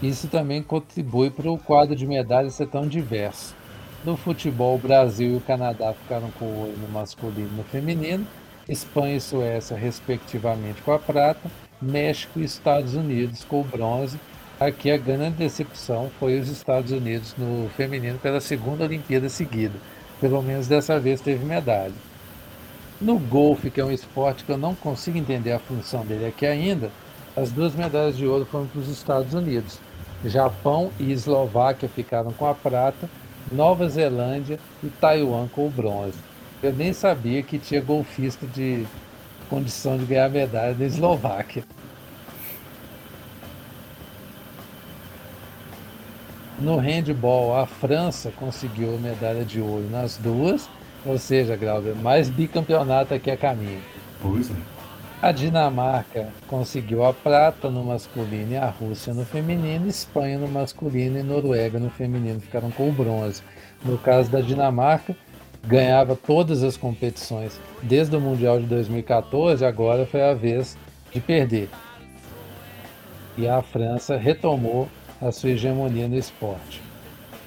Isso 0.00 0.28
também 0.28 0.62
contribui 0.62 1.30
para 1.30 1.50
o 1.50 1.58
quadro 1.58 1.96
de 1.96 2.06
medalhas 2.06 2.54
ser 2.54 2.68
tão 2.68 2.86
diverso. 2.86 3.56
No 4.04 4.16
futebol, 4.16 4.76
o 4.76 4.78
Brasil 4.78 5.32
e 5.32 5.36
o 5.36 5.40
Canadá 5.40 5.92
ficaram 5.92 6.30
com 6.38 6.44
o 6.44 6.58
ouro 6.60 6.78
no 6.78 6.88
masculino 6.88 7.50
e 7.52 7.56
no 7.56 7.64
feminino, 7.64 8.24
Espanha 8.68 9.16
e 9.16 9.20
Suécia, 9.20 9.76
respectivamente, 9.76 10.80
com 10.82 10.92
a 10.92 10.98
prata, 10.98 11.50
México 11.80 12.38
e 12.38 12.44
Estados 12.44 12.94
Unidos 12.94 13.44
com 13.44 13.62
o 13.62 13.64
bronze. 13.64 14.18
Aqui 14.60 14.92
a 14.92 14.96
grande 14.96 15.38
decepção 15.38 16.08
foi 16.20 16.38
os 16.38 16.48
Estados 16.48 16.92
Unidos 16.92 17.34
no 17.36 17.68
feminino 17.70 18.18
pela 18.18 18.40
segunda 18.40 18.84
Olimpíada 18.84 19.28
seguida. 19.28 19.74
Pelo 20.22 20.40
menos 20.40 20.68
dessa 20.68 21.00
vez 21.00 21.20
teve 21.20 21.44
medalha. 21.44 21.92
No 23.00 23.18
golfe, 23.18 23.72
que 23.72 23.80
é 23.80 23.84
um 23.84 23.90
esporte 23.90 24.44
que 24.44 24.52
eu 24.52 24.56
não 24.56 24.72
consigo 24.72 25.18
entender 25.18 25.50
a 25.50 25.58
função 25.58 26.06
dele 26.06 26.26
aqui 26.26 26.46
ainda, 26.46 26.92
as 27.36 27.50
duas 27.50 27.74
medalhas 27.74 28.16
de 28.16 28.24
ouro 28.24 28.46
foram 28.46 28.68
para 28.68 28.80
os 28.80 28.88
Estados 28.88 29.34
Unidos. 29.34 29.80
Japão 30.24 30.92
e 31.00 31.10
Eslováquia 31.10 31.88
ficaram 31.88 32.30
com 32.30 32.48
a 32.48 32.54
prata, 32.54 33.10
Nova 33.50 33.88
Zelândia 33.88 34.60
e 34.80 34.86
Taiwan 34.86 35.48
com 35.48 35.66
o 35.66 35.70
bronze. 35.70 36.18
Eu 36.62 36.72
nem 36.72 36.92
sabia 36.92 37.42
que 37.42 37.58
tinha 37.58 37.80
golfista 37.80 38.46
de 38.46 38.86
condição 39.50 39.98
de 39.98 40.04
ganhar 40.04 40.30
medalha 40.30 40.72
da 40.72 40.84
Eslováquia. 40.84 41.64
No 46.58 46.76
handball, 46.76 47.56
a 47.56 47.66
França 47.66 48.32
conseguiu 48.36 48.98
medalha 48.98 49.44
de 49.44 49.60
ouro 49.60 49.88
nas 49.90 50.16
duas, 50.16 50.68
ou 51.04 51.18
seja, 51.18 51.56
Glauber, 51.56 51.94
mais 51.96 52.28
bicampeonato 52.28 53.14
aqui 53.14 53.30
a 53.30 53.36
caminho. 53.36 53.80
Pois 54.20 54.50
é. 54.50 54.54
A 55.22 55.30
Dinamarca 55.30 56.28
conseguiu 56.48 57.04
a 57.04 57.12
prata 57.12 57.70
no 57.70 57.84
masculino 57.84 58.52
e 58.52 58.56
a 58.56 58.68
Rússia 58.68 59.14
no 59.14 59.24
feminino, 59.24 59.86
Espanha 59.86 60.36
no 60.36 60.48
masculino 60.48 61.16
e 61.16 61.22
Noruega 61.22 61.78
no 61.78 61.90
feminino 61.90 62.40
ficaram 62.40 62.72
com 62.72 62.88
o 62.88 62.92
bronze. 62.92 63.40
No 63.84 63.96
caso 63.96 64.30
da 64.30 64.40
Dinamarca, 64.40 65.16
ganhava 65.64 66.16
todas 66.16 66.64
as 66.64 66.76
competições 66.76 67.60
desde 67.82 68.16
o 68.16 68.20
Mundial 68.20 68.58
de 68.58 68.66
2014, 68.66 69.64
agora 69.64 70.06
foi 70.06 70.22
a 70.22 70.34
vez 70.34 70.76
de 71.12 71.20
perder. 71.20 71.68
E 73.38 73.48
a 73.48 73.62
França 73.62 74.16
retomou 74.16 74.88
a 75.22 75.30
sua 75.30 75.50
hegemonia 75.50 76.08
no 76.08 76.18
esporte. 76.18 76.82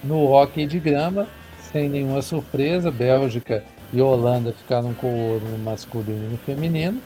No 0.03 0.27
hóquei 0.27 0.65
de 0.65 0.79
grama, 0.79 1.27
sem 1.71 1.89
nenhuma 1.89 2.21
surpresa, 2.21 2.89
Bélgica 2.89 3.63
e 3.91 4.01
Holanda 4.01 4.53
ficaram 4.53 4.93
com 4.93 5.07
o 5.07 5.31
ouro 5.33 5.45
no 5.45 5.57
masculino 5.57 6.25
e 6.25 6.31
no 6.31 6.37
feminino. 6.37 7.01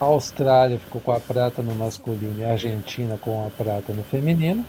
A 0.00 0.04
Austrália 0.04 0.78
ficou 0.78 1.00
com 1.00 1.12
a 1.12 1.20
prata 1.20 1.60
no 1.60 1.74
masculino 1.74 2.36
e 2.38 2.44
a 2.44 2.52
Argentina 2.52 3.18
com 3.20 3.46
a 3.46 3.50
prata 3.50 3.92
no 3.92 4.02
feminino. 4.04 4.64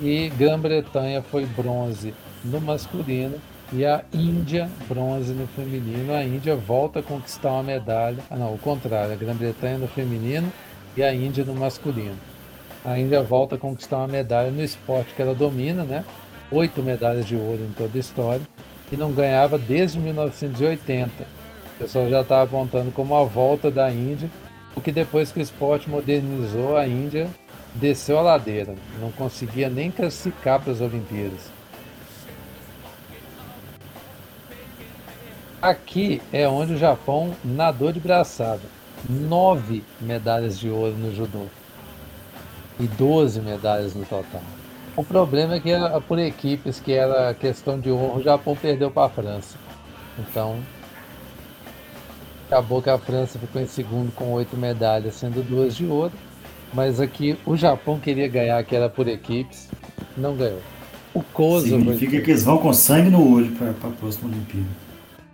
E 0.00 0.28
Grã-Bretanha 0.30 1.22
foi 1.22 1.46
bronze 1.46 2.12
no 2.44 2.60
masculino 2.60 3.36
e 3.72 3.84
a 3.86 4.04
Índia 4.12 4.68
bronze 4.88 5.32
no 5.32 5.46
feminino. 5.46 6.12
A 6.12 6.22
Índia 6.22 6.54
volta 6.54 6.98
a 6.98 7.02
conquistar 7.02 7.52
uma 7.52 7.62
medalha. 7.62 8.18
Ah, 8.30 8.36
não, 8.36 8.52
o 8.52 8.58
contrário, 8.58 9.12
a 9.12 9.16
Grã-Bretanha 9.16 9.78
no 9.78 9.88
feminino 9.88 10.52
e 10.96 11.02
a 11.02 11.14
Índia 11.14 11.44
no 11.44 11.54
masculino. 11.54 12.35
A 12.86 12.96
Índia 13.00 13.20
volta 13.20 13.56
a 13.56 13.58
conquistar 13.58 13.96
uma 13.96 14.06
medalha 14.06 14.48
no 14.48 14.62
esporte 14.62 15.12
que 15.12 15.20
ela 15.20 15.34
domina, 15.34 15.82
né? 15.82 16.04
Oito 16.52 16.80
medalhas 16.84 17.26
de 17.26 17.34
ouro 17.34 17.60
em 17.64 17.72
toda 17.72 17.98
a 17.98 17.98
história 17.98 18.46
e 18.92 18.96
não 18.96 19.10
ganhava 19.10 19.58
desde 19.58 19.98
1980. 19.98 21.10
O 21.10 21.78
pessoal 21.80 22.08
já 22.08 22.20
estava 22.20 22.44
apontando 22.44 22.92
como 22.92 23.16
a 23.16 23.24
volta 23.24 23.72
da 23.72 23.90
Índia 23.90 24.30
porque 24.72 24.92
depois 24.92 25.32
que 25.32 25.40
o 25.40 25.42
esporte 25.42 25.90
modernizou, 25.90 26.76
a 26.76 26.86
Índia 26.86 27.28
desceu 27.74 28.20
a 28.20 28.22
ladeira, 28.22 28.76
não 29.00 29.10
conseguia 29.10 29.68
nem 29.68 29.90
classificar 29.90 30.60
para 30.60 30.72
as 30.72 30.80
Olimpíadas. 30.80 31.50
Aqui 35.60 36.22
é 36.32 36.46
onde 36.46 36.74
o 36.74 36.78
Japão 36.78 37.34
nadou 37.44 37.90
de 37.90 37.98
braçada. 37.98 38.62
Nove 39.10 39.82
medalhas 40.00 40.56
de 40.56 40.68
ouro 40.70 40.94
no 40.96 41.12
judô 41.12 41.46
e 42.78 42.86
12 42.86 43.40
medalhas 43.40 43.94
no 43.94 44.04
total. 44.04 44.42
O 44.96 45.04
problema 45.04 45.54
é 45.54 45.60
que 45.60 45.70
por 46.08 46.18
equipes 46.18 46.80
que 46.80 46.92
era 46.92 47.34
questão 47.34 47.78
de 47.78 47.90
honra, 47.90 48.18
o 48.18 48.22
Japão 48.22 48.56
perdeu 48.56 48.90
para 48.90 49.06
a 49.06 49.10
França. 49.10 49.56
Então 50.18 50.56
Acabou 52.46 52.80
que 52.80 52.88
a 52.88 52.96
França 52.96 53.40
ficou 53.40 53.60
em 53.60 53.66
segundo 53.66 54.12
com 54.12 54.32
oito 54.32 54.56
medalhas, 54.56 55.16
sendo 55.16 55.42
duas 55.42 55.74
de 55.74 55.84
ouro. 55.84 56.12
Mas 56.72 57.00
aqui 57.00 57.36
o 57.44 57.56
Japão 57.56 57.98
queria 57.98 58.28
ganhar, 58.28 58.62
que 58.64 58.74
era 58.76 58.88
por 58.88 59.08
equipes, 59.08 59.68
não 60.16 60.36
ganhou. 60.36 60.60
O 61.12 61.22
Kosovo. 61.22 61.80
Significa 61.80 62.20
que 62.20 62.30
eles 62.30 62.44
vão 62.44 62.58
com 62.58 62.72
sangue 62.72 63.10
no 63.10 63.34
olho 63.34 63.50
para 63.52 63.70
a 63.70 63.92
próxima 63.92 64.30
Olimpíada. 64.30 64.68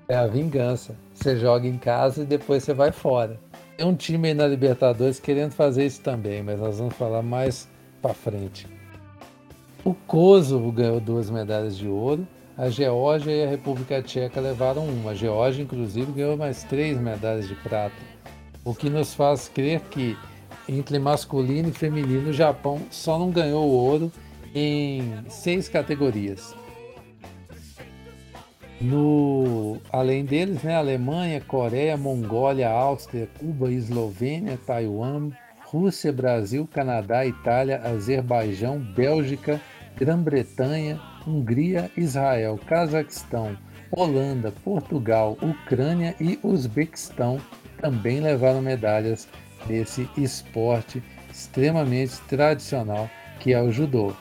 É 0.08 0.16
a 0.16 0.26
vingança. 0.26 0.94
Você 1.12 1.36
joga 1.36 1.66
em 1.68 1.76
casa 1.76 2.22
e 2.22 2.24
depois 2.24 2.62
você 2.62 2.72
vai 2.72 2.92
fora. 2.92 3.38
Tem 3.76 3.86
um 3.86 3.94
time 3.94 4.28
aí 4.28 4.34
na 4.34 4.46
Libertadores 4.46 5.18
querendo 5.18 5.52
fazer 5.52 5.86
isso 5.86 6.00
também, 6.00 6.42
mas 6.42 6.58
nós 6.58 6.78
vamos 6.78 6.94
falar 6.94 7.22
mais 7.22 7.68
para 8.00 8.14
frente. 8.14 8.66
O 9.84 9.94
Kosovo 9.94 10.70
ganhou 10.70 11.00
duas 11.00 11.30
medalhas 11.30 11.76
de 11.76 11.88
ouro 11.88 12.26
a 12.56 12.68
Geórgia 12.68 13.32
e 13.32 13.44
a 13.44 13.48
República 13.48 14.02
Tcheca 14.02 14.40
levaram 14.40 14.86
uma. 14.86 15.12
A 15.12 15.14
Geórgia, 15.14 15.62
inclusive, 15.62 16.12
ganhou 16.12 16.36
mais 16.36 16.62
três 16.64 16.98
medalhas 16.98 17.48
de 17.48 17.54
prata, 17.54 17.94
o 18.64 18.74
que 18.74 18.90
nos 18.90 19.14
faz 19.14 19.48
crer 19.48 19.80
que 19.90 20.16
entre 20.68 20.98
masculino 20.98 21.70
e 21.70 21.72
feminino 21.72 22.30
o 22.30 22.32
Japão 22.32 22.80
só 22.90 23.18
não 23.18 23.30
ganhou 23.30 23.64
ouro 23.68 24.12
em 24.54 25.24
seis 25.28 25.68
categorias. 25.68 26.54
No, 28.82 29.78
além 29.92 30.24
deles, 30.24 30.60
né, 30.64 30.74
Alemanha, 30.74 31.40
Coreia, 31.40 31.96
Mongólia, 31.96 32.68
Áustria, 32.68 33.28
Cuba, 33.38 33.70
Eslovênia, 33.70 34.58
Taiwan, 34.66 35.30
Rússia, 35.64 36.12
Brasil, 36.12 36.68
Canadá, 36.70 37.24
Itália, 37.24 37.80
Azerbaijão, 37.80 38.80
Bélgica, 38.80 39.60
Grã-Bretanha, 39.96 41.00
Hungria, 41.24 41.92
Israel, 41.96 42.58
Cazaquistão, 42.66 43.56
Holanda, 43.92 44.52
Portugal, 44.64 45.38
Ucrânia 45.40 46.16
e 46.20 46.40
Uzbequistão 46.42 47.40
também 47.80 48.18
levaram 48.18 48.60
medalhas 48.60 49.28
nesse 49.68 50.08
esporte 50.16 51.00
extremamente 51.30 52.20
tradicional 52.22 53.08
que 53.38 53.52
é 53.52 53.62
o 53.62 53.70
judô. 53.70 54.12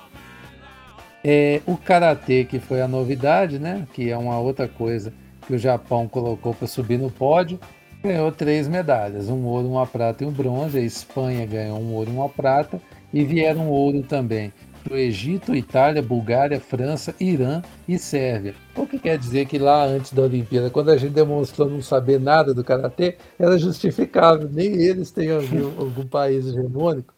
É, 1.24 1.62
o 1.68 1.78
karatê 1.78 2.44
que 2.44 2.60
foi 2.60 2.82
a 2.82 2.88
novidade, 2.88 3.60
né? 3.60 3.88
Que 3.94 4.10
é 4.10 4.18
uma 4.18 4.40
outra 4.40 4.68
coisa 4.68 5.14
que 5.46 5.54
o 5.54 5.58
Japão 5.58 6.08
colocou 6.08 6.54
para 6.54 6.68
subir 6.68 6.98
no 6.98 7.12
pódio, 7.12 7.60
ganhou 8.04 8.32
três 8.32 8.68
medalhas, 8.68 9.30
um 9.30 9.44
ouro, 9.46 9.68
uma 9.68 9.86
prata 9.86 10.24
e 10.24 10.28
um 10.28 10.32
bronze. 10.32 10.78
A 10.78 10.82
Espanha 10.82 11.46
ganhou 11.46 11.80
um 11.80 11.94
ouro 11.94 12.10
e 12.10 12.14
uma 12.14 12.30
prata 12.30 12.82
e 13.14 13.24
vieram 13.24 13.70
ouro 13.70 14.02
também 14.04 14.52
do 14.84 14.98
Egito, 14.98 15.56
Itália, 15.56 16.02
Bulgária, 16.02 16.60
França, 16.60 17.16
Irã 17.20 17.62
e 17.88 17.98
Sérvia. 17.98 18.56
O 18.76 18.88
que 18.88 19.00
quer 19.00 19.18
dizer 19.18 19.46
que 19.46 19.58
lá 19.60 19.86
antes 19.86 20.12
da 20.12 20.24
Olimpíada, 20.24 20.70
quando 20.70 20.90
a 20.90 20.98
gente 20.98 21.14
demonstrou 21.14 21.70
não 21.70 21.82
saber 21.82 22.20
nada 22.20 22.54
do 22.54 22.64
karatê, 22.64 23.18
era 23.38 23.58
justificável, 23.58 24.50
nem 24.52 24.74
eles 24.74 25.12
têm 25.12 25.32
algum, 25.32 25.80
algum 25.80 26.08
país 26.08 26.48
hegemônico. 26.48 27.14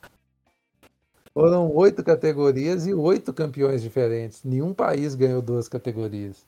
Foram 1.33 1.73
oito 1.75 2.03
categorias 2.03 2.85
e 2.85 2.93
oito 2.93 3.33
campeões 3.33 3.81
diferentes. 3.81 4.43
Nenhum 4.43 4.73
país 4.73 5.15
ganhou 5.15 5.41
duas 5.41 5.67
categorias. 5.67 6.45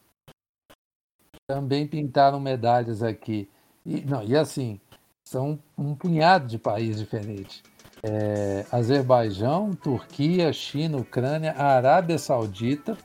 Também 1.48 1.88
pintaram 1.88 2.40
medalhas 2.40 3.02
aqui. 3.02 3.50
E, 3.86 4.02
não, 4.02 4.24
e 4.24 4.36
assim, 4.36 4.80
são 5.28 5.60
um 5.78 5.96
punhado 5.96 6.48
de 6.48 6.58
países 6.58 7.00
diferentes 7.00 7.64
é, 8.06 8.66
Azerbaijão, 8.72 9.72
Turquia, 9.74 10.54
China, 10.54 10.98
Ucrânia, 10.98 11.54
Arábia 11.58 12.20
Saudita, 12.20 12.96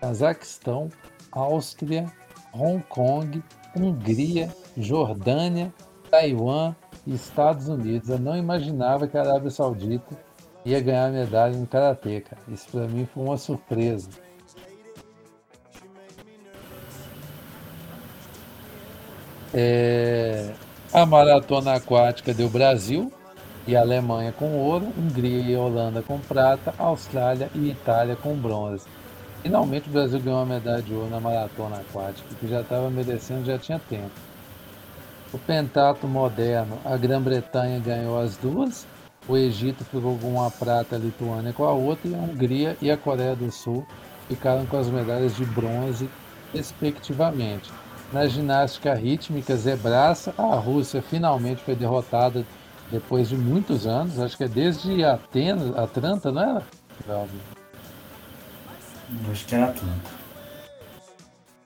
Cazaquistão, 0.00 0.88
Áustria, 1.32 2.10
Hong 2.52 2.82
Kong, 2.88 3.42
Hungria, 3.76 4.54
Jordânia, 4.76 5.74
Taiwan, 6.08 6.74
e 7.06 7.14
Estados 7.14 7.68
Unidos. 7.68 8.08
Eu 8.08 8.18
não 8.18 8.36
imaginava 8.36 9.08
que 9.08 9.18
a 9.18 9.22
Arábia 9.22 9.50
Saudita 9.50 10.16
ia 10.64 10.80
ganhar 10.80 11.10
medalha 11.10 11.56
no 11.56 11.66
karatê, 11.66 12.20
cara. 12.20 12.40
Isso 12.48 12.66
para 12.70 12.86
mim 12.86 13.06
foi 13.12 13.22
uma 13.22 13.36
surpresa. 13.36 14.08
É, 19.52 20.52
a 20.92 21.06
maratona 21.06 21.74
aquática 21.74 22.34
deu 22.34 22.48
Brasil 22.48 23.12
e 23.66 23.76
Alemanha 23.76 24.32
com 24.32 24.56
ouro, 24.58 24.92
Hungria 24.98 25.40
e 25.42 25.56
Holanda 25.56 26.02
com 26.02 26.18
prata, 26.18 26.74
Austrália 26.78 27.48
e 27.54 27.70
Itália 27.70 28.16
com 28.16 28.34
bronze. 28.34 28.86
Finalmente 29.42 29.88
o 29.88 29.92
Brasil 29.92 30.18
ganhou 30.18 30.40
uma 30.40 30.54
medalha 30.54 30.82
de 30.82 30.92
ouro 30.92 31.08
na 31.08 31.20
maratona 31.20 31.76
aquática, 31.76 32.28
que 32.40 32.48
já 32.48 32.62
estava 32.62 32.90
merecendo, 32.90 33.44
já 33.44 33.58
tinha 33.58 33.78
tempo. 33.78 34.10
O 35.32 35.38
pentato 35.38 36.08
moderno, 36.08 36.78
a 36.84 36.96
Grã-Bretanha 36.96 37.78
ganhou 37.78 38.18
as 38.20 38.36
duas, 38.36 38.86
o 39.26 39.36
Egito 39.36 39.84
ficou 39.84 40.18
com 40.18 40.28
uma 40.28 40.50
prata, 40.50 40.96
a 40.96 40.98
Lituânia 40.98 41.52
com 41.52 41.64
a 41.64 41.72
outra, 41.72 42.08
e 42.08 42.14
a 42.14 42.18
Hungria 42.18 42.76
e 42.80 42.90
a 42.90 42.96
Coreia 42.96 43.34
do 43.34 43.50
Sul 43.50 43.86
ficaram 44.28 44.66
com 44.66 44.76
as 44.76 44.88
medalhas 44.88 45.34
de 45.34 45.44
bronze, 45.46 46.08
respectivamente. 46.52 47.72
Na 48.12 48.26
ginástica 48.26 48.94
rítmica 48.94 49.56
zebraça, 49.56 50.34
a 50.36 50.54
Rússia 50.56 51.02
finalmente 51.02 51.62
foi 51.62 51.74
derrotada 51.74 52.44
depois 52.90 53.28
de 53.28 53.36
muitos 53.36 53.86
anos, 53.86 54.20
acho 54.20 54.36
que 54.36 54.44
é 54.44 54.48
desde 54.48 55.02
Atenas, 55.04 55.76
Atlanta, 55.76 56.30
não 56.30 56.42
era? 56.42 56.62
Acho 59.30 59.46
que 59.46 59.54
era 59.54 59.64
Atlanta. 59.66 60.10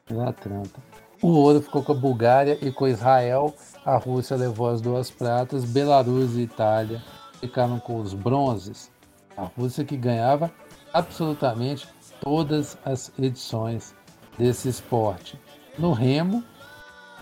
Era 0.09 0.29
Atlanta. 0.29 0.81
O 1.21 1.29
ouro 1.29 1.61
ficou 1.61 1.83
com 1.83 1.93
a 1.93 1.97
Bulgária 1.97 2.57
e 2.63 2.71
com 2.71 2.87
Israel. 2.87 3.53
A 3.85 3.97
Rússia 3.97 4.37
levou 4.37 4.69
as 4.69 4.81
duas 4.81 5.11
pratas. 5.11 5.65
Belarus 5.65 6.37
e 6.37 6.43
Itália 6.43 7.03
ficaram 7.41 7.79
com 7.79 8.01
os 8.01 8.15
bronzes. 8.15 8.91
A 9.37 9.45
Rússia 9.45 9.85
que 9.85 9.97
ganhava 9.97 10.51
absolutamente 10.93 11.89
todas 12.21 12.77
as 12.85 13.13
edições 13.19 13.95
desse 14.37 14.69
esporte. 14.69 15.39
No 15.79 15.93
remo, 15.93 16.43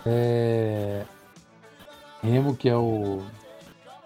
é... 0.05 1.05
remo 2.21 2.55
que 2.55 2.67
é 2.69 2.75
o 2.75 3.21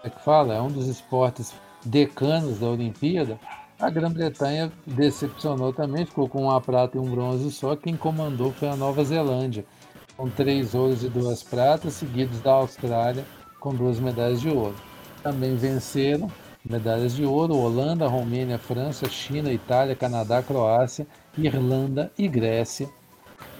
é 0.04 0.10
que 0.10 0.20
fala, 0.20 0.54
é 0.54 0.60
um 0.60 0.68
dos 0.68 0.88
esportes 0.88 1.54
decanos 1.84 2.58
da 2.58 2.66
Olimpíada, 2.66 3.38
a 3.82 3.90
Grã-Bretanha 3.90 4.70
decepcionou 4.86 5.72
também, 5.72 6.06
ficou 6.06 6.28
com 6.28 6.44
uma 6.44 6.60
prata 6.60 6.96
e 6.96 7.00
um 7.00 7.10
bronze 7.10 7.50
só. 7.50 7.74
Quem 7.74 7.96
comandou 7.96 8.52
foi 8.52 8.68
a 8.68 8.76
Nova 8.76 9.02
Zelândia, 9.04 9.64
com 10.16 10.30
três 10.30 10.72
ouros 10.72 11.02
e 11.02 11.08
duas 11.08 11.42
pratas, 11.42 11.94
seguidos 11.94 12.40
da 12.40 12.52
Austrália, 12.52 13.24
com 13.58 13.74
duas 13.74 13.98
medalhas 13.98 14.40
de 14.40 14.48
ouro. 14.48 14.76
Também 15.22 15.56
venceram 15.56 16.30
medalhas 16.64 17.14
de 17.14 17.24
ouro 17.24 17.56
Holanda, 17.56 18.06
Romênia, 18.06 18.58
França, 18.58 19.08
China, 19.08 19.52
Itália, 19.52 19.94
Canadá, 19.96 20.42
Croácia, 20.42 21.06
Irlanda 21.36 22.10
e 22.18 22.28
Grécia. 22.28 22.88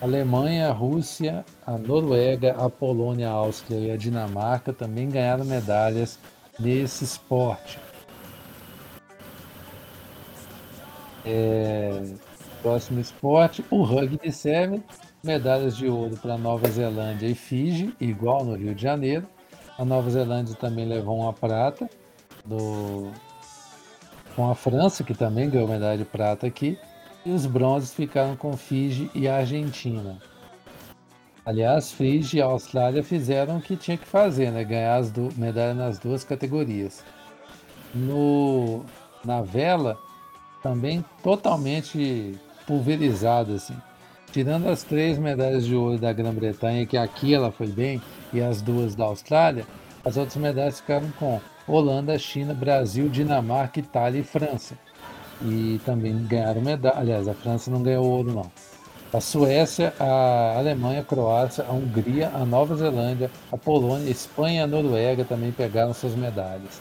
Alemanha, 0.00 0.70
Rússia, 0.72 1.44
a 1.64 1.78
Noruega, 1.78 2.56
a 2.58 2.68
Polônia, 2.68 3.28
a 3.28 3.32
Áustria 3.32 3.78
e 3.78 3.90
a 3.90 3.96
Dinamarca 3.96 4.72
também 4.72 5.08
ganharam 5.08 5.44
medalhas 5.44 6.18
nesse 6.58 7.04
esporte. 7.04 7.78
É, 11.24 12.02
próximo 12.62 13.00
esporte, 13.00 13.64
o 13.70 13.82
rugby 13.82 14.32
serve 14.32 14.82
medalhas 15.22 15.76
de 15.76 15.86
ouro 15.86 16.16
para 16.16 16.36
Nova 16.36 16.68
Zelândia 16.68 17.28
e 17.28 17.34
Fiji, 17.34 17.94
igual 18.00 18.44
no 18.44 18.56
Rio 18.56 18.74
de 18.74 18.82
Janeiro. 18.82 19.26
A 19.78 19.84
Nova 19.84 20.10
Zelândia 20.10 20.54
também 20.54 20.86
levou 20.86 21.18
uma 21.18 21.32
prata 21.32 21.88
do, 22.44 23.10
com 24.34 24.50
a 24.50 24.54
França, 24.54 25.02
que 25.02 25.14
também 25.14 25.48
ganhou 25.48 25.68
medalha 25.68 25.98
de 25.98 26.04
prata 26.04 26.46
aqui. 26.46 26.78
E 27.24 27.30
os 27.30 27.46
bronzes 27.46 27.94
ficaram 27.94 28.36
com 28.36 28.56
Fiji 28.56 29.10
e 29.14 29.28
Argentina. 29.28 30.18
Aliás, 31.44 31.92
Fiji 31.92 32.38
e 32.38 32.40
Austrália 32.40 33.02
fizeram 33.02 33.58
o 33.58 33.60
que 33.60 33.76
tinha 33.76 33.96
que 33.96 34.06
fazer, 34.06 34.50
né? 34.50 34.64
Ganhar 34.64 34.96
as 34.96 35.12
medalhas 35.36 35.76
nas 35.76 35.98
duas 35.98 36.24
categorias. 36.24 37.04
No, 37.94 38.84
na 39.24 39.42
vela, 39.42 39.98
também 40.62 41.04
totalmente 41.22 42.38
pulverizada, 42.66 43.54
assim. 43.54 43.76
Tirando 44.32 44.66
as 44.68 44.82
três 44.82 45.18
medalhas 45.18 45.66
de 45.66 45.74
ouro 45.74 45.98
da 45.98 46.10
Grã-Bretanha, 46.10 46.86
que 46.86 46.96
aqui 46.96 47.34
ela 47.34 47.52
foi 47.52 47.66
bem, 47.66 48.00
e 48.32 48.40
as 48.40 48.62
duas 48.62 48.94
da 48.94 49.04
Austrália, 49.04 49.66
as 50.02 50.16
outras 50.16 50.36
medalhas 50.36 50.80
ficaram 50.80 51.10
com 51.18 51.38
Holanda, 51.68 52.18
China, 52.18 52.54
Brasil, 52.54 53.10
Dinamarca, 53.10 53.78
Itália 53.78 54.20
e 54.20 54.24
França. 54.24 54.74
E 55.42 55.78
também 55.84 56.16
ganharam 56.24 56.62
medalha. 56.62 56.98
Aliás, 56.98 57.28
a 57.28 57.34
França 57.34 57.70
não 57.70 57.82
ganhou 57.82 58.06
ouro, 58.06 58.32
não. 58.32 58.50
A 59.12 59.20
Suécia, 59.20 59.92
a 60.00 60.56
Alemanha, 60.56 61.00
a 61.00 61.04
Croácia, 61.04 61.66
a 61.68 61.72
Hungria, 61.72 62.30
a 62.32 62.46
Nova 62.46 62.74
Zelândia, 62.74 63.30
a 63.52 63.58
Polônia, 63.58 64.08
a 64.08 64.10
Espanha 64.10 64.60
e 64.60 64.64
a 64.64 64.66
Noruega 64.66 65.26
também 65.26 65.52
pegaram 65.52 65.92
suas 65.92 66.14
medalhas. 66.14 66.80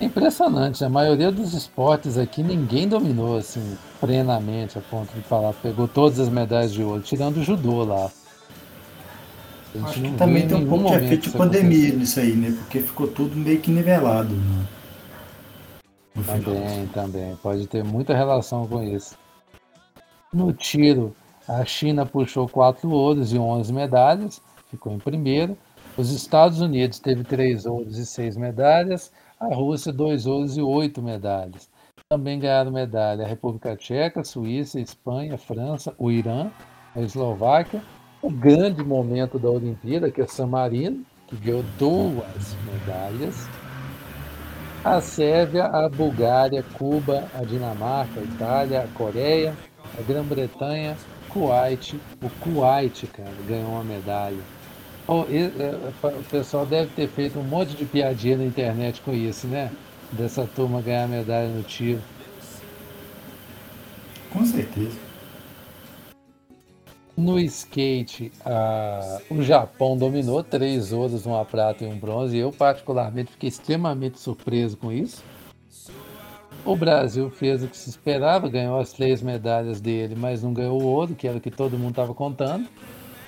Impressionante, 0.00 0.84
a 0.84 0.90
maioria 0.90 1.32
dos 1.32 1.54
esportes 1.54 2.18
aqui 2.18 2.42
ninguém 2.42 2.86
dominou 2.86 3.38
assim 3.38 3.76
plenamente 3.98 4.78
a 4.78 4.82
ponto 4.82 5.12
de 5.14 5.22
falar 5.22 5.54
pegou 5.54 5.88
todas 5.88 6.20
as 6.20 6.28
medalhas 6.28 6.72
de 6.72 6.82
ouro, 6.82 7.00
tirando 7.00 7.38
o 7.38 7.42
judô 7.42 7.82
lá. 7.82 8.10
Acho 9.84 10.00
que 10.00 10.12
também 10.12 10.46
tem 10.46 10.56
um 10.56 10.66
pouco 10.66 10.90
de 10.90 11.04
efeito 11.04 11.30
de 11.30 11.36
pandemia 11.36 11.94
nisso 11.94 12.20
aí, 12.20 12.34
né? 12.34 12.54
Porque 12.58 12.80
ficou 12.80 13.08
tudo 13.08 13.36
meio 13.36 13.60
que 13.60 13.70
nivelado. 13.70 14.34
Né? 14.34 14.66
Também, 16.24 16.86
também. 16.88 17.36
Pode 17.42 17.66
ter 17.66 17.84
muita 17.84 18.14
relação 18.14 18.66
com 18.66 18.82
isso. 18.82 19.16
No 20.32 20.52
tiro, 20.52 21.14
a 21.46 21.64
China 21.64 22.06
puxou 22.06 22.48
quatro 22.48 22.90
ouros 22.90 23.32
e 23.32 23.38
11 23.38 23.72
medalhas, 23.72 24.40
ficou 24.70 24.92
em 24.92 24.98
primeiro. 24.98 25.56
Os 25.96 26.10
Estados 26.10 26.60
Unidos 26.60 26.98
teve 26.98 27.24
três 27.24 27.64
ouros 27.66 27.98
e 27.98 28.04
seis 28.04 28.36
medalhas. 28.36 29.12
A 29.38 29.54
Rússia, 29.54 29.92
dois 29.92 30.26
ouros 30.26 30.56
e 30.56 30.62
oito 30.62 31.02
medalhas. 31.02 31.68
Também 32.08 32.38
ganharam 32.38 32.70
medalha 32.70 33.22
a 33.22 33.28
República 33.28 33.76
Tcheca, 33.76 34.24
Suíça, 34.24 34.80
Espanha, 34.80 35.36
França, 35.36 35.94
o 35.98 36.10
Irã, 36.10 36.50
a 36.94 37.02
Eslováquia. 37.02 37.82
O 38.22 38.30
grande 38.30 38.82
momento 38.82 39.38
da 39.38 39.50
Olimpíada, 39.50 40.10
que 40.10 40.22
é 40.22 40.26
San 40.26 40.46
Marino, 40.46 41.04
que 41.28 41.36
ganhou 41.36 41.62
duas 41.78 42.56
medalhas. 42.64 43.46
A 44.82 45.02
Sérvia, 45.02 45.64
a 45.64 45.86
Bulgária, 45.86 46.64
Cuba, 46.72 47.28
a 47.34 47.44
Dinamarca, 47.44 48.20
a 48.20 48.22
Itália, 48.22 48.84
a 48.84 48.88
Coreia, 48.96 49.54
a 49.98 50.02
Grã-Bretanha, 50.02 50.96
Kuwait. 51.28 52.00
O 52.22 52.30
Kuwait, 52.40 53.06
cara, 53.08 53.28
ganhou 53.46 53.72
uma 53.72 53.84
medalha. 53.84 54.55
Oh, 55.08 55.20
o 55.20 56.24
pessoal 56.30 56.66
deve 56.66 56.90
ter 56.92 57.08
feito 57.08 57.38
um 57.38 57.44
monte 57.44 57.76
de 57.76 57.84
piadinha 57.84 58.36
na 58.36 58.44
internet 58.44 59.00
com 59.02 59.14
isso, 59.14 59.46
né? 59.46 59.70
Dessa 60.10 60.46
turma 60.46 60.82
ganhar 60.82 61.06
medalha 61.06 61.48
no 61.48 61.62
tiro. 61.62 62.02
Com 64.32 64.44
certeza. 64.44 64.98
No 67.16 67.38
skate, 67.40 68.30
a... 68.44 69.20
o 69.30 69.40
Japão 69.42 69.96
dominou 69.96 70.42
três 70.42 70.92
ouros, 70.92 71.24
uma 71.24 71.44
prata 71.44 71.84
e 71.84 71.86
um 71.86 71.96
bronze. 71.96 72.36
Eu, 72.36 72.52
particularmente, 72.52 73.32
fiquei 73.32 73.48
extremamente 73.48 74.18
surpreso 74.18 74.76
com 74.76 74.92
isso. 74.92 75.22
O 76.64 76.74
Brasil 76.74 77.30
fez 77.30 77.62
o 77.62 77.68
que 77.68 77.76
se 77.76 77.88
esperava, 77.88 78.48
ganhou 78.48 78.78
as 78.78 78.92
três 78.92 79.22
medalhas 79.22 79.80
dele, 79.80 80.16
mas 80.16 80.42
não 80.42 80.52
ganhou 80.52 80.82
o 80.82 80.84
ouro, 80.84 81.14
que 81.14 81.28
era 81.28 81.38
o 81.38 81.40
que 81.40 81.50
todo 81.50 81.78
mundo 81.78 81.90
estava 81.90 82.12
contando. 82.12 82.68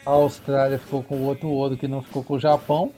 A 0.09 0.13
Austrália 0.13 0.79
ficou 0.79 1.03
com 1.03 1.21
outro 1.25 1.49
ouro 1.49 1.77
que 1.77 1.87
não 1.87 2.01
ficou 2.01 2.25
com 2.25 2.37
o 2.37 2.41
Japão. 2.41 2.91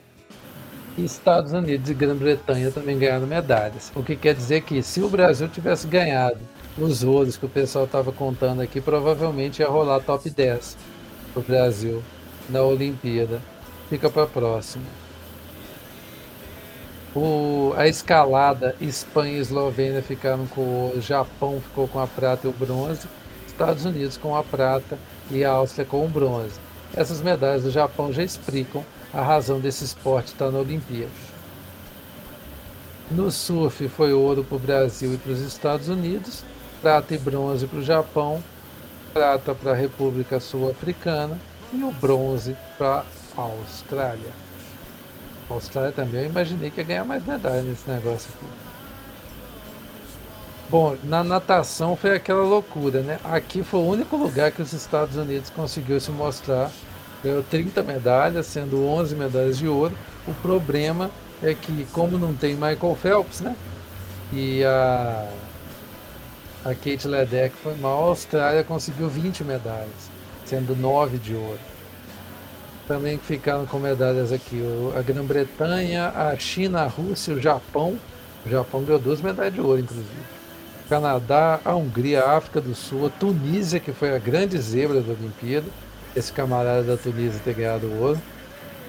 E 0.97 1.03
Estados 1.03 1.51
Unidos 1.51 1.89
e 1.89 1.93
Grã-Bretanha 1.93 2.71
também 2.71 2.97
ganharam 2.97 3.27
medalhas. 3.27 3.91
O 3.93 4.01
que 4.01 4.15
quer 4.15 4.33
dizer 4.33 4.61
que 4.61 4.81
se 4.81 5.01
o 5.01 5.09
Brasil 5.09 5.49
tivesse 5.49 5.87
ganhado 5.87 6.39
os 6.77 7.03
ouros 7.03 7.35
que 7.35 7.45
o 7.45 7.49
pessoal 7.49 7.83
estava 7.83 8.13
contando 8.13 8.61
aqui, 8.61 8.79
provavelmente 8.79 9.59
ia 9.59 9.67
rolar 9.67 9.99
top 9.99 10.29
10 10.29 10.77
para 11.33 11.41
o 11.41 11.43
Brasil 11.43 12.01
na 12.49 12.61
Olimpíada. 12.61 13.41
Fica 13.89 14.09
para 14.09 14.23
a 14.23 14.27
próxima. 14.27 14.85
O, 17.13 17.73
a 17.75 17.89
escalada, 17.89 18.73
Espanha 18.79 19.33
e 19.33 19.41
Eslovênia 19.41 20.01
ficaram 20.01 20.47
com 20.47 20.61
o 20.61 20.83
ouro, 20.83 21.01
Japão 21.01 21.59
ficou 21.59 21.89
com 21.89 21.99
a 21.99 22.07
prata 22.07 22.47
e 22.47 22.49
o 22.49 22.53
bronze, 22.53 23.05
Estados 23.45 23.83
Unidos 23.83 24.15
com 24.15 24.33
a 24.33 24.41
prata 24.45 24.97
e 25.29 25.43
a 25.43 25.51
Áustria 25.51 25.83
com 25.83 26.05
o 26.05 26.07
bronze. 26.07 26.70
Essas 26.93 27.21
medalhas 27.21 27.63
do 27.63 27.71
Japão 27.71 28.11
já 28.11 28.21
explicam 28.21 28.83
a 29.13 29.21
razão 29.21 29.59
desse 29.59 29.83
esporte 29.85 30.27
estar 30.27 30.51
na 30.51 30.59
Olimpíada. 30.59 31.11
No 33.09 33.31
surf 33.31 33.87
foi 33.89 34.13
ouro 34.13 34.43
para 34.43 34.55
o 34.55 34.59
Brasil 34.59 35.13
e 35.13 35.17
para 35.17 35.31
os 35.31 35.39
Estados 35.39 35.87
Unidos, 35.87 36.43
prata 36.81 37.13
e 37.13 37.17
bronze 37.17 37.67
para 37.67 37.79
o 37.79 37.83
Japão, 37.83 38.43
prata 39.13 39.53
para 39.53 39.71
a 39.71 39.75
República 39.75 40.39
Sul-Africana 40.39 41.37
e 41.73 41.83
o 41.83 41.91
bronze 41.91 42.55
para 42.77 43.05
a 43.37 43.41
Austrália. 43.41 44.31
A 45.49 45.53
Austrália 45.53 45.91
também, 45.91 46.23
eu 46.23 46.29
imaginei 46.29 46.71
que 46.71 46.79
ia 46.79 46.85
ganhar 46.85 47.05
mais 47.05 47.25
medalha 47.25 47.61
nesse 47.61 47.89
negócio 47.89 48.29
aqui. 48.35 48.70
Bom, 50.71 50.95
na 51.03 51.21
natação 51.21 51.97
foi 51.97 52.15
aquela 52.15 52.43
loucura, 52.43 53.01
né? 53.01 53.19
Aqui 53.25 53.61
foi 53.61 53.81
o 53.81 53.85
único 53.85 54.15
lugar 54.15 54.53
que 54.53 54.61
os 54.61 54.71
Estados 54.71 55.17
Unidos 55.17 55.49
conseguiu 55.49 55.99
se 55.99 56.09
mostrar. 56.11 56.71
Ganhou 57.21 57.43
30 57.43 57.83
medalhas, 57.83 58.45
sendo 58.45 58.87
11 58.87 59.13
medalhas 59.17 59.57
de 59.57 59.67
ouro. 59.67 59.93
O 60.25 60.33
problema 60.35 61.11
é 61.43 61.53
que, 61.53 61.85
como 61.91 62.17
não 62.17 62.33
tem 62.33 62.53
Michael 62.53 62.95
Phelps, 62.95 63.41
né? 63.41 63.53
E 64.31 64.63
a, 64.63 65.27
a 66.63 66.69
Kate 66.69 67.05
Ledeck 67.05 67.53
foi 67.57 67.75
mal, 67.75 68.05
a 68.05 68.07
Austrália 68.07 68.63
conseguiu 68.63 69.09
20 69.09 69.43
medalhas, 69.43 70.09
sendo 70.45 70.73
9 70.73 71.17
de 71.17 71.35
ouro. 71.35 71.59
Também 72.87 73.17
ficaram 73.17 73.65
com 73.65 73.77
medalhas 73.77 74.31
aqui 74.31 74.63
a 74.97 75.01
Grã-Bretanha, 75.01 76.13
a 76.15 76.33
China, 76.37 76.83
a 76.83 76.87
Rússia, 76.87 77.33
o 77.33 77.41
Japão. 77.41 77.99
O 78.45 78.49
Japão 78.49 78.85
ganhou 78.85 79.01
duas 79.01 79.19
medalhas 79.19 79.53
de 79.53 79.59
ouro, 79.59 79.81
inclusive. 79.81 80.40
Canadá, 80.91 81.57
a 81.63 81.73
Hungria, 81.73 82.21
a 82.21 82.35
África 82.35 82.59
do 82.59 82.75
Sul, 82.75 83.05
a 83.07 83.09
Tunísia, 83.09 83.79
que 83.79 83.93
foi 83.93 84.13
a 84.13 84.19
grande 84.19 84.57
zebra 84.57 84.99
da 84.99 85.13
Olimpíada, 85.13 85.67
esse 86.13 86.33
camarada 86.33 86.83
da 86.83 86.97
Tunísia 86.97 87.39
ter 87.45 87.53
ganhado 87.53 87.87
o 87.87 88.01
ouro, 88.01 88.21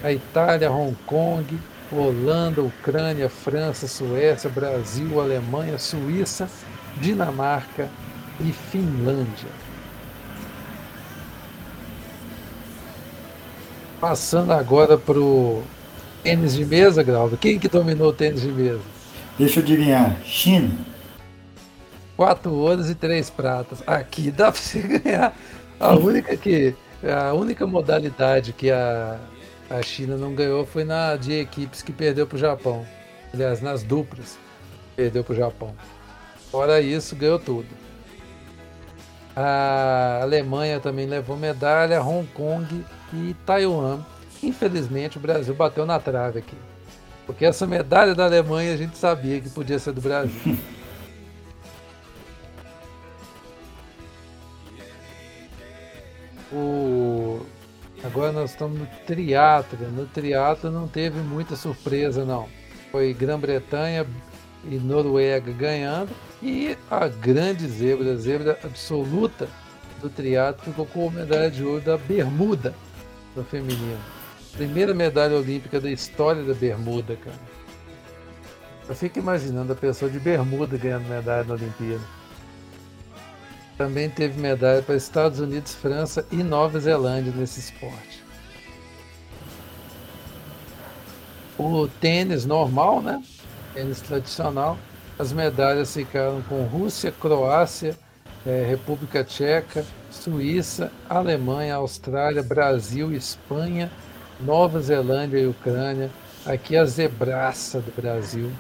a 0.03 0.13
Itália, 0.13 0.69
Hong 0.69 0.97
Kong, 1.07 1.57
Holanda, 1.93 2.61
Ucrânia, 2.61 3.29
França, 3.29 3.87
Suécia, 3.87 4.51
Brasil, 4.51 5.21
Alemanha, 5.21 5.79
Suíça, 5.79 6.51
Dinamarca 7.01 7.89
e 8.41 8.51
Finlândia. 8.51 9.51
Passando 14.01 14.53
agora 14.53 14.99
para 14.99 15.21
o 15.21 15.63
tênis 16.25 16.55
de 16.55 16.65
mesa, 16.65 17.01
Graudo. 17.05 17.37
Quem 17.37 17.61
que 17.61 17.69
dominou 17.69 18.09
o 18.09 18.13
tênis 18.13 18.41
de 18.41 18.51
mesa? 18.51 18.81
Deixa 19.39 19.61
eu 19.61 19.63
adivinhar. 19.63 20.17
China 20.25 20.92
quatro 22.23 22.53
ouros 22.53 22.89
e 22.89 22.95
três 22.95 23.29
pratas. 23.29 23.83
Aqui 23.85 24.31
dá 24.31 24.53
para 24.53 24.61
você 24.61 24.79
ganhar. 24.99 25.37
A 25.81 25.93
única 25.97 26.37
que 26.37 26.73
a 27.03 27.33
única 27.35 27.67
modalidade 27.67 28.53
que 28.53 28.71
a, 28.71 29.19
a 29.69 29.83
China 29.83 30.17
não 30.17 30.33
ganhou 30.33 30.65
foi 30.65 30.85
na 30.85 31.17
de 31.17 31.33
equipes 31.33 31.83
que 31.83 31.93
perdeu 31.93 32.25
para 32.25 32.37
o 32.37 32.39
Japão. 32.39 32.87
Aliás, 33.35 33.61
nas 33.61 33.83
duplas 33.83 34.39
perdeu 34.95 35.25
para 35.25 35.33
o 35.33 35.37
Japão. 35.37 35.75
Fora 36.49 36.81
isso, 36.81 37.17
ganhou 37.17 37.41
tudo. 37.41 37.67
A 39.35 40.21
Alemanha 40.23 40.79
também 40.79 41.07
levou 41.07 41.37
medalha, 41.37 42.01
Hong 42.01 42.29
Kong 42.29 42.85
e 43.13 43.35
Taiwan. 43.45 43.99
Infelizmente, 44.41 45.17
o 45.17 45.21
Brasil 45.21 45.55
bateu 45.57 45.85
na 45.85 45.99
trave 45.99 46.39
aqui. 46.39 46.57
Porque 47.27 47.45
essa 47.45 47.67
medalha 47.67 48.15
da 48.15 48.27
Alemanha 48.27 48.75
a 48.75 48.77
gente 48.77 48.97
sabia 48.97 49.41
que 49.41 49.51
podia 49.51 49.81
ser 49.81 49.93
do 49.93 50.01
Brasil. 50.01 50.57
O... 56.53 57.41
Agora 58.05 58.33
nós 58.33 58.51
estamos 58.51 58.79
no 58.79 58.87
triatlo. 59.07 59.79
No 59.91 60.07
triatlo 60.07 60.71
não 60.71 60.89
teve 60.89 61.21
muita 61.21 61.57
surpresa, 61.57 62.25
não. 62.25 62.49
Foi 62.91 63.15
Grã-Bretanha 63.15 64.07
e 64.65 64.77
Noruega 64.77 65.53
ganhando. 65.53 66.11
E 66.43 66.77
a 66.91 67.07
grande 67.09 67.67
zebra, 67.69 68.13
a 68.13 68.17
zebra 68.17 68.59
absoluta 68.65 69.49
do 70.01 70.11
triatlo, 70.11 70.65
ficou 70.65 70.87
com 70.87 71.09
a 71.09 71.13
medalha 71.13 71.51
de 71.51 71.65
ouro 71.65 71.81
da 71.81 71.97
Bermuda, 71.97 72.75
no 73.37 73.45
feminino. 73.45 74.01
Primeira 74.53 74.93
medalha 74.93 75.37
olímpica 75.37 75.81
da 75.81 75.91
história 75.91 76.43
da 76.43 76.53
Bermuda, 76.53 77.17
cara. 77.17 77.53
Eu 78.89 78.95
fico 78.95 79.19
imaginando 79.19 79.73
a 79.73 79.77
pessoa 79.77 80.11
de 80.11 80.19
Bermuda 80.19 80.77
ganhando 80.77 81.09
medalha 81.09 81.45
na 81.45 81.55
Olimpíada. 81.55 82.03
Também 83.83 84.09
teve 84.09 84.41
medalha 84.41 84.81
para 84.81 84.95
Estados 84.95 85.41
Unidos, 85.41 85.75
França 85.75 86.25
e 86.31 86.37
Nova 86.37 86.79
Zelândia 86.79 87.33
nesse 87.37 87.59
esporte. 87.59 88.23
O 91.59 91.89
tênis 92.01 92.47
normal, 92.47 93.03
né? 93.03 93.21
Tênis 93.75 94.01
tradicional, 94.01 94.79
as 95.19 95.33
medalhas 95.33 95.93
ficaram 95.93 96.43
com 96.43 96.63
Rússia, 96.63 97.11
Croácia, 97.11 97.99
é, 98.47 98.65
República 98.65 99.25
Tcheca, 99.25 99.85
Suíça, 100.13 100.93
Alemanha, 101.11 101.75
Austrália, 101.75 102.41
Brasil, 102.41 103.13
Espanha, 103.13 103.91
Nova 104.39 104.81
Zelândia 104.81 105.39
e 105.39 105.49
Ucrânia. 105.49 106.09
Aqui 106.47 106.77
a 106.77 106.85
zebraça 106.85 107.81
do 107.81 107.91
Brasil. 108.01 108.53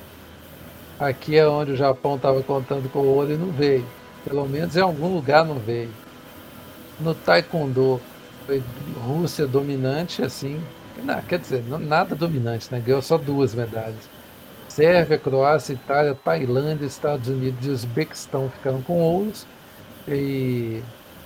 Aqui 0.98 1.36
é 1.36 1.46
onde 1.46 1.70
o 1.70 1.76
Japão 1.76 2.16
estava 2.16 2.42
contando 2.42 2.90
com 2.90 2.98
o 2.98 3.06
ouro 3.06 3.30
e 3.30 3.36
não 3.36 3.52
veio. 3.52 4.01
Pelo 4.24 4.46
menos 4.48 4.76
em 4.76 4.80
algum 4.80 5.12
lugar 5.12 5.44
não 5.44 5.58
veio. 5.58 5.90
No 7.00 7.14
Taekwondo 7.14 8.00
foi 8.46 8.62
Rússia 9.04 9.46
dominante, 9.46 10.22
assim. 10.22 10.60
Não, 11.02 11.20
quer 11.22 11.38
dizer, 11.38 11.64
não, 11.66 11.78
nada 11.78 12.14
dominante, 12.14 12.68
né? 12.70 12.80
Ganhou 12.80 13.02
só 13.02 13.18
duas 13.18 13.54
medalhas. 13.54 14.08
Sérvia, 14.68 15.18
Croácia, 15.18 15.74
Itália, 15.74 16.14
Tailândia, 16.14 16.86
Estados 16.86 17.28
Unidos 17.28 17.66
e 17.66 17.70
Uzbequistão 17.70 18.50
ficaram 18.50 18.80
com 18.82 19.00
ouros. 19.00 19.46
E 20.06 20.82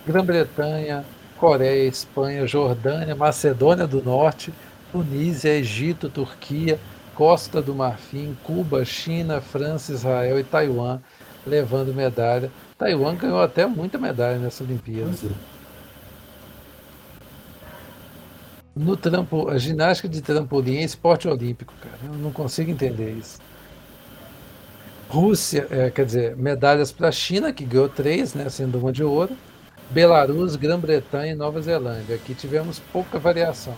Grã-Bretanha, 0.07 1.05
Coreia, 1.37 1.87
Espanha, 1.89 2.47
Jordânia, 2.47 3.15
Macedônia 3.15 3.87
do 3.87 4.03
Norte, 4.03 4.53
Tunísia, 4.91 5.51
Egito, 5.51 6.09
Turquia, 6.09 6.81
Costa 7.15 7.61
do 7.61 7.75
Marfim, 7.75 8.37
Cuba, 8.43 8.85
China, 8.85 9.41
França, 9.41 9.93
Israel 9.93 10.39
e 10.39 10.45
Taiwan 10.45 11.01
levando 11.47 11.95
medalha 11.95 12.51
Taiwan 12.79 13.17
ganhou 13.17 13.41
até 13.41 13.67
muita 13.67 13.99
medalha 13.99 14.39
nessa 14.39 14.63
Olimpíada. 14.63 15.11
É. 15.11 15.57
No 18.75 18.95
trampo, 18.97 19.49
a 19.49 19.57
ginástica 19.57 20.07
de 20.09 20.21
trampolim 20.21 20.77
é 20.77 20.83
esporte 20.83 21.27
olímpico, 21.27 21.73
cara. 21.81 21.99
Eu 22.05 22.19
não 22.19 22.31
consigo 22.31 22.71
entender 22.71 23.13
isso. 23.13 23.39
Rússia, 25.09 25.67
é, 25.71 25.91
quer 25.91 26.05
dizer, 26.05 26.37
medalhas 26.37 26.93
para 26.93 27.09
a 27.09 27.13
China, 27.13 27.53
que 27.53 27.65
ganhou 27.65 27.89
três, 27.89 28.35
né, 28.35 28.49
sendo 28.51 28.79
uma 28.79 28.93
de 28.93 29.03
ouro. 29.03 29.35
Belarus, 29.89 30.57
Grã-Bretanha 30.57 31.33
e 31.33 31.35
Nova 31.35 31.63
Zelândia. 31.63 32.17
Aqui 32.17 32.35
tivemos 32.35 32.79
pouca 32.93 33.19
variação. 33.19 33.75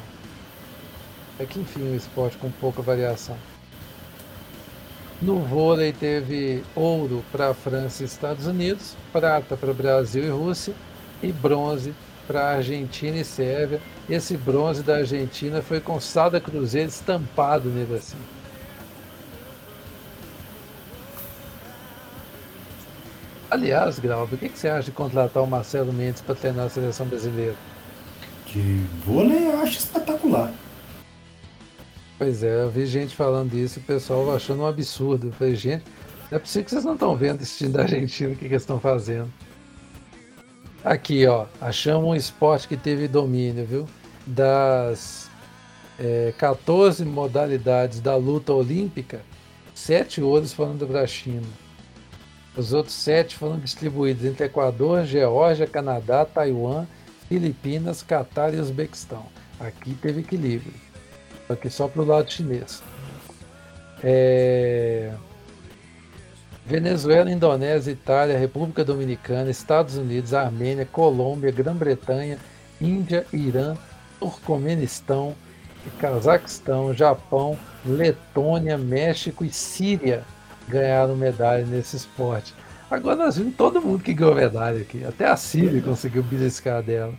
É 1.38 1.44
que 1.44 1.60
enfim, 1.60 1.82
um 1.82 1.94
esporte 1.94 2.36
com 2.38 2.50
pouca 2.50 2.82
variação. 2.82 3.36
No 5.20 5.40
vôlei 5.40 5.92
teve 5.92 6.62
ouro 6.76 7.24
para 7.32 7.50
a 7.50 7.54
França 7.54 8.04
e 8.04 8.06
Estados 8.06 8.46
Unidos, 8.46 8.96
prata 9.12 9.56
para 9.56 9.74
Brasil 9.74 10.24
e 10.24 10.28
Rússia 10.28 10.72
e 11.20 11.32
bronze 11.32 11.92
para 12.24 12.50
Argentina 12.56 13.16
e 13.16 13.24
Sérvia. 13.24 13.80
Esse 14.08 14.36
bronze 14.36 14.82
da 14.82 14.98
Argentina 14.98 15.60
foi 15.60 15.80
com 15.80 15.98
Sada 15.98 16.40
Cruzeiro 16.40 16.88
estampado 16.88 17.68
nele 17.68 17.96
assim. 17.96 18.16
Aliás, 23.50 23.98
Grau, 23.98 24.24
o 24.24 24.28
que, 24.28 24.48
que 24.48 24.58
você 24.58 24.68
acha 24.68 24.84
de 24.84 24.92
contratar 24.92 25.42
o 25.42 25.46
Marcelo 25.46 25.92
Mendes 25.92 26.20
para 26.20 26.34
treinar 26.36 26.66
a 26.66 26.70
seleção 26.70 27.06
brasileira? 27.06 27.56
De 28.46 28.84
vôlei 29.04 29.48
eu 29.48 29.60
acho 29.60 29.78
espetacular. 29.78 30.52
Pois 32.18 32.42
é, 32.42 32.64
eu 32.64 32.68
vi 32.68 32.84
gente 32.84 33.14
falando 33.14 33.54
isso 33.54 33.78
e 33.78 33.82
o 33.82 33.84
pessoal 33.84 34.34
achando 34.34 34.62
um 34.62 34.66
absurdo. 34.66 35.28
Eu 35.28 35.32
falei, 35.32 35.54
gente, 35.54 35.84
não 36.28 36.36
é 36.36 36.40
possível 36.40 36.64
que 36.64 36.70
vocês 36.72 36.84
não 36.84 36.94
estão 36.94 37.16
vendo 37.16 37.42
esse 37.42 37.56
time 37.58 37.70
da 37.70 37.82
Argentina, 37.82 38.30
o 38.30 38.32
que, 38.34 38.40
que 38.40 38.46
eles 38.46 38.62
estão 38.62 38.80
fazendo. 38.80 39.32
Aqui, 40.84 41.24
ó, 41.26 41.46
achamos 41.60 42.08
um 42.08 42.16
esporte 42.16 42.66
que 42.66 42.76
teve 42.76 43.06
domínio, 43.06 43.64
viu? 43.64 43.88
Das 44.26 45.30
é, 45.96 46.34
14 46.36 47.04
modalidades 47.04 48.00
da 48.00 48.16
luta 48.16 48.52
olímpica, 48.52 49.20
sete 49.72 50.20
ouros 50.20 50.52
foram 50.52 50.76
para 50.76 51.02
a 51.02 51.06
China. 51.06 51.46
Os 52.56 52.72
outros 52.72 52.96
sete 52.96 53.36
foram 53.36 53.60
distribuídos 53.60 54.24
entre 54.24 54.46
Equador, 54.46 55.04
Geórgia, 55.04 55.68
Canadá, 55.68 56.24
Taiwan, 56.24 56.84
Filipinas, 57.28 58.02
Catar 58.02 58.52
e 58.54 58.58
Uzbequistão. 58.58 59.26
Aqui 59.60 59.94
teve 59.94 60.20
equilíbrio 60.20 60.87
aqui 61.52 61.70
só 61.70 61.88
para 61.88 62.02
o 62.02 62.06
lado 62.06 62.30
chinês. 62.30 62.82
É... 64.02 65.12
Venezuela, 66.66 67.30
Indonésia, 67.30 67.90
Itália, 67.90 68.38
República 68.38 68.84
Dominicana, 68.84 69.50
Estados 69.50 69.96
Unidos, 69.96 70.34
Armênia, 70.34 70.84
Colômbia, 70.84 71.50
Grã-Bretanha, 71.50 72.38
Índia, 72.78 73.26
Irã, 73.32 73.74
Turcomenistão, 74.20 75.34
Cazaquistão, 75.98 76.92
Japão, 76.92 77.58
Letônia, 77.86 78.76
México 78.76 79.44
e 79.44 79.50
Síria 79.50 80.24
ganharam 80.68 81.16
medalha 81.16 81.64
nesse 81.64 81.96
esporte. 81.96 82.54
Agora 82.90 83.16
nós 83.16 83.36
vimos 83.36 83.56
todo 83.56 83.80
mundo 83.80 84.02
que 84.02 84.12
ganhou 84.12 84.34
medalha 84.34 84.80
aqui. 84.80 85.04
Até 85.04 85.26
a 85.26 85.36
Síria 85.36 85.80
conseguiu 85.80 86.22
beliscar 86.22 86.82
dela. 86.82 87.14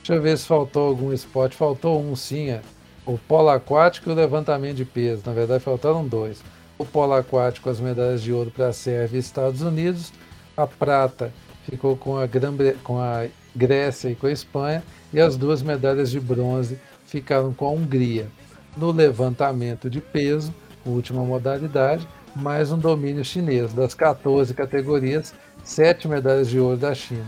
Deixa 0.00 0.14
eu 0.14 0.22
ver 0.22 0.36
se 0.38 0.46
faltou 0.46 0.88
algum 0.88 1.12
esporte. 1.12 1.56
Faltou 1.56 2.00
um 2.02 2.16
sim. 2.16 2.50
É. 2.50 2.62
o 3.04 3.18
polo 3.18 3.50
aquático 3.50 4.08
e 4.08 4.12
o 4.12 4.16
levantamento 4.16 4.76
de 4.76 4.84
peso. 4.84 5.22
Na 5.26 5.32
verdade, 5.32 5.62
faltaram 5.62 6.06
dois. 6.06 6.42
O 6.78 6.84
polo 6.84 7.12
aquático, 7.12 7.68
as 7.68 7.78
medalhas 7.78 8.22
de 8.22 8.32
ouro 8.32 8.50
para 8.50 8.68
a 8.68 8.72
Sérvia 8.72 9.18
e 9.18 9.20
Estados 9.20 9.60
Unidos. 9.60 10.12
A 10.56 10.66
prata 10.66 11.32
ficou 11.64 11.96
com 11.96 12.16
a, 12.16 12.26
Gran 12.26 12.54
com 12.82 12.98
a 12.98 13.26
Grécia 13.54 14.08
e 14.08 14.14
com 14.14 14.26
a 14.26 14.32
Espanha. 14.32 14.82
E 15.12 15.20
as 15.20 15.36
duas 15.36 15.62
medalhas 15.62 16.10
de 16.10 16.18
bronze 16.18 16.78
ficaram 17.04 17.52
com 17.52 17.66
a 17.66 17.70
Hungria. 17.70 18.28
No 18.76 18.92
levantamento 18.92 19.90
de 19.90 20.00
peso, 20.00 20.54
última 20.86 21.24
modalidade, 21.24 22.08
mais 22.34 22.72
um 22.72 22.78
domínio 22.78 23.24
chinês. 23.24 23.74
Das 23.74 23.94
14 23.94 24.54
categorias, 24.54 25.34
7 25.62 26.08
medalhas 26.08 26.48
de 26.48 26.58
ouro 26.58 26.76
da 26.76 26.94
China. 26.94 27.26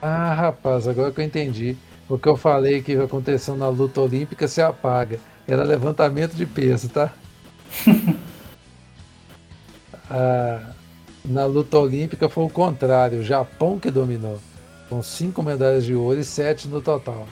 Ah, 0.00 0.32
rapaz, 0.32 0.88
agora 0.88 1.12
que 1.12 1.20
eu 1.20 1.24
entendi. 1.24 1.76
O 2.10 2.18
que 2.18 2.28
eu 2.28 2.36
falei 2.36 2.82
que 2.82 2.96
aconteceu 2.96 3.54
na 3.54 3.68
luta 3.68 4.00
olímpica 4.00 4.48
se 4.48 4.60
apaga. 4.60 5.20
Era 5.46 5.62
levantamento 5.62 6.34
de 6.34 6.44
peso, 6.44 6.88
tá? 6.88 7.12
ah, 10.10 10.72
na 11.24 11.46
luta 11.46 11.78
olímpica 11.78 12.28
foi 12.28 12.42
o 12.42 12.50
contrário. 12.50 13.20
O 13.20 13.22
Japão 13.22 13.78
que 13.78 13.92
dominou. 13.92 14.40
Com 14.88 15.00
5 15.00 15.40
medalhas 15.40 15.84
de 15.84 15.94
ouro 15.94 16.18
e 16.18 16.24
7 16.24 16.66
no 16.66 16.82
total. 16.82 17.28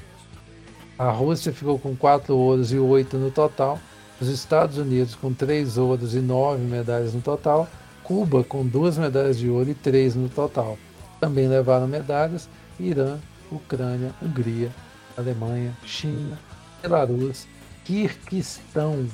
A 0.96 1.10
Rússia 1.10 1.52
ficou 1.52 1.76
com 1.76 1.96
4 1.96 2.36
ouros 2.36 2.72
e 2.72 2.78
8 2.78 3.16
no 3.16 3.32
total. 3.32 3.80
Os 4.20 4.28
Estados 4.28 4.78
Unidos 4.78 5.16
com 5.16 5.34
3 5.34 5.76
ouros 5.76 6.14
e 6.14 6.20
9 6.20 6.62
medalhas 6.62 7.14
no 7.14 7.20
total. 7.20 7.66
Cuba 8.04 8.44
com 8.44 8.64
2 8.64 8.96
medalhas 8.96 9.40
de 9.40 9.50
ouro 9.50 9.70
e 9.70 9.74
3 9.74 10.14
no 10.14 10.28
total. 10.28 10.78
Também 11.18 11.48
levaram 11.48 11.88
medalhas 11.88 12.48
Irã, 12.78 13.18
Ucrânia, 13.50 14.14
Hungria, 14.22 14.70
Alemanha, 15.16 15.76
China, 15.84 16.38
Belarus, 16.82 17.46
Kirguistão. 17.84 19.08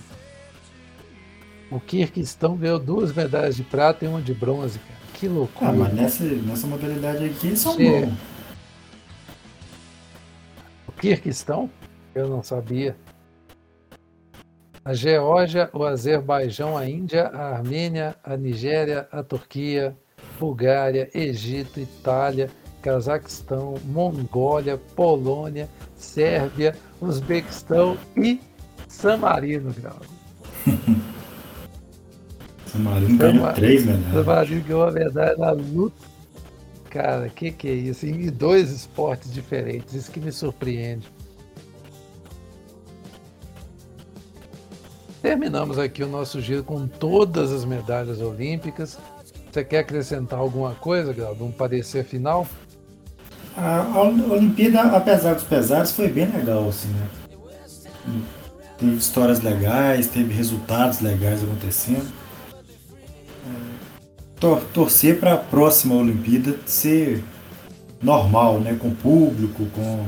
O 1.71 1.81
Kirguistão 1.81 2.57
ganhou 2.57 2.79
duas 2.79 3.13
medalhas 3.13 3.57
de 3.57 3.63
prata 3.63 4.05
e 4.05 4.09
uma 4.09 4.21
de 4.21 4.35
bronze, 4.35 4.79
cara. 4.79 4.95
Que 5.15 5.29
loucura. 5.29 5.71
Ah, 5.71 5.73
mas 5.73 5.95
nessa, 5.95 6.25
nessa 6.25 6.67
modalidade 6.67 7.25
aqui 7.25 7.49
eles 7.49 7.59
são 7.61 7.77
bons. 7.77 8.13
Kirguistão? 11.05 11.69
Eu 12.15 12.29
não 12.29 12.43
sabia. 12.43 12.97
A 14.83 14.95
Geórgia, 14.95 15.69
o 15.75 15.85
Azerbaijão, 15.85 16.79
a 16.79 16.89
Índia, 16.89 17.27
a 17.27 17.57
Armênia, 17.57 18.17
a 18.25 18.39
Nigéria, 18.39 19.07
a 19.13 19.23
Turquia, 19.23 19.95
Bulgária, 20.41 21.11
Egito, 21.15 21.79
Itália, 21.79 22.49
Cazaquistão, 22.85 23.77
Mongólia, 23.87 24.77
Polônia, 24.95 25.71
Sérvia, 25.97 26.77
Uzbequistão 27.01 27.97
e 28.15 28.39
San 28.87 29.17
Marino, 29.17 29.73
Grau. 29.73 29.97
San 32.67 32.81
Marino 32.81 33.17
ganhou 33.17 33.51
três 33.55 33.87
medalhas. 33.87 34.13
San 34.13 34.25
Marino 34.25 34.63
ganhou 34.65 34.85
a 34.85 34.93
medalha 34.93 35.37
na 35.39 35.53
luta 35.53 36.15
Cara, 36.91 37.31
que 37.31 37.51
que 37.51 37.69
é 37.69 37.73
isso? 37.73 38.05
Em 38.05 38.31
dois 38.31 38.71
esportes 38.71 39.33
diferentes, 39.33 39.95
isso 39.95 40.11
que 40.13 40.21
me 40.21 40.31
surpreende. 40.31 41.09
Terminamos 45.23 45.79
aqui 45.79 46.05
o 46.05 46.07
nosso 46.07 46.39
giro 46.41 46.63
com 46.63 46.87
todas 46.87 47.51
as 47.51 47.65
medalhas 47.65 48.21
olímpicas. 48.21 48.99
Você 49.51 49.65
quer 49.65 49.79
acrescentar 49.79 50.39
alguma 50.39 50.75
coisa, 50.75 51.15
Grau? 51.15 51.35
Um 51.41 51.51
parecer 51.51 52.05
final? 52.05 52.47
A 53.57 54.01
Olimpíada, 54.01 54.83
apesar 54.83 55.35
dos 55.35 55.45
pesares, 55.45 55.93
foi 55.93 56.09
bem 56.09 56.27
legal, 56.27 56.69
assim, 56.69 56.89
né? 56.89 57.09
Teve 58.79 58.97
histórias 58.97 59.41
legais, 59.41 60.09
teve 60.09 60.35
resultados 60.35 61.01
legais 61.01 61.43
acontecendo 61.43 62.13
tor 64.45 64.63
torcer 64.75 65.19
para 65.19 65.35
a 65.35 65.39
próxima 65.39 65.95
Olimpíada 65.95 66.59
ser 66.67 67.25
normal, 68.03 68.61
né? 68.61 68.77
Com 68.79 68.95
público, 68.95 69.65
com. 69.75 70.07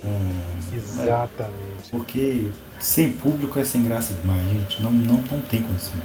com 0.00 0.74
Exatamente. 0.74 1.52
Né? 1.52 1.90
Porque 1.90 2.50
sem 2.80 3.12
público 3.12 3.58
é 3.58 3.64
sem 3.64 3.84
graça 3.84 4.14
demais, 4.14 4.42
gente. 4.48 4.82
Não, 4.82 4.90
não, 4.90 5.16
não 5.16 5.40
tem 5.42 5.62
condição. 5.62 6.00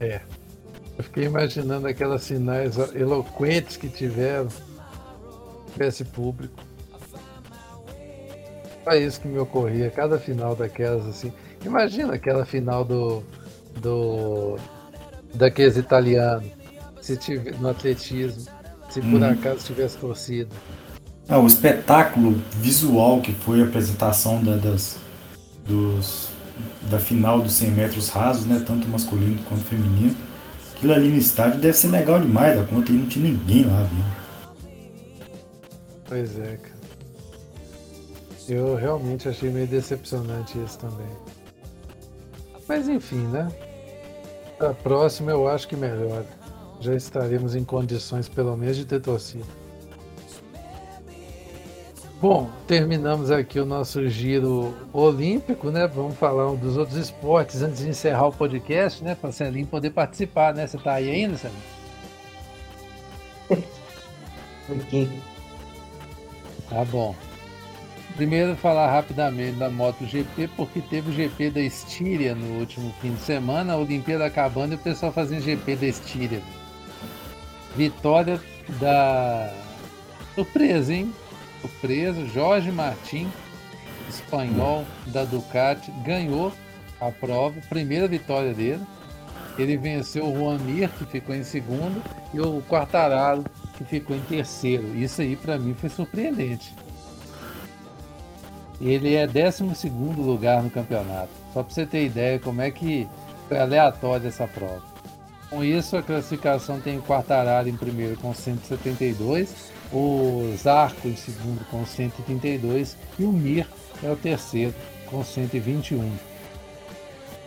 É. 0.00 0.20
Eu 0.96 1.04
fiquei 1.04 1.24
imaginando 1.24 1.86
aquelas 1.86 2.22
sinais 2.22 2.76
eloquentes 2.94 3.76
que 3.76 3.88
tiveram 3.88 4.48
tivesse 5.74 6.04
público. 6.04 6.62
É 8.86 8.98
isso 8.98 9.20
que 9.20 9.28
me 9.28 9.38
ocorria, 9.38 9.90
cada 9.90 10.18
final 10.18 10.54
daquelas 10.54 11.06
assim. 11.06 11.32
Imagina 11.64 12.14
aquela 12.14 12.44
final 12.44 12.84
do, 12.84 13.22
do 13.80 14.56
daqueles 15.32 15.76
italianos, 15.76 16.46
se 17.00 17.16
tiver, 17.16 17.58
no 17.58 17.68
atletismo, 17.68 18.44
se 18.90 19.00
por 19.00 19.20
hum. 19.20 19.24
acaso 19.24 19.64
tivesse 19.64 19.96
torcida. 19.96 20.50
Ah, 21.28 21.38
o 21.38 21.46
espetáculo 21.46 22.40
visual 22.60 23.20
que 23.20 23.32
foi 23.32 23.62
a 23.62 23.64
apresentação 23.64 24.44
da, 24.44 24.56
das, 24.56 24.98
dos, 25.66 26.28
da 26.82 26.98
final 26.98 27.40
dos 27.40 27.54
100 27.54 27.70
metros 27.70 28.08
rasos, 28.10 28.44
né, 28.44 28.62
tanto 28.64 28.86
masculino 28.86 29.38
quanto 29.48 29.64
feminino. 29.64 30.14
Aquilo 30.84 30.96
ali 30.96 31.08
no 31.08 31.16
estádio 31.16 31.60
deve 31.60 31.72
ser 31.72 31.88
legal 31.88 32.20
demais, 32.20 32.60
da 32.60 32.66
conta 32.66 32.92
e 32.92 32.94
não 32.94 33.08
tinha 33.08 33.30
ninguém 33.30 33.64
lá 33.64 33.84
viu? 33.84 34.04
Pois 36.06 36.38
é, 36.38 36.58
cara. 36.58 36.74
Eu 38.46 38.74
realmente 38.74 39.26
achei 39.26 39.48
meio 39.48 39.66
decepcionante 39.66 40.62
isso 40.62 40.78
também. 40.78 41.08
Mas 42.68 42.86
enfim, 42.86 43.26
né? 43.28 43.50
A 44.60 44.74
próxima 44.74 45.30
eu 45.30 45.48
acho 45.48 45.66
que 45.68 45.74
melhor. 45.74 46.22
Já 46.80 46.94
estaremos 46.94 47.54
em 47.54 47.64
condições, 47.64 48.28
pelo 48.28 48.54
menos, 48.54 48.76
de 48.76 48.84
ter 48.84 49.00
torcida. 49.00 49.46
Bom, 52.24 52.50
terminamos 52.66 53.30
aqui 53.30 53.60
o 53.60 53.66
nosso 53.66 54.08
giro 54.08 54.74
olímpico, 54.94 55.70
né? 55.70 55.86
Vamos 55.86 56.16
falar 56.16 56.56
dos 56.56 56.74
outros 56.78 56.96
esportes 56.96 57.60
antes 57.60 57.80
de 57.80 57.90
encerrar 57.90 58.28
o 58.28 58.32
podcast, 58.32 59.04
né? 59.04 59.14
Para 59.14 59.30
Celinho 59.30 59.66
poder 59.66 59.90
participar, 59.90 60.54
né? 60.54 60.66
Você 60.66 60.78
tá 60.78 60.94
aí 60.94 61.10
ainda, 61.10 61.36
Celinho? 61.36 61.62
Aqui. 64.80 65.22
Tá 66.70 66.82
bom. 66.86 67.14
Primeiro 68.16 68.56
falar 68.56 68.90
rapidamente 68.90 69.58
da 69.58 69.68
MotoGP, 69.68 70.48
porque 70.56 70.80
teve 70.80 71.10
o 71.10 71.12
GP 71.12 71.50
da 71.50 71.60
Estíria 71.60 72.34
no 72.34 72.58
último 72.58 72.90
fim 73.02 73.12
de 73.12 73.20
semana, 73.20 73.74
a 73.74 73.76
Olimpíada 73.76 74.24
acabando 74.24 74.72
e 74.72 74.76
o 74.76 74.78
pessoal 74.78 75.12
fazendo 75.12 75.42
GP 75.42 75.76
da 75.76 75.86
Estíria. 75.86 76.40
Vitória 77.76 78.40
da. 78.80 79.52
Surpresa, 80.34 80.94
hein? 80.94 81.12
Surpresa, 81.64 82.26
Jorge 82.26 82.70
Martin, 82.70 83.26
espanhol 84.06 84.84
da 85.06 85.24
Ducati, 85.24 85.90
ganhou 86.04 86.52
a 87.00 87.10
prova, 87.10 87.58
primeira 87.70 88.06
vitória 88.06 88.52
dele. 88.52 88.82
Ele 89.56 89.78
venceu 89.78 90.26
o 90.26 90.36
Juan 90.36 90.58
Mir, 90.58 90.90
que 90.90 91.06
ficou 91.06 91.34
em 91.34 91.42
segundo, 91.42 92.02
e 92.34 92.40
o 92.40 92.62
Quartararo, 92.68 93.44
que 93.78 93.84
ficou 93.84 94.14
em 94.14 94.20
terceiro. 94.20 94.94
Isso 94.94 95.22
aí 95.22 95.36
para 95.36 95.56
mim 95.58 95.72
foi 95.72 95.88
surpreendente. 95.88 96.74
Ele 98.78 99.14
é 99.14 99.26
12 99.26 99.88
lugar 100.18 100.62
no 100.62 100.68
campeonato. 100.68 101.30
Só 101.54 101.62
para 101.62 101.72
você 101.72 101.86
ter 101.86 102.04
ideia 102.04 102.38
como 102.38 102.60
é 102.60 102.70
que 102.70 103.08
foi 103.48 103.58
aleatória 103.58 104.28
essa 104.28 104.46
prova. 104.46 104.82
Com 105.48 105.64
isso, 105.64 105.96
a 105.96 106.02
classificação 106.02 106.78
tem 106.80 106.98
o 106.98 107.02
Quartararo 107.02 107.68
em 107.68 107.76
primeiro 107.76 108.16
com 108.16 108.34
172, 108.34 109.72
o 109.94 110.52
Zarco 110.56 111.06
em 111.06 111.16
segundo 111.16 111.64
com 111.70 111.86
132 111.86 112.96
e 113.18 113.24
o 113.24 113.32
Mir 113.32 113.66
é 114.02 114.10
o 114.10 114.16
terceiro 114.16 114.74
com 115.06 115.24
121 115.24 116.10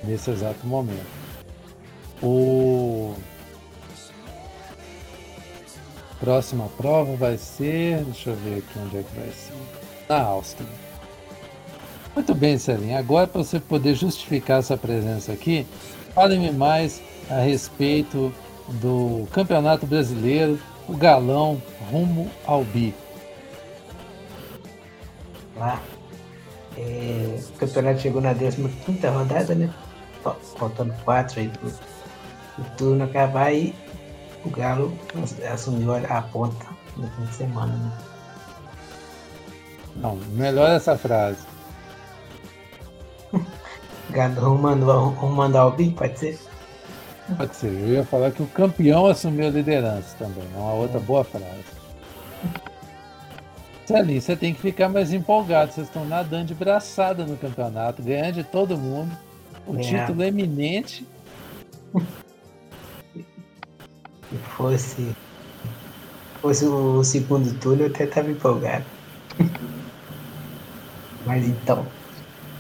nesse 0.04 0.32
exato 0.32 0.66
momento. 0.66 1.06
O 2.24 3.14
próxima 6.20 6.68
prova 6.78 7.16
vai 7.16 7.38
ser, 7.38 8.04
deixa 8.06 8.32
eu 8.32 8.36
ver 8.38 8.58
aqui 8.58 8.80
onde 8.80 8.98
é 8.98 9.04
que 9.04 9.16
vai 9.16 9.30
ser, 9.30 9.54
na 10.10 10.22
Áustria. 10.22 10.68
Muito 12.16 12.34
bem, 12.34 12.58
Celinho. 12.58 12.98
Agora, 12.98 13.28
para 13.28 13.44
você 13.44 13.60
poder 13.60 13.94
justificar 13.94 14.60
essa 14.60 14.76
presença 14.76 15.32
aqui, 15.32 15.68
fale-me 16.16 16.52
mais 16.52 17.02
a 17.30 17.40
respeito 17.42 18.34
do 18.68 19.28
Campeonato 19.32 19.86
Brasileiro, 19.86 20.60
o 20.88 20.96
Galão 20.96 21.62
rumo 21.92 22.30
ao 22.46 22.64
bi. 22.64 22.94
Lá. 25.56 25.82
É, 26.78 27.40
o 27.50 27.58
campeonato 27.58 28.00
chegou 28.00 28.22
na 28.22 28.34
15 28.34 29.08
rodada, 29.08 29.56
né? 29.56 29.74
Faltando 30.58 30.94
quatro 31.04 31.40
aí 31.40 31.50
pro, 31.50 31.72
pro 31.72 32.76
turno 32.78 33.04
acabar 33.06 33.54
e 33.54 33.74
o 34.46 34.50
Galo 34.50 34.98
assumiu 35.52 35.96
a 35.96 36.22
ponta 36.22 36.66
no 36.96 37.08
fim 37.10 37.26
de 37.26 37.34
semana, 37.34 37.74
né? 37.74 37.92
Não, 39.96 40.16
melhor 40.16 40.70
essa 40.70 40.98
frase. 40.98 41.46
Galo 44.12 44.40
rumando, 44.40 45.10
rumando 45.10 45.58
ao 45.58 45.72
bem, 45.72 45.92
pode 45.92 46.20
ser? 46.20 46.47
Pode 47.36 47.56
ser. 47.56 47.68
Eu 47.72 47.88
ia 47.90 48.04
falar 48.06 48.32
que 48.32 48.42
o 48.42 48.48
campeão 48.48 49.06
assumiu 49.06 49.48
a 49.48 49.50
liderança 49.50 50.16
também. 50.18 50.44
É 50.56 50.58
uma 50.58 50.74
outra 50.74 51.00
boa 51.00 51.24
frase. 51.24 51.46
Celinho, 53.86 54.22
você 54.22 54.36
tem 54.36 54.54
que 54.54 54.62
ficar 54.62 54.90
mais 54.90 55.12
empolgado. 55.14 55.72
Vocês 55.74 55.88
estão 55.88 56.06
nadando 56.06 56.46
de 56.46 56.54
braçada 56.54 57.26
no 57.26 57.38
campeonato, 57.38 58.02
ganhando 58.02 58.36
de 58.36 58.44
todo 58.44 58.78
mundo. 58.78 59.12
O 59.66 59.76
É. 59.78 59.80
título 59.82 60.24
é 60.24 60.28
eminente. 60.28 61.06
Se 64.30 64.36
fosse, 64.56 65.16
fosse 66.42 66.66
o 66.66 67.04
segundo 67.04 67.54
turno, 67.60 67.84
eu 67.84 67.88
até 67.88 68.04
estava 68.04 68.30
empolgado. 68.30 68.86
Mas 71.26 71.46
então, 71.48 71.86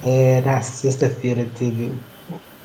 é, 0.05 0.41
na 0.41 0.61
sexta-feira 0.61 1.45
teve 1.57 1.93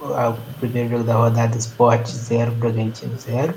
o, 0.02 0.30
o 0.30 0.54
primeiro 0.60 0.90
jogo 0.90 1.04
da 1.04 1.14
rodada 1.14 1.56
Sport 1.56 2.08
0, 2.08 2.52
Bragantino 2.52 3.16
0. 3.18 3.54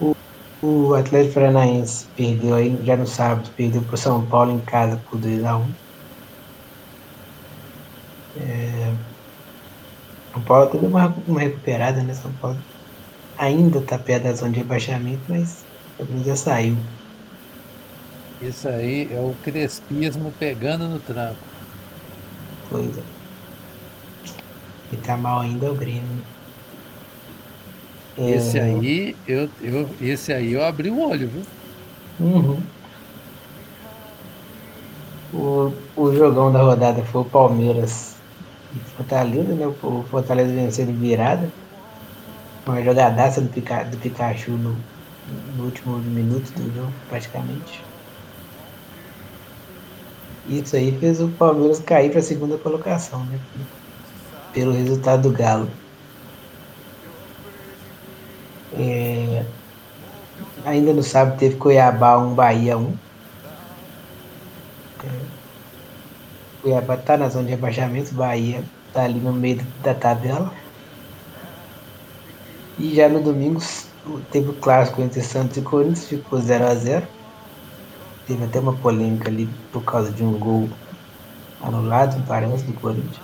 O, 0.00 0.16
o 0.62 0.94
Atlético 0.94 1.34
Paranaense 1.34 2.06
perdeu 2.16 2.54
aí, 2.54 2.78
já 2.84 2.96
no 2.96 3.06
sábado, 3.06 3.48
perdeu 3.56 3.82
para 3.82 3.94
o 3.94 3.98
São 3.98 4.24
Paulo 4.26 4.52
em 4.52 4.60
casa 4.60 5.00
por 5.08 5.18
2x1. 5.20 5.64
São 10.34 10.42
Paulo 10.42 10.68
teve 10.68 10.84
uma, 10.84 11.14
uma 11.28 11.40
recuperada, 11.40 12.02
né? 12.02 12.12
São 12.12 12.32
Paulo 12.32 12.58
ainda 13.38 13.80
tá 13.80 13.96
perto 13.96 14.24
da 14.24 14.32
zona 14.32 14.50
de 14.50 14.58
rebaixamento, 14.58 15.22
mas 15.28 15.64
pelo 15.96 16.10
menos 16.10 16.26
já 16.26 16.34
saiu. 16.34 16.76
Isso 18.42 18.68
aí 18.68 19.08
é 19.12 19.20
o 19.20 19.34
crespismo 19.44 20.32
pegando 20.36 20.88
no 20.88 20.98
tranco. 20.98 21.38
Coisa. 22.68 23.13
Tá 24.96 25.16
mal 25.16 25.40
ainda 25.40 25.66
é 25.66 25.70
o 25.70 25.74
Grêmio. 25.74 26.24
É, 28.16 28.30
Esse 28.30 28.58
aí, 28.58 29.16
eu, 29.26 29.50
eu, 29.60 29.96
esse 30.00 30.32
aí 30.32 30.52
eu 30.52 30.64
abri 30.64 30.90
o 30.90 31.00
olho, 31.00 31.28
viu? 31.28 31.46
Uhum. 32.20 32.62
O, 35.32 35.72
o 35.96 36.14
jogão 36.14 36.52
da 36.52 36.62
rodada 36.62 37.04
foi 37.04 37.22
o 37.22 37.24
Palmeiras 37.24 38.16
e 38.72 38.78
Fortaleza, 38.78 39.54
né? 39.54 39.66
O 39.66 40.04
Fortaleza 40.04 40.54
venceu 40.54 40.86
de 40.86 40.92
virada. 40.92 41.52
Uma 42.66 42.82
jogadaça 42.82 43.40
do, 43.40 43.48
Pica, 43.48 43.84
do 43.84 43.96
Pikachu 43.98 44.52
no, 44.52 44.76
no 45.56 45.64
último 45.64 45.98
minuto 45.98 46.52
do 46.52 46.72
jogo, 46.74 46.92
praticamente. 47.08 47.84
Isso 50.46 50.76
aí 50.76 50.96
fez 50.98 51.20
o 51.20 51.28
Palmeiras 51.30 51.80
cair 51.80 52.10
para 52.10 52.20
a 52.20 52.22
segunda 52.22 52.58
colocação, 52.58 53.24
né? 53.26 53.40
Pelo 54.54 54.72
resultado 54.72 55.28
do 55.28 55.36
Galo. 55.36 55.68
É, 58.72 59.44
ainda 60.64 60.92
no 60.92 61.02
sábado 61.02 61.38
teve 61.38 61.56
Cuiabá 61.56 62.16
1, 62.18 62.34
Bahia 62.34 62.78
1. 62.78 62.94
É, 65.04 65.08
Cuiabá 66.62 66.96
tá 66.96 67.16
na 67.16 67.28
zona 67.28 67.44
de 67.44 67.50
rebaixamento, 67.50 68.14
Bahia 68.14 68.64
tá 68.92 69.02
ali 69.02 69.20
no 69.20 69.32
meio 69.32 69.60
da 69.82 69.92
tabela. 69.92 70.50
E 72.78 72.94
já 72.94 73.08
no 73.08 73.20
domingo 73.20 73.60
teve 74.30 74.50
o 74.50 74.54
clássico 74.54 75.02
entre 75.02 75.20
Santos 75.22 75.56
e 75.56 75.62
Corinthians, 75.62 76.06
ficou 76.06 76.40
0 76.40 76.66
a 76.66 76.74
0 76.74 77.06
Teve 78.26 78.44
até 78.44 78.58
uma 78.58 78.72
polêmica 78.72 79.28
ali 79.28 79.48
por 79.70 79.84
causa 79.84 80.10
de 80.10 80.24
um 80.24 80.32
gol 80.38 80.68
anulado, 81.62 82.24
parece, 82.26 82.64
do 82.64 82.72
Corinthians. 82.72 83.23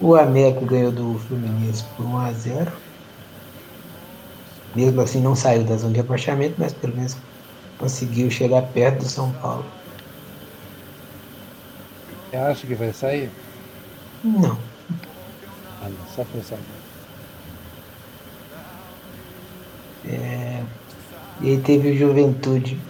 O 0.00 0.14
América 0.16 0.64
ganhou 0.64 0.92
do 0.92 1.18
Fluminense 1.18 1.84
por 1.96 2.04
1 2.06 2.18
a 2.18 2.32
0 2.32 2.72
Mesmo 4.74 5.00
assim 5.00 5.20
não 5.20 5.34
saiu 5.34 5.64
da 5.64 5.76
zona 5.76 5.92
de 5.92 6.00
rebaixamento, 6.00 6.56
mas 6.58 6.72
pelo 6.72 6.94
menos 6.96 7.16
conseguiu 7.78 8.30
chegar 8.30 8.62
perto 8.72 9.00
do 9.00 9.08
São 9.08 9.32
Paulo. 9.34 9.66
Você 12.30 12.36
acha 12.36 12.66
que 12.66 12.74
vai 12.74 12.92
sair? 12.92 13.30
Não. 14.22 14.58
Ah, 15.80 15.88
não, 15.88 16.06
só 16.06 16.24
pra 16.24 16.42
saber. 16.42 16.84
É, 20.04 20.64
E 21.40 21.50
aí 21.50 21.62
teve 21.62 21.90
o 21.92 21.96
Juventude 21.96 22.80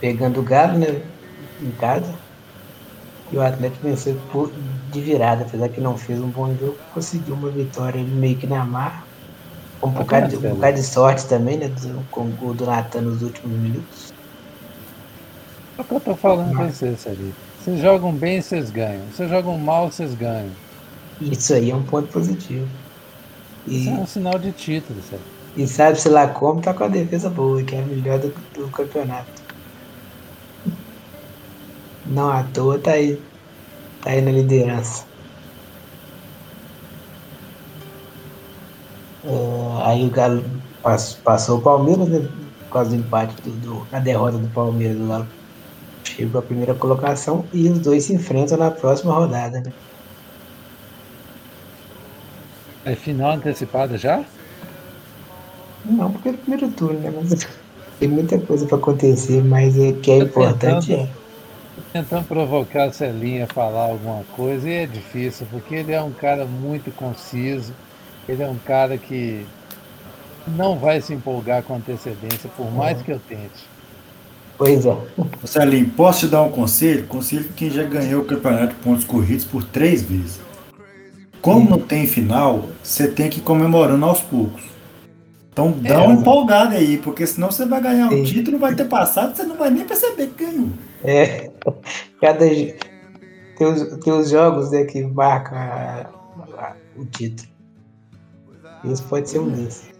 pegando 0.00 0.40
o 0.40 0.44
Galo, 0.44 0.78
né? 0.78 1.02
Em 1.60 1.72
casa. 1.72 2.20
E 3.30 3.36
o 3.36 3.42
Atlético 3.42 3.86
venceu 3.86 4.20
por, 4.30 4.52
de 4.92 5.00
virada, 5.00 5.42
apesar 5.42 5.68
que 5.68 5.80
não 5.80 5.96
fez 5.96 6.20
um 6.20 6.28
bom 6.28 6.54
jogo, 6.54 6.76
conseguiu 6.94 7.34
uma 7.34 7.50
vitória 7.50 8.02
meio 8.02 8.36
que 8.36 8.46
na 8.46 8.64
marra. 8.64 9.02
Com 9.80 9.88
um 9.88 9.92
bocado, 9.92 10.28
de, 10.28 10.36
um 10.46 10.54
bocado 10.54 10.76
de 10.76 10.82
sorte 10.84 11.26
também, 11.26 11.56
né? 11.58 11.68
do- 11.68 12.04
Com 12.10 12.22
o 12.22 12.32
gol 12.32 12.54
do 12.54 12.64
Natan 12.66 13.00
nos 13.00 13.22
últimos 13.22 13.58
minutos. 13.58 14.12
É 15.76 15.80
o 15.80 15.84
que 15.84 15.94
eu 15.94 16.00
tô 16.00 16.14
falando 16.14 16.54
pra 16.54 16.66
vocês, 16.68 17.06
ali. 17.06 17.34
Vocês 17.60 17.80
jogam 17.80 18.12
bem, 18.12 18.40
vocês 18.40 18.70
ganham. 18.70 19.02
Vocês 19.12 19.28
jogam 19.30 19.58
mal, 19.58 19.90
vocês 19.90 20.14
ganham. 20.14 20.50
Isso 21.20 21.54
aí 21.54 21.70
é 21.70 21.74
um 21.74 21.82
ponto 21.82 22.08
positivo. 22.08 22.68
E, 23.66 23.80
Isso 23.82 23.90
é 23.90 23.92
um 23.94 24.06
sinal 24.06 24.38
de 24.38 24.52
título, 24.52 25.00
sabe? 25.08 25.22
e 25.56 25.66
sabe-se 25.66 26.08
lá 26.08 26.26
como, 26.28 26.60
tá 26.62 26.72
com 26.72 26.84
a 26.84 26.88
defesa 26.88 27.28
boa, 27.28 27.62
que 27.62 27.74
é 27.74 27.80
a 27.82 27.84
melhor 27.84 28.18
do, 28.18 28.32
do 28.54 28.68
campeonato. 28.68 29.42
Não 32.06 32.30
à 32.30 32.42
toa 32.42 32.78
tá 32.78 32.92
aí. 32.92 33.20
Tá 34.02 34.10
aí 34.10 34.20
na 34.22 34.30
liderança. 34.32 35.06
É, 39.24 39.82
aí 39.88 40.04
o 40.06 40.10
Galo 40.10 40.62
pass- 40.82 41.14
passou 41.22 41.58
o 41.58 41.62
Palmeiras, 41.62 42.08
né? 42.08 42.20
Por 42.20 42.68
causa 42.70 42.90
do 42.90 42.96
empate 42.96 43.40
do, 43.42 43.58
do, 43.58 43.88
na 43.92 44.00
derrota 44.00 44.38
do 44.38 44.50
Palmeiras, 44.52 44.98
o 45.00 45.06
Galo 45.08 45.32
chegou 46.06 46.40
à 46.40 46.44
primeira 46.46 46.74
colocação 46.76 47.50
e 47.52 47.70
os 47.70 47.80
dois 47.82 48.04
se 48.06 48.14
enfrentam 48.14 48.58
na 48.58 48.70
próxima 48.72 49.14
rodada, 49.14 49.60
né? 49.62 49.74
É 52.84 52.94
final 52.94 53.32
antecipada 53.32 53.96
já? 53.98 54.24
Não, 55.84 56.12
porque 56.12 56.28
é 56.28 56.32
o 56.32 56.38
primeiro 56.38 56.74
turno, 56.74 57.00
né? 57.00 57.10
Mas 57.10 57.30
tem 57.98 58.08
muita 58.08 58.40
coisa 58.44 58.66
para 58.66 58.76
acontecer, 58.78 59.42
mas 59.44 59.76
é 59.78 59.92
que 60.00 60.10
é 60.10 60.18
importante 60.18 60.92
é. 60.94 61.21
Tentando 61.92 62.26
provocar 62.26 62.84
a 62.84 62.92
Celinha 62.92 63.44
a 63.44 63.48
falar 63.48 63.90
alguma 63.90 64.24
coisa 64.24 64.68
e 64.68 64.72
é 64.72 64.86
difícil, 64.86 65.46
porque 65.50 65.74
ele 65.74 65.92
é 65.92 66.02
um 66.02 66.12
cara 66.12 66.46
muito 66.46 66.90
conciso, 66.90 67.76
ele 68.26 68.42
é 68.42 68.48
um 68.48 68.58
cara 68.58 68.98
que 68.98 69.52
não 70.46 70.78
vai 70.78 71.00
se 71.00 71.12
empolgar 71.14 71.62
com 71.64 71.76
antecedência, 71.76 72.50
por 72.50 72.70
mais 72.72 73.02
que 73.02 73.10
eu 73.12 73.20
tente. 73.20 73.70
Pois 74.56 74.86
é. 74.86 74.96
Celinho, 75.44 75.90
posso 75.90 76.20
te 76.20 76.28
dar 76.28 76.42
um 76.42 76.50
conselho? 76.50 77.06
Conselho 77.06 77.44
de 77.44 77.54
quem 77.54 77.70
já 77.70 77.84
ganhou 77.84 78.22
o 78.22 78.26
campeonato 78.26 78.74
de 78.74 78.80
pontos 78.80 79.04
corridos 79.04 79.44
por 79.44 79.64
três 79.64 80.02
vezes. 80.02 80.46
Como 81.40 81.68
não 81.68 81.80
tem 81.80 82.06
final, 82.06 82.78
você 82.82 83.08
tem 83.08 83.28
que 83.28 83.40
ir 83.40 83.42
comemorando 83.42 84.04
aos 84.06 84.20
poucos. 84.22 84.62
Então 85.52 85.72
dá 85.86 85.96
É, 85.96 85.98
uma 86.00 86.14
empolgada 86.14 86.76
aí, 86.76 86.98
porque 86.98 87.26
senão 87.26 87.50
você 87.50 87.66
vai 87.66 87.80
ganhar 87.82 88.08
Sim. 88.08 88.20
o 88.22 88.24
título, 88.24 88.58
vai 88.58 88.74
ter 88.74 88.86
passado, 88.86 89.36
você 89.36 89.44
não 89.44 89.56
vai 89.58 89.70
nem 89.70 89.86
perceber 89.86 90.28
que 90.28 90.44
ganhou. 90.46 90.80
É. 91.04 91.51
Cada 92.20 92.38
tem 92.38 93.66
os, 93.66 93.96
tem 93.98 94.12
os 94.12 94.30
jogos 94.30 94.70
né, 94.70 94.84
que 94.84 95.02
marcam 95.02 95.56
a- 95.56 96.06
a- 96.58 96.76
o 96.96 97.04
título. 97.06 97.48
Esse 98.84 99.02
pode 99.04 99.28
ser 99.30 99.38
um 99.40 99.48
desses. 99.50 99.92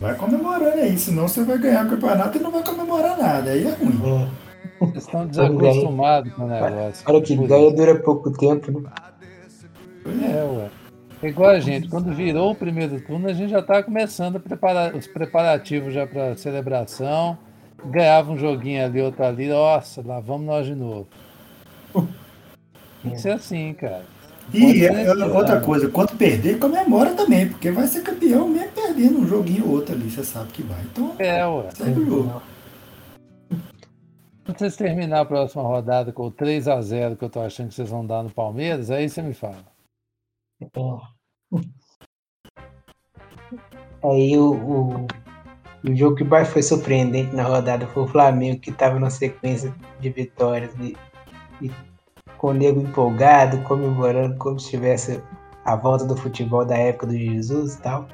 Vai 0.00 0.14
comemorando 0.16 0.76
aí, 0.80 0.96
senão 0.98 1.26
você 1.28 1.42
vai 1.44 1.58
ganhar 1.58 1.86
o 1.86 1.90
campeonato 1.90 2.36
e 2.38 2.40
não 2.40 2.50
vai 2.50 2.62
comemorar 2.64 3.16
nada. 3.18 3.50
Aí 3.50 3.66
é 3.66 3.70
ruim. 3.74 4.00
É. 4.04 4.28
Vocês 4.86 5.04
estão 5.04 5.26
desacostumados 5.28 6.32
com 6.34 6.44
o 6.44 6.48
negócio. 6.48 7.04
Hora 7.08 7.20
que 7.22 7.36
ganha 7.36 7.66
isso. 7.68 7.76
dura 7.76 7.94
pouco 8.00 8.30
tempo, 8.32 8.80
né? 8.80 8.90
É, 10.06 10.44
ué. 10.44 10.70
É 11.22 11.28
igual 11.28 11.50
a 11.50 11.60
gente, 11.60 11.88
quando 11.88 12.12
virou 12.12 12.50
o 12.50 12.54
primeiro 12.54 13.00
turno, 13.00 13.28
a 13.28 13.32
gente 13.32 13.50
já 13.50 13.60
estava 13.60 13.82
começando 13.82 14.36
a 14.36 14.40
preparar, 14.40 14.94
os 14.94 15.06
preparativos 15.06 15.94
já 15.94 16.06
para 16.06 16.36
celebração. 16.36 17.38
Ganhava 17.86 18.32
um 18.32 18.38
joguinho 18.38 18.84
ali, 18.84 19.00
outro 19.00 19.24
ali, 19.24 19.48
nossa, 19.48 20.02
lá 20.04 20.20
vamos 20.20 20.46
nós 20.46 20.66
de 20.66 20.74
novo. 20.74 21.06
Tem 23.02 23.12
que 23.12 23.18
ser 23.20 23.32
assim, 23.32 23.74
cara. 23.74 24.04
E 24.52 24.84
é- 24.84 25.04
é 25.04 25.10
assim, 25.10 25.22
outra 25.22 25.60
coisa, 25.60 25.88
quando 25.88 26.16
perder, 26.16 26.58
comemora 26.58 27.14
também, 27.14 27.48
porque 27.48 27.70
vai 27.70 27.86
ser 27.86 28.02
campeão 28.02 28.48
mesmo 28.48 28.72
perdendo 28.72 29.18
um 29.18 29.26
joguinho 29.26 29.66
ou 29.66 29.72
outro 29.72 29.94
ali, 29.94 30.10
você 30.10 30.24
sabe 30.24 30.50
que 30.52 30.62
vai. 30.62 30.80
Então, 30.82 31.14
É, 31.18 31.46
ué. 31.46 31.70
segue 31.72 32.00
o 32.00 32.06
jogo. 32.06 32.42
Quando 34.44 34.58
vocês 34.58 34.76
terminar 34.76 35.20
a 35.20 35.24
próxima 35.24 35.62
rodada 35.62 36.12
com 36.12 36.24
o 36.26 36.30
3 36.30 36.68
a 36.68 36.80
0 36.82 37.16
que 37.16 37.24
eu 37.24 37.30
tô 37.30 37.40
achando 37.40 37.68
que 37.68 37.74
vocês 37.74 37.88
vão 37.88 38.04
dar 38.06 38.22
no 38.22 38.30
Palmeiras, 38.30 38.90
aí 38.90 39.08
você 39.08 39.22
me 39.22 39.32
fala. 39.32 39.64
Aí 44.02 44.36
o, 44.36 44.52
o, 44.52 45.06
o 45.84 45.94
jogo 45.94 46.16
que 46.16 46.24
mais 46.24 46.48
foi 46.48 46.62
surpreendente 46.62 47.34
na 47.34 47.42
rodada 47.42 47.86
foi 47.88 48.04
o 48.04 48.08
Flamengo, 48.08 48.60
que 48.60 48.70
estava 48.70 48.98
na 48.98 49.10
sequência 49.10 49.74
de 50.00 50.10
vitórias 50.10 50.72
e 50.80 50.96
e 51.60 51.70
com 52.38 52.48
o 52.48 52.52
nego 52.52 52.80
empolgado, 52.80 53.58
comemorando 53.62 54.36
como 54.36 54.58
se 54.58 54.70
tivesse 54.70 55.20
a 55.64 55.76
volta 55.76 56.04
do 56.04 56.16
futebol 56.16 56.64
da 56.64 56.76
época 56.76 57.06
do 57.06 57.16
Jesus 57.16 57.74
e 57.74 57.82
tal. 57.82 58.06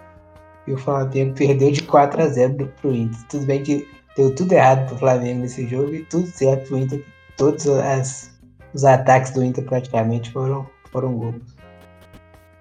E 0.67 0.73
o 0.73 0.79
Flamengo 0.79 1.35
perdeu 1.35 1.71
de 1.73 1.83
4 1.83 2.23
a 2.23 2.27
0 2.29 2.73
pro 2.81 2.95
Inter. 2.95 3.19
Tudo 3.29 3.47
bem 3.47 3.63
que 3.63 3.89
deu 4.17 4.35
tudo 4.35 4.53
errado 4.53 4.87
pro 4.87 4.99
Flamengo 4.99 5.41
nesse 5.41 5.67
jogo 5.67 5.95
e 5.95 6.05
tudo 6.05 6.27
certo 6.27 6.69
pro 6.69 6.79
Inter. 6.79 7.05
Todos 7.37 7.67
as, 7.67 8.39
os 8.75 8.85
ataques 8.85 9.33
do 9.33 9.43
Inter 9.43 9.65
praticamente 9.65 10.31
foram, 10.31 10.67
foram 10.93 11.15
gols. 11.17 11.57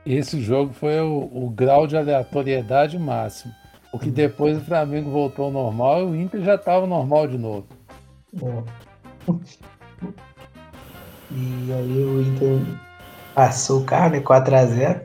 Esse 0.05 0.41
jogo 0.41 0.73
foi 0.73 0.99
o, 1.01 1.29
o 1.31 1.49
grau 1.49 1.85
de 1.85 1.95
aleatoriedade 1.95 2.97
máximo. 2.97 3.53
Porque 3.91 4.11
depois 4.11 4.57
o 4.57 4.61
Flamengo 4.61 5.09
voltou 5.09 5.45
ao 5.45 5.51
normal 5.51 6.01
e 6.01 6.05
o 6.05 6.15
Inter 6.15 6.41
já 6.41 6.55
estava 6.55 6.85
normal 6.85 7.27
de 7.27 7.37
novo. 7.37 7.65
É. 8.35 8.63
E 11.31 11.73
aí 11.73 12.03
o 12.03 12.21
Inter 12.21 12.61
passou 13.33 13.81
o 13.81 13.85
carro, 13.85 14.11
né? 14.11 14.19
4x0. 14.19 15.01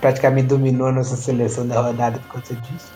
Praticamente 0.00 0.48
dominou 0.48 0.88
a 0.88 0.92
nossa 0.92 1.16
seleção 1.16 1.66
da 1.66 1.80
rodada 1.80 2.18
por 2.18 2.34
conta 2.34 2.54
disso. 2.54 2.92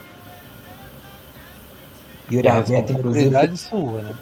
E 2.30 2.36
o 2.36 2.52
Alberto, 2.52 2.92
inclusive. 2.92 3.56
Sua, 3.56 4.02
né? 4.02 4.14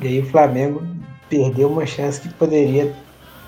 E 0.00 0.06
aí 0.06 0.20
o 0.20 0.26
Flamengo 0.30 0.86
perdeu 1.28 1.70
uma 1.70 1.86
chance 1.86 2.20
que 2.20 2.28
poderia 2.30 2.94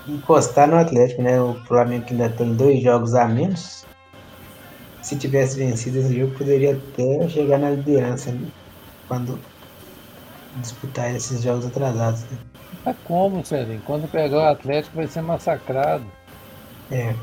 encostar 0.07 0.67
no 0.67 0.77
Atlético, 0.77 1.21
né? 1.21 1.39
O 1.39 1.55
Flamengo 1.65 2.05
que 2.05 2.13
ainda 2.13 2.29
tem 2.29 2.53
dois 2.53 2.81
jogos 2.81 3.13
a 3.13 3.27
menos. 3.27 3.85
Se 5.01 5.15
tivesse 5.15 5.57
vencido 5.57 5.99
esse 5.99 6.17
jogo, 6.17 6.37
poderia 6.37 6.73
até 6.73 7.29
chegar 7.29 7.57
na 7.59 7.71
liderança 7.71 8.31
né? 8.31 8.47
quando 9.07 9.39
disputar 10.57 11.15
esses 11.15 11.41
jogos 11.41 11.65
atrasados. 11.65 12.21
Né? 12.23 12.37
Tá 12.83 12.95
como, 13.05 13.45
Celinho? 13.45 13.81
Quando 13.85 14.09
pegar 14.09 14.37
o 14.37 14.47
Atlético 14.49 14.95
vai 14.97 15.07
ser 15.07 15.21
massacrado. 15.21 16.05
É. 16.91 17.13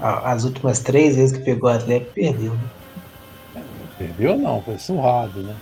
As 0.00 0.44
últimas 0.44 0.80
três 0.80 1.16
vezes 1.16 1.36
que 1.36 1.44
pegou 1.44 1.70
o 1.70 1.72
Atlético, 1.72 2.12
perdeu. 2.12 2.52
Né? 2.52 3.62
Perdeu 3.98 4.38
não, 4.38 4.62
foi 4.62 4.78
surrado, 4.78 5.42
né? 5.42 5.56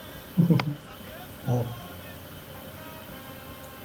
é. 1.48 1.62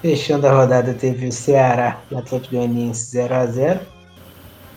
Fechando 0.01 0.47
a 0.47 0.51
rodada 0.51 0.93
teve 0.93 1.27
o 1.27 1.31
Ceará 1.31 1.99
e 2.09 2.15
Atlético 2.15 2.55
Goianiense 2.55 3.17
0x0 3.17 3.79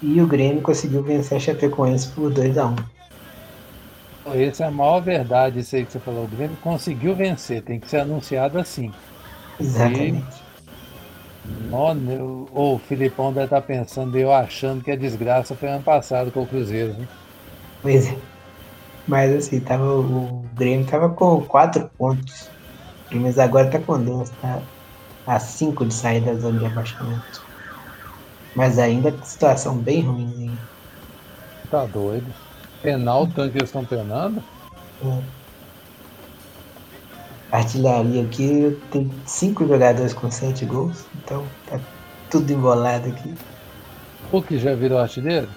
e 0.02 0.20
o 0.20 0.26
Grêmio 0.26 0.60
conseguiu 0.62 1.02
vencer 1.02 1.36
a 1.36 1.40
Chapecoense 1.40 2.08
por 2.08 2.32
2x1. 2.32 2.84
Essa 4.34 4.64
é 4.64 4.66
a 4.68 4.70
maior 4.70 5.00
verdade, 5.00 5.60
isso 5.60 5.76
aí 5.76 5.84
que 5.84 5.92
você 5.92 6.00
falou. 6.00 6.24
O 6.24 6.28
Grêmio 6.28 6.56
conseguiu 6.60 7.14
vencer, 7.14 7.62
tem 7.62 7.78
que 7.78 7.88
ser 7.88 7.98
anunciado 7.98 8.58
assim. 8.58 8.92
Exatamente. 9.60 10.24
E, 11.44 11.72
o 12.52 12.80
Filipão 12.88 13.32
deve 13.32 13.46
estar 13.46 13.60
pensando, 13.62 14.16
eu 14.18 14.32
achando 14.32 14.82
que 14.82 14.90
a 14.90 14.96
desgraça 14.96 15.54
foi 15.54 15.68
ano 15.68 15.82
passado 15.82 16.30
com 16.32 16.42
o 16.42 16.46
Cruzeiro. 16.46 16.94
Né? 16.94 17.06
Pois 17.80 18.08
é. 18.08 18.16
Mas 19.06 19.34
assim, 19.34 19.60
tava, 19.60 19.84
o 19.84 20.44
Grêmio 20.54 20.86
tava 20.86 21.08
com 21.10 21.42
4 21.42 21.90
pontos. 21.98 22.48
Mas 23.10 23.38
agora 23.38 23.70
tá 23.70 23.78
com 23.78 24.02
2, 24.02 24.30
tá? 24.40 24.62
A 25.26 25.38
5 25.38 25.86
de 25.86 25.94
sair 25.94 26.20
da 26.20 26.34
zona 26.34 26.58
de 26.58 26.66
abaixamento. 26.66 27.44
Mas 28.54 28.78
ainda 28.78 29.14
situação 29.24 29.76
bem 29.76 30.02
ruim. 30.02 30.58
Tá 31.70 31.84
doido. 31.86 32.26
Penal, 32.82 33.26
tanto 33.28 33.52
que 33.52 33.58
eles 33.58 33.68
estão 33.68 33.84
penando? 33.84 34.42
É. 35.04 35.18
Artilharia 37.50 38.22
aqui 38.22 38.78
tem 38.90 39.10
cinco 39.26 39.66
jogadores 39.66 40.14
com 40.14 40.30
sete 40.30 40.64
gols, 40.64 41.04
então 41.22 41.46
tá 41.68 41.78
tudo 42.30 42.50
embolado 42.50 43.08
aqui. 43.08 43.34
O 44.32 44.40
que 44.40 44.58
já 44.58 44.74
virou 44.74 44.98
artilheiro? 44.98 45.48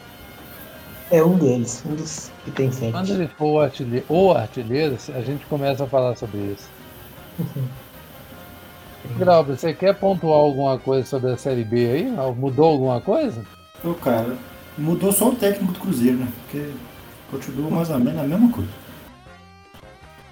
É 1.10 1.24
um 1.24 1.38
deles, 1.38 1.84
um 1.86 1.96
dos 1.96 2.32
que 2.44 2.52
tem 2.52 2.72
sete. 2.72 2.92
Quando 2.92 3.10
ele 3.10 3.28
for 3.38 3.64
artilheiro, 3.64 4.06
ou 4.10 4.36
artilheiro, 4.36 4.98
a 5.14 5.22
gente 5.22 5.46
começa 5.46 5.86
a 5.86 5.88
falar 5.88 6.16
sobre 6.16 6.38
isso. 6.40 6.70
Uhum. 7.40 7.68
Grauber, 9.18 9.56
você 9.56 9.74
quer 9.74 9.96
pontuar 9.96 10.38
alguma 10.38 10.78
coisa 10.78 11.08
sobre 11.08 11.32
a 11.32 11.38
Série 11.38 11.64
B 11.64 11.86
aí? 11.90 12.12
Mudou 12.36 12.66
alguma 12.66 13.00
coisa? 13.00 13.46
Ô, 13.84 13.94
cara, 13.94 14.36
mudou 14.78 15.12
só 15.12 15.30
o 15.30 15.36
técnico 15.36 15.74
do 15.74 15.80
Cruzeiro, 15.80 16.18
né? 16.18 16.28
Porque 16.42 16.70
continua 17.32 17.70
mais 17.70 17.90
ou 17.90 18.00
menos 18.00 18.20
a 18.20 18.28
mesma 18.28 18.52
coisa. 18.52 18.70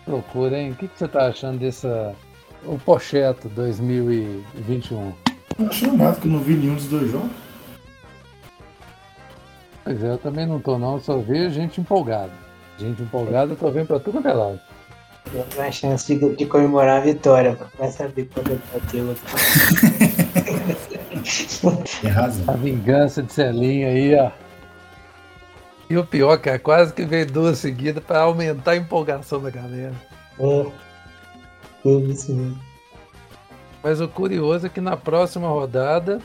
Loucura, 0.07 0.59
hein? 0.59 0.71
O 0.71 0.75
que, 0.75 0.87
que 0.87 0.97
você 0.97 1.07
tá 1.07 1.27
achando 1.27 1.59
dessa. 1.59 2.13
O 2.65 2.77
Pocheto 2.77 3.49
2021? 3.49 5.13
Não 5.57 5.67
achei 5.67 5.91
nada, 5.91 6.19
que 6.19 6.27
eu 6.27 6.31
não 6.31 6.39
vi 6.39 6.53
nenhum 6.53 6.75
dos 6.75 6.87
dois 6.87 7.11
jogos. 7.11 7.29
Pois 9.83 10.03
é, 10.03 10.11
eu 10.11 10.17
também 10.17 10.45
não 10.45 10.59
tô 10.59 10.77
não, 10.77 10.99
só 10.99 11.17
vejo 11.17 11.53
gente 11.53 11.81
empolgada. 11.81 12.31
Gente 12.77 13.01
empolgada, 13.01 13.51
eu 13.51 13.57
tô 13.57 13.69
vendo 13.69 13.87
pra 13.87 13.99
tudo 13.99 14.13
quanto 14.13 14.27
é 14.27 14.33
lado. 14.33 14.59
Uma 15.31 15.71
chance 15.71 16.15
de, 16.15 16.35
de, 16.35 16.45
comemorar 16.45 17.01
a 17.01 17.05
vitória. 17.05 17.57
Vai 17.77 17.89
saber 17.89 18.29
quando 18.33 18.61
bateu 18.71 19.07
outro. 19.07 19.23
Tem 22.01 22.09
razão. 22.09 22.53
A 22.53 22.57
vingança 22.57 23.23
de 23.23 23.33
Celinho 23.33 23.87
aí, 23.87 24.15
ó. 24.15 24.31
E 25.89 25.97
o 25.97 26.05
pior, 26.05 26.37
cara, 26.37 26.59
quase 26.59 26.93
que 26.93 27.05
veio 27.05 27.25
duas 27.25 27.57
seguidas 27.57 28.03
para 28.03 28.21
aumentar 28.21 28.71
a 28.71 28.75
empolgação 28.75 29.41
da 29.41 29.49
galera. 29.49 29.93
É. 30.39 30.65
Teve 31.81 32.11
isso 32.11 32.33
mesmo. 32.33 32.59
Mas 33.81 34.01
o 34.01 34.07
curioso 34.07 34.67
é 34.67 34.69
que 34.69 34.79
na 34.79 34.95
próxima 34.95 35.47
rodada, 35.47 36.19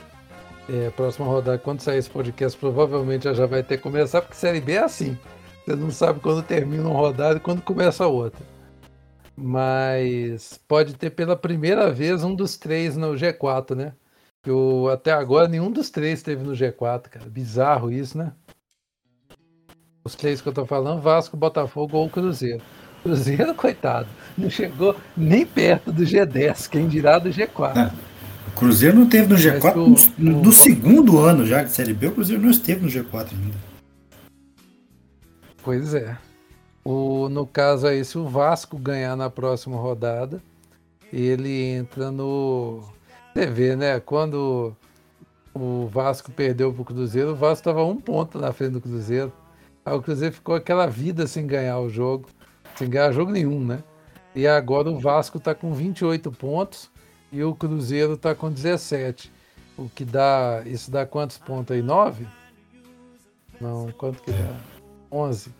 é, 0.68 0.90
próxima 0.90 1.26
rodada, 1.26 1.58
quando 1.58 1.80
sair 1.80 1.98
esse 1.98 2.10
podcast, 2.10 2.58
provavelmente 2.58 3.32
já 3.34 3.46
vai 3.46 3.62
ter 3.62 3.78
que 3.78 3.82
começar, 3.82 4.20
porque 4.20 4.36
Série 4.36 4.60
B 4.60 4.74
é 4.74 4.84
assim. 4.84 5.18
Você 5.64 5.74
não 5.74 5.90
sabe 5.90 6.20
quando 6.20 6.42
termina 6.42 6.88
uma 6.88 6.98
rodada 6.98 7.36
e 7.38 7.40
quando 7.40 7.62
começa 7.62 8.04
a 8.04 8.06
outra 8.06 8.57
mas 9.40 10.58
pode 10.66 10.94
ter 10.94 11.10
pela 11.10 11.36
primeira 11.36 11.92
vez 11.92 12.24
um 12.24 12.34
dos 12.34 12.56
três 12.56 12.96
no 12.96 13.12
G4, 13.12 13.74
né? 13.76 13.92
Que 14.42 14.50
o, 14.50 14.88
até 14.88 15.12
agora 15.12 15.48
nenhum 15.48 15.70
dos 15.70 15.90
três 15.90 16.18
esteve 16.18 16.42
no 16.42 16.52
G4, 16.52 17.02
cara. 17.02 17.26
Bizarro 17.28 17.90
isso, 17.90 18.18
né? 18.18 18.32
Os 20.04 20.14
três 20.14 20.40
que 20.40 20.48
eu 20.48 20.52
tô 20.52 20.66
falando, 20.66 21.00
Vasco, 21.00 21.36
Botafogo 21.36 21.96
ou 21.96 22.10
Cruzeiro. 22.10 22.62
Cruzeiro, 23.02 23.54
coitado, 23.56 24.08
não 24.36 24.50
chegou 24.50 24.96
nem 25.16 25.46
perto 25.46 25.92
do 25.92 26.02
G10, 26.02 26.68
quem 26.68 26.88
dirá 26.88 27.18
do 27.18 27.30
G4. 27.30 27.76
É. 27.76 27.92
O 28.48 28.50
Cruzeiro 28.58 28.98
não 28.98 29.08
teve 29.08 29.28
no 29.28 29.36
G4 29.36 29.76
o, 29.76 30.20
no, 30.20 30.42
no, 30.42 30.52
segundo 30.52 31.18
ano 31.18 31.46
já 31.46 31.62
de 31.62 31.70
Série 31.70 31.94
B, 31.94 32.08
o 32.08 32.12
Cruzeiro 32.12 32.42
não 32.42 32.50
esteve 32.50 32.80
no 32.80 32.88
G4 32.88 33.28
ainda. 33.32 33.56
Pois 35.62 35.94
é. 35.94 36.16
O, 36.84 37.28
no 37.28 37.46
caso 37.46 37.86
aí, 37.86 38.04
se 38.04 38.16
o 38.16 38.26
Vasco 38.26 38.78
ganhar 38.78 39.16
na 39.16 39.28
próxima 39.28 39.76
rodada, 39.76 40.42
ele 41.12 41.64
entra 41.64 42.10
no. 42.10 42.82
Você 43.34 43.46
vê, 43.46 43.76
né? 43.76 44.00
Quando 44.00 44.74
o 45.54 45.86
Vasco 45.86 46.30
perdeu 46.30 46.72
para 46.72 46.82
o 46.82 46.84
Cruzeiro, 46.84 47.32
o 47.32 47.36
Vasco 47.36 47.60
estava 47.60 47.84
um 47.84 47.96
ponto 47.96 48.38
na 48.38 48.52
frente 48.52 48.72
do 48.72 48.80
Cruzeiro. 48.80 49.32
Aí 49.84 49.94
o 49.94 50.02
Cruzeiro 50.02 50.34
ficou 50.34 50.54
aquela 50.54 50.86
vida 50.86 51.26
sem 51.26 51.46
ganhar 51.46 51.78
o 51.78 51.88
jogo, 51.88 52.28
sem 52.76 52.88
ganhar 52.88 53.12
jogo 53.12 53.32
nenhum, 53.32 53.64
né? 53.64 53.82
E 54.34 54.46
agora 54.46 54.90
o 54.90 54.98
Vasco 54.98 55.38
está 55.38 55.54
com 55.54 55.72
28 55.72 56.30
pontos 56.32 56.90
e 57.32 57.42
o 57.42 57.54
Cruzeiro 57.54 58.14
está 58.14 58.34
com 58.34 58.50
17. 58.50 59.32
O 59.76 59.88
que 59.88 60.04
dá. 60.04 60.62
Isso 60.66 60.90
dá 60.90 61.06
quantos 61.06 61.38
pontos 61.38 61.74
aí? 61.74 61.82
9? 61.82 62.26
Não, 63.60 63.90
quanto 63.92 64.22
que 64.22 64.30
dá? 64.30 64.56
11 65.10 65.57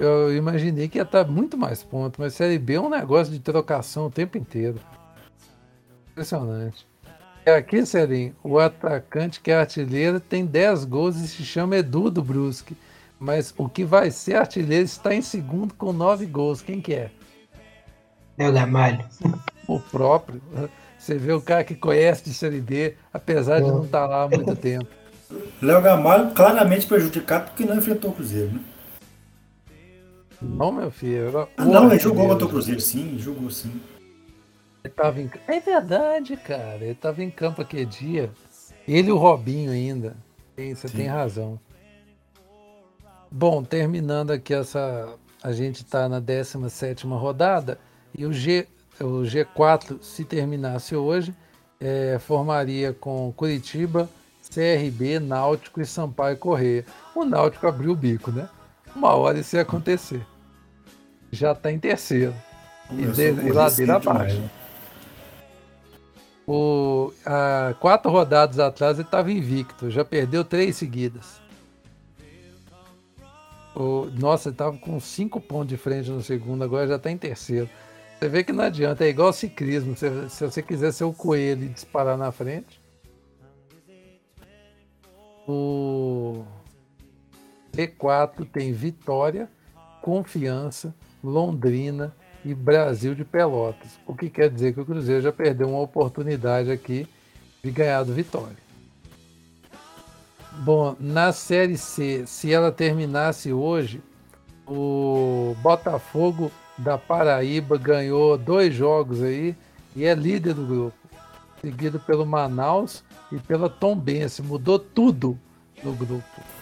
eu 0.00 0.34
imaginei 0.34 0.88
que 0.88 0.98
ia 0.98 1.02
estar 1.02 1.26
muito 1.26 1.56
mais 1.58 1.82
ponto, 1.82 2.20
mas 2.20 2.34
Série 2.34 2.58
B 2.58 2.74
é 2.74 2.80
um 2.80 2.88
negócio 2.88 3.32
de 3.32 3.38
trocação 3.38 4.06
o 4.06 4.10
tempo 4.10 4.38
inteiro. 4.38 4.80
Impressionante. 6.10 6.86
É 7.44 7.54
aqui, 7.54 7.84
Celinho, 7.84 8.34
o 8.42 8.58
atacante 8.58 9.40
que 9.40 9.50
é 9.50 9.58
artilheiro 9.58 10.18
tem 10.18 10.44
10 10.46 10.84
gols 10.86 11.16
e 11.16 11.28
se 11.28 11.44
chama 11.44 11.76
Edu 11.76 12.10
do 12.10 12.22
Brusque. 12.22 12.76
Mas 13.18 13.52
o 13.58 13.68
que 13.68 13.84
vai 13.84 14.10
ser 14.10 14.36
artilheiro 14.36 14.84
está 14.84 15.14
em 15.14 15.20
segundo 15.20 15.74
com 15.74 15.92
9 15.92 16.24
gols. 16.24 16.62
Quem 16.62 16.80
que 16.80 16.94
é? 16.94 17.10
É 18.38 18.48
o 18.48 18.52
Gamalho. 18.52 19.04
O 19.68 19.78
próprio. 19.78 20.40
Você 20.98 21.16
vê 21.16 21.32
o 21.32 21.40
cara 21.42 21.62
que 21.62 21.74
conhece 21.74 22.24
de 22.24 22.32
Série 22.32 22.60
B, 22.60 22.96
apesar 23.12 23.60
de 23.60 23.68
não 23.68 23.84
estar 23.84 24.06
lá 24.06 24.22
há 24.22 24.28
muito 24.28 24.56
tempo. 24.56 24.86
Léo 25.60 25.82
Gamalho 25.82 26.30
claramente 26.32 26.86
prejudicado 26.86 27.46
porque 27.46 27.64
não 27.66 27.76
enfrentou 27.76 28.10
o 28.10 28.14
Cruzeiro, 28.14 28.52
né? 28.52 28.60
Não, 30.40 30.72
meu 30.72 30.90
filho. 30.90 31.28
Era 31.28 31.48
ah, 31.56 31.64
não, 31.64 31.90
ele 31.90 31.98
jogou 31.98 32.28
contra 32.28 32.46
o 32.46 32.48
Cruzeiro, 32.48 32.80
sim, 32.80 33.18
jogou 33.18 33.50
sim. 33.50 33.80
Ele 34.82 34.94
tava 34.94 35.20
em... 35.20 35.30
É 35.46 35.60
verdade, 35.60 36.36
cara. 36.36 36.84
Ele 36.84 36.94
tava 36.94 37.22
em 37.22 37.30
campo 37.30 37.60
aquele 37.60 37.84
dia. 37.84 38.30
Ele 38.88 39.08
e 39.08 39.12
o 39.12 39.16
Robinho 39.16 39.70
ainda. 39.70 40.16
Você 40.56 40.88
sim. 40.88 40.96
tem 40.96 41.06
razão. 41.06 41.60
Bom, 43.30 43.62
terminando 43.62 44.32
aqui 44.32 44.52
essa 44.54 45.16
a 45.42 45.52
gente 45.52 45.76
está 45.76 46.08
na 46.08 46.20
17 46.20 47.06
rodada 47.06 47.78
e 48.16 48.26
o, 48.26 48.32
G, 48.32 48.66
o 49.00 49.22
G4, 49.22 50.02
se 50.02 50.24
terminasse 50.24 50.94
hoje, 50.94 51.34
é, 51.80 52.18
formaria 52.18 52.92
com 52.92 53.32
Curitiba, 53.34 54.08
CRB, 54.52 55.18
Náutico 55.18 55.80
e 55.80 55.86
Sampaio 55.86 56.36
Correia. 56.36 56.84
O 57.14 57.24
Náutico 57.24 57.66
abriu 57.66 57.92
o 57.92 57.96
bico, 57.96 58.30
né? 58.30 58.48
Uma 58.94 59.14
hora 59.14 59.38
isso 59.38 59.56
ia 59.56 59.62
acontecer. 59.62 60.26
Já 61.30 61.52
está 61.52 61.70
em 61.70 61.78
terceiro. 61.78 62.34
E, 62.90 63.06
de, 63.06 63.22
e 63.22 63.52
ladeira 63.52 63.96
abaixo. 63.96 64.40
Né? 64.40 64.50
O, 66.46 67.12
há 67.24 67.74
quatro 67.78 68.10
rodadas 68.10 68.58
atrás 68.58 68.98
ele 68.98 69.06
estava 69.06 69.30
invicto, 69.30 69.88
já 69.88 70.04
perdeu 70.04 70.44
três 70.44 70.76
seguidas. 70.76 71.40
O, 73.74 74.06
nossa, 74.18 74.48
ele 74.48 74.54
estava 74.54 74.76
com 74.76 74.98
cinco 74.98 75.40
pontos 75.40 75.68
de 75.68 75.76
frente 75.76 76.10
no 76.10 76.20
segundo, 76.22 76.64
agora 76.64 76.88
já 76.88 76.96
está 76.96 77.10
em 77.10 77.16
terceiro. 77.16 77.70
Você 78.18 78.28
vê 78.28 78.42
que 78.42 78.52
não 78.52 78.64
adianta, 78.64 79.04
é 79.04 79.08
igual 79.08 79.32
ciclismo. 79.32 79.96
Se, 79.96 80.28
se 80.28 80.44
você 80.44 80.60
quiser 80.60 80.92
ser 80.92 81.04
o 81.04 81.12
coelho 81.12 81.64
e 81.64 81.68
disparar 81.68 82.18
na 82.18 82.32
frente. 82.32 82.80
O 85.46 86.44
E4 87.72 88.46
tem 88.50 88.72
Vitória, 88.72 89.48
Confiança, 90.02 90.94
Londrina 91.22 92.14
e 92.44 92.54
Brasil 92.54 93.14
de 93.14 93.24
Pelotas. 93.24 93.98
O 94.06 94.14
que 94.14 94.30
quer 94.30 94.50
dizer 94.50 94.72
que 94.72 94.80
o 94.80 94.86
Cruzeiro 94.86 95.22
já 95.22 95.32
perdeu 95.32 95.68
uma 95.68 95.80
oportunidade 95.80 96.70
aqui 96.70 97.06
de 97.62 97.70
ganhar 97.70 98.02
do 98.02 98.14
Vitória. 98.14 98.56
Bom, 100.52 100.96
na 100.98 101.32
Série 101.32 101.76
C, 101.76 102.24
se 102.26 102.52
ela 102.52 102.72
terminasse 102.72 103.52
hoje, 103.52 104.02
o 104.66 105.54
Botafogo 105.62 106.50
da 106.76 106.96
Paraíba 106.96 107.76
ganhou 107.76 108.36
dois 108.36 108.74
jogos 108.74 109.22
aí 109.22 109.54
e 109.94 110.04
é 110.04 110.14
líder 110.14 110.54
do 110.54 110.66
grupo, 110.66 110.96
seguido 111.60 112.00
pelo 112.00 112.24
Manaus 112.24 113.04
e 113.30 113.38
pela 113.38 113.68
Tombense. 113.68 114.42
Mudou 114.42 114.78
tudo 114.78 115.38
no 115.82 115.92
grupo. 115.92 116.59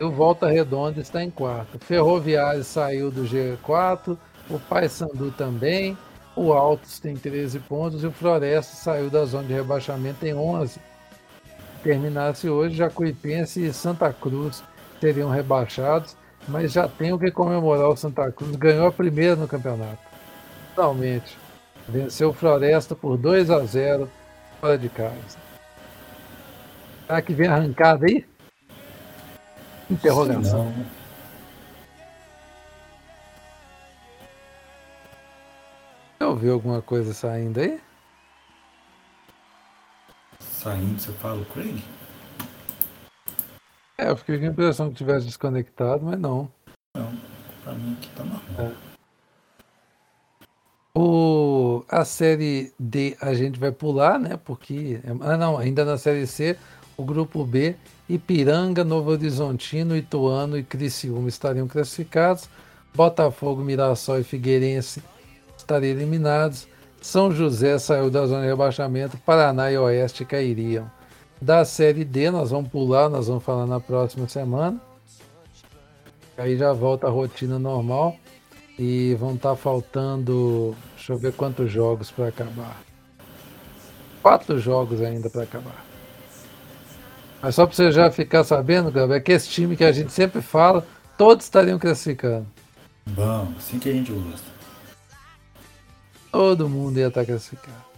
E 0.00 0.04
o 0.04 0.10
Volta 0.10 0.48
Redonda 0.48 1.00
está 1.00 1.22
em 1.22 1.30
quarto. 1.30 1.78
Ferroviário 1.78 2.64
saiu 2.64 3.10
do 3.10 3.24
G4, 3.24 4.16
o 4.48 4.58
Paysandu 4.58 5.30
também, 5.32 5.96
o 6.34 6.52
Altos 6.52 6.98
tem 6.98 7.14
13 7.14 7.58
pontos 7.60 8.02
e 8.02 8.06
o 8.06 8.12
Floresta 8.12 8.74
saiu 8.74 9.10
da 9.10 9.24
zona 9.26 9.44
de 9.44 9.52
rebaixamento 9.52 10.24
em 10.24 10.34
11. 10.34 10.80
Terminasse 11.82 12.48
hoje, 12.48 12.76
Jacuipense 12.76 13.64
e 13.64 13.72
Santa 13.72 14.12
Cruz 14.12 14.62
seriam 15.00 15.30
rebaixados 15.30 16.16
mas 16.48 16.72
já 16.72 16.88
tem 16.88 17.12
o 17.12 17.18
que 17.18 17.30
comemorar 17.30 17.88
o 17.88 17.96
Santa 17.96 18.30
Cruz. 18.32 18.56
Ganhou 18.56 18.86
a 18.86 18.92
primeira 18.92 19.36
no 19.36 19.48
campeonato. 19.48 19.98
Finalmente. 20.74 21.38
Venceu 21.88 22.30
o 22.30 22.32
Floresta 22.32 22.94
por 22.94 23.16
2 23.16 23.50
a 23.50 23.64
0 23.64 24.08
fora 24.60 24.78
de 24.78 24.88
casa. 24.88 25.38
Será 27.06 27.22
que 27.22 27.34
vem 27.34 27.48
arrancada 27.48 28.06
aí? 28.06 28.24
Interrogação. 29.90 30.72
Eu 36.20 36.36
vi 36.36 36.48
alguma 36.48 36.80
coisa 36.80 37.12
saindo 37.12 37.58
aí? 37.58 37.80
Saindo, 40.38 41.00
você 41.00 41.10
fala, 41.12 41.44
Craig? 41.46 41.82
É, 43.98 44.10
eu 44.10 44.16
fiquei 44.16 44.38
com 44.38 44.44
a 44.44 44.48
impressão 44.48 44.90
que 44.90 44.96
tivesse 44.96 45.26
desconectado, 45.26 46.04
mas 46.04 46.18
não. 46.18 46.50
Não, 46.96 47.12
pra 47.64 47.72
mim 47.74 47.96
aqui 47.98 48.08
tá 48.10 48.24
normal. 48.24 48.42
É. 48.58 48.90
O, 50.94 51.84
a 51.88 52.04
série 52.04 52.72
D 52.78 53.16
a 53.20 53.32
gente 53.34 53.58
vai 53.58 53.72
pular, 53.72 54.18
né? 54.18 54.36
Porque. 54.36 55.00
Ah, 55.20 55.36
não, 55.36 55.58
ainda 55.58 55.84
na 55.84 55.96
série 55.98 56.26
C, 56.26 56.58
o 57.00 57.04
grupo 57.04 57.44
B, 57.44 57.74
Ipiranga, 58.08 58.84
Novo 58.84 59.10
Horizontino, 59.10 59.96
Ituano 59.96 60.58
e 60.58 60.62
Criciúma 60.62 61.28
estariam 61.28 61.66
classificados. 61.66 62.48
Botafogo, 62.94 63.62
Mirassol 63.62 64.20
e 64.20 64.24
Figueirense 64.24 65.02
estariam 65.56 65.92
eliminados. 65.92 66.68
São 67.00 67.32
José 67.32 67.78
saiu 67.78 68.10
da 68.10 68.26
zona 68.26 68.42
de 68.42 68.48
rebaixamento, 68.48 69.16
Paraná 69.18 69.72
e 69.72 69.78
Oeste 69.78 70.24
cairiam. 70.24 70.90
Da 71.40 71.64
série 71.64 72.04
D, 72.04 72.30
nós 72.30 72.50
vamos 72.50 72.68
pular, 72.70 73.08
nós 73.08 73.28
vamos 73.28 73.42
falar 73.42 73.66
na 73.66 73.80
próxima 73.80 74.28
semana. 74.28 74.78
Aí 76.36 76.58
já 76.58 76.72
volta 76.72 77.06
a 77.06 77.10
rotina 77.10 77.58
normal. 77.58 78.16
E 78.78 79.14
vão 79.14 79.34
estar 79.34 79.50
tá 79.50 79.56
faltando. 79.56 80.74
Deixa 80.96 81.12
eu 81.12 81.18
ver 81.18 81.32
quantos 81.34 81.70
jogos 81.70 82.10
para 82.10 82.28
acabar. 82.28 82.80
Quatro 84.22 84.58
jogos 84.58 85.02
ainda 85.02 85.28
para 85.28 85.42
acabar. 85.42 85.89
Mas 87.42 87.54
só 87.54 87.66
para 87.66 87.74
você 87.74 87.90
já 87.90 88.10
ficar 88.10 88.44
sabendo, 88.44 88.90
Gabriel, 88.90 89.18
é 89.18 89.20
que 89.20 89.32
esse 89.32 89.48
time 89.48 89.76
que 89.76 89.84
a 89.84 89.92
gente 89.92 90.12
sempre 90.12 90.42
fala, 90.42 90.86
todos 91.16 91.44
estariam 91.44 91.78
classificando. 91.78 92.46
Bom, 93.06 93.52
assim 93.56 93.78
que 93.78 93.88
a 93.88 93.92
gente 93.92 94.12
gosta. 94.12 94.50
Todo 96.30 96.68
mundo 96.68 96.98
ia 96.98 97.08
estar 97.08 97.20
tá 97.20 97.26
classificado. 97.26 97.90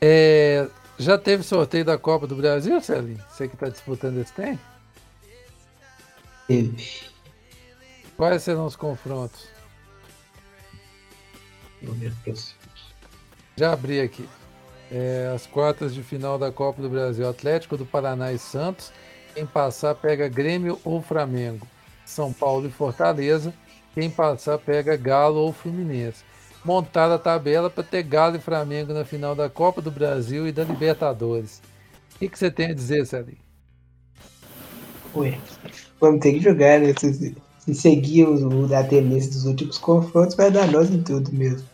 É, 0.00 0.68
já 0.98 1.18
teve 1.18 1.42
sorteio 1.42 1.84
da 1.84 1.98
Copa 1.98 2.26
do 2.26 2.36
Brasil, 2.36 2.80
Celinho? 2.80 3.22
Você 3.30 3.48
que 3.48 3.54
está 3.54 3.68
disputando 3.68 4.18
esse 4.18 4.32
tempo? 4.32 4.62
Teve. 6.46 7.10
Quais 8.16 8.42
serão 8.42 8.66
os 8.66 8.76
confrontos? 8.76 9.48
Já 13.56 13.72
abri 13.72 14.00
aqui. 14.00 14.28
É, 14.90 15.30
as 15.34 15.46
quartas 15.46 15.94
de 15.94 16.02
final 16.02 16.38
da 16.38 16.50
Copa 16.50 16.82
do 16.82 16.88
Brasil: 16.88 17.28
Atlético 17.28 17.76
do 17.76 17.86
Paraná 17.86 18.32
e 18.32 18.38
Santos. 18.38 18.92
Quem 19.34 19.46
passar 19.46 19.94
pega 19.94 20.28
Grêmio 20.28 20.78
ou 20.84 21.00
Flamengo. 21.00 21.66
São 22.04 22.32
Paulo 22.32 22.66
e 22.66 22.70
Fortaleza. 22.70 23.54
Quem 23.94 24.10
passar 24.10 24.58
pega 24.58 24.96
Galo 24.96 25.38
ou 25.38 25.52
Fluminense 25.52 26.24
montar 26.64 27.10
a 27.10 27.18
tabela 27.18 27.70
para 27.70 27.82
ter 27.82 28.02
Galo 28.02 28.36
e 28.36 28.40
Flamengo 28.40 28.92
na 28.92 29.04
final 29.04 29.34
da 29.34 29.48
Copa 29.48 29.80
do 29.80 29.90
Brasil 29.90 30.46
e 30.46 30.52
da 30.52 30.64
Libertadores. 30.64 31.62
O 32.14 32.18
que, 32.18 32.28
que 32.28 32.38
você 32.38 32.50
tem 32.50 32.66
a 32.66 32.74
dizer, 32.74 33.06
Celinho? 33.06 33.38
Ué, 35.14 35.38
vamos 36.00 36.20
ter 36.20 36.34
que 36.34 36.40
jogar, 36.40 36.80
né? 36.80 36.92
Se, 36.98 37.34
se 37.58 37.74
seguir 37.74 38.26
o, 38.26 38.68
da 38.68 38.84
tendência 38.84 39.32
dos 39.32 39.44
últimos 39.46 39.78
confrontos, 39.78 40.36
vai 40.36 40.50
dar 40.50 40.70
nós 40.70 40.90
em 40.90 41.02
tudo 41.02 41.32
mesmo. 41.32 41.66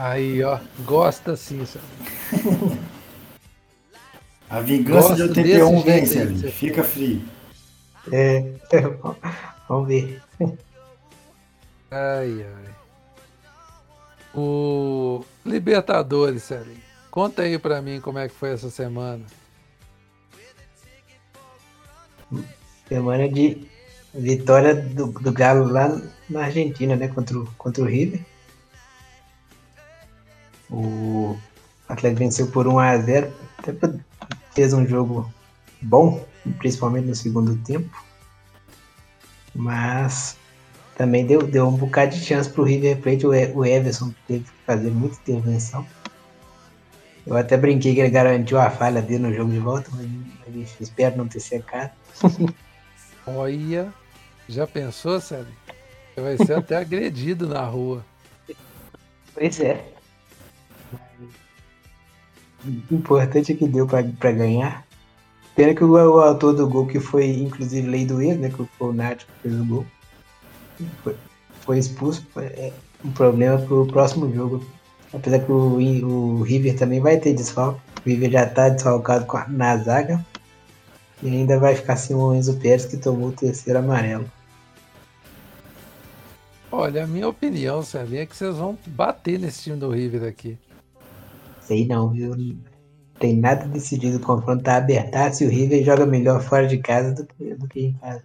Aí, 0.00 0.44
ó, 0.44 0.60
gosta 0.84 1.34
sim, 1.34 1.64
Celinho. 1.66 2.78
A 4.48 4.60
vingança 4.60 5.14
de 5.14 5.22
81 5.22 5.80
vem, 5.82 6.06
Celinho. 6.06 6.52
Fica 6.52 6.84
frio. 6.84 7.20
É, 8.12 8.52
vamos 9.68 9.88
ver. 9.88 10.22
Ai, 11.90 12.46
ai. 12.46 12.74
O 14.34 15.24
Libertadores, 15.44 16.44
Sérgio. 16.44 16.76
Conta 17.10 17.42
aí 17.42 17.58
para 17.58 17.82
mim 17.82 18.00
como 18.00 18.18
é 18.18 18.28
que 18.28 18.34
foi 18.34 18.52
essa 18.52 18.70
semana. 18.70 19.24
Semana 22.88 23.28
de 23.28 23.66
vitória 24.14 24.74
do, 24.74 25.06
do 25.06 25.32
Galo 25.32 25.66
lá 25.66 26.00
na 26.30 26.44
Argentina, 26.44 26.94
né? 26.94 27.08
Contra 27.08 27.36
o, 27.36 27.46
contra 27.58 27.82
o 27.82 27.86
River. 27.86 28.24
O 30.70 31.36
Atlético 31.88 32.18
venceu 32.20 32.46
por 32.48 32.66
1 32.66 32.78
a 32.78 32.98
0 32.98 33.32
Até 33.58 33.72
fez 34.54 34.72
um 34.72 34.86
jogo 34.86 35.32
bom, 35.80 36.24
principalmente 36.58 37.06
no 37.06 37.14
segundo 37.14 37.56
tempo. 37.64 37.90
Mas 39.54 40.36
também 40.96 41.24
deu, 41.24 41.42
deu 41.46 41.68
um 41.68 41.76
bocado 41.76 42.14
de 42.14 42.24
chance 42.24 42.50
pro 42.50 42.64
River 42.64 43.00
Plate. 43.00 43.26
O, 43.26 43.30
o 43.30 43.64
Everson 43.64 44.12
teve 44.26 44.44
que 44.44 44.50
fazer 44.66 44.90
muita 44.90 45.16
intervenção. 45.20 45.86
Eu 47.26 47.36
até 47.36 47.56
brinquei 47.56 47.94
que 47.94 48.00
ele 48.00 48.10
garantiu 48.10 48.58
a 48.58 48.70
falha 48.70 49.02
dele 49.02 49.24
no 49.24 49.34
jogo 49.34 49.50
de 49.50 49.58
volta, 49.58 49.90
mas 49.92 50.80
espero 50.80 51.16
não 51.16 51.28
ter 51.28 51.40
secado. 51.40 51.92
Olha, 53.26 53.92
já 54.48 54.66
pensou, 54.66 55.20
Sérgio? 55.20 55.52
Você 56.14 56.20
vai 56.22 56.36
ser 56.38 56.54
até 56.54 56.76
agredido 56.78 57.46
na 57.46 57.62
rua. 57.64 58.04
Pois 59.34 59.60
é. 59.60 59.97
O 62.64 62.94
importante 62.94 63.52
é 63.52 63.54
que 63.54 63.68
deu 63.68 63.86
para 63.86 64.32
ganhar. 64.32 64.86
Pena 65.54 65.74
que 65.74 65.84
o, 65.84 65.92
o, 65.92 66.20
autor 66.20 66.54
do 66.54 66.68
gol, 66.68 66.86
que 66.86 67.00
foi 67.00 67.26
inclusive 67.30 67.88
lei 67.88 68.04
do 68.04 68.20
ex, 68.20 68.38
né? 68.38 68.48
Que 68.48 68.64
foi 68.78 68.88
o 68.88 68.92
Nath 68.92 69.18
que 69.18 69.48
fez 69.48 69.60
o 69.60 69.64
gol 69.64 69.86
foi, 71.02 71.16
foi 71.60 71.78
expulso, 71.78 72.26
é 72.36 72.72
um 73.04 73.10
problema 73.12 73.58
pro 73.58 73.86
próximo 73.86 74.32
jogo. 74.32 74.64
Apesar 75.12 75.38
que 75.38 75.50
o, 75.50 75.78
o 76.06 76.42
River 76.42 76.76
também 76.76 77.00
vai 77.00 77.18
ter 77.18 77.32
desfalque. 77.32 77.80
O 78.04 78.08
River 78.08 78.30
já 78.30 78.46
tá 78.46 78.68
desfalcado 78.68 79.26
na 79.48 79.76
zaga. 79.78 80.24
E 81.22 81.28
ainda 81.28 81.58
vai 81.58 81.74
ficar 81.74 81.96
sem 81.96 82.14
o 82.14 82.34
Enzo 82.34 82.56
Pérez 82.58 82.84
que 82.84 82.96
tomou 82.96 83.28
o 83.28 83.32
terceiro 83.32 83.78
amarelo. 83.78 84.30
Olha, 86.70 87.04
a 87.04 87.06
minha 87.06 87.26
opinião, 87.26 87.82
Celinho, 87.82 88.20
é 88.20 88.26
que 88.26 88.36
vocês 88.36 88.56
vão 88.56 88.78
bater 88.86 89.38
nesse 89.38 89.62
time 89.62 89.76
do 89.76 89.90
River 89.90 90.28
aqui. 90.28 90.58
Sei 91.68 91.86
não, 91.86 92.08
viu? 92.10 92.34
Tem 93.20 93.36
nada 93.36 93.66
decidido. 93.66 94.16
O 94.16 94.20
confronto 94.20 94.62
tá 94.62 94.76
abertaço 94.78 95.44
e 95.44 95.46
o 95.46 95.50
River 95.50 95.84
joga 95.84 96.06
melhor 96.06 96.40
fora 96.42 96.66
de 96.66 96.78
casa 96.78 97.12
do 97.12 97.26
que, 97.26 97.54
do 97.54 97.68
que 97.68 97.80
em 97.80 97.92
casa. 97.92 98.22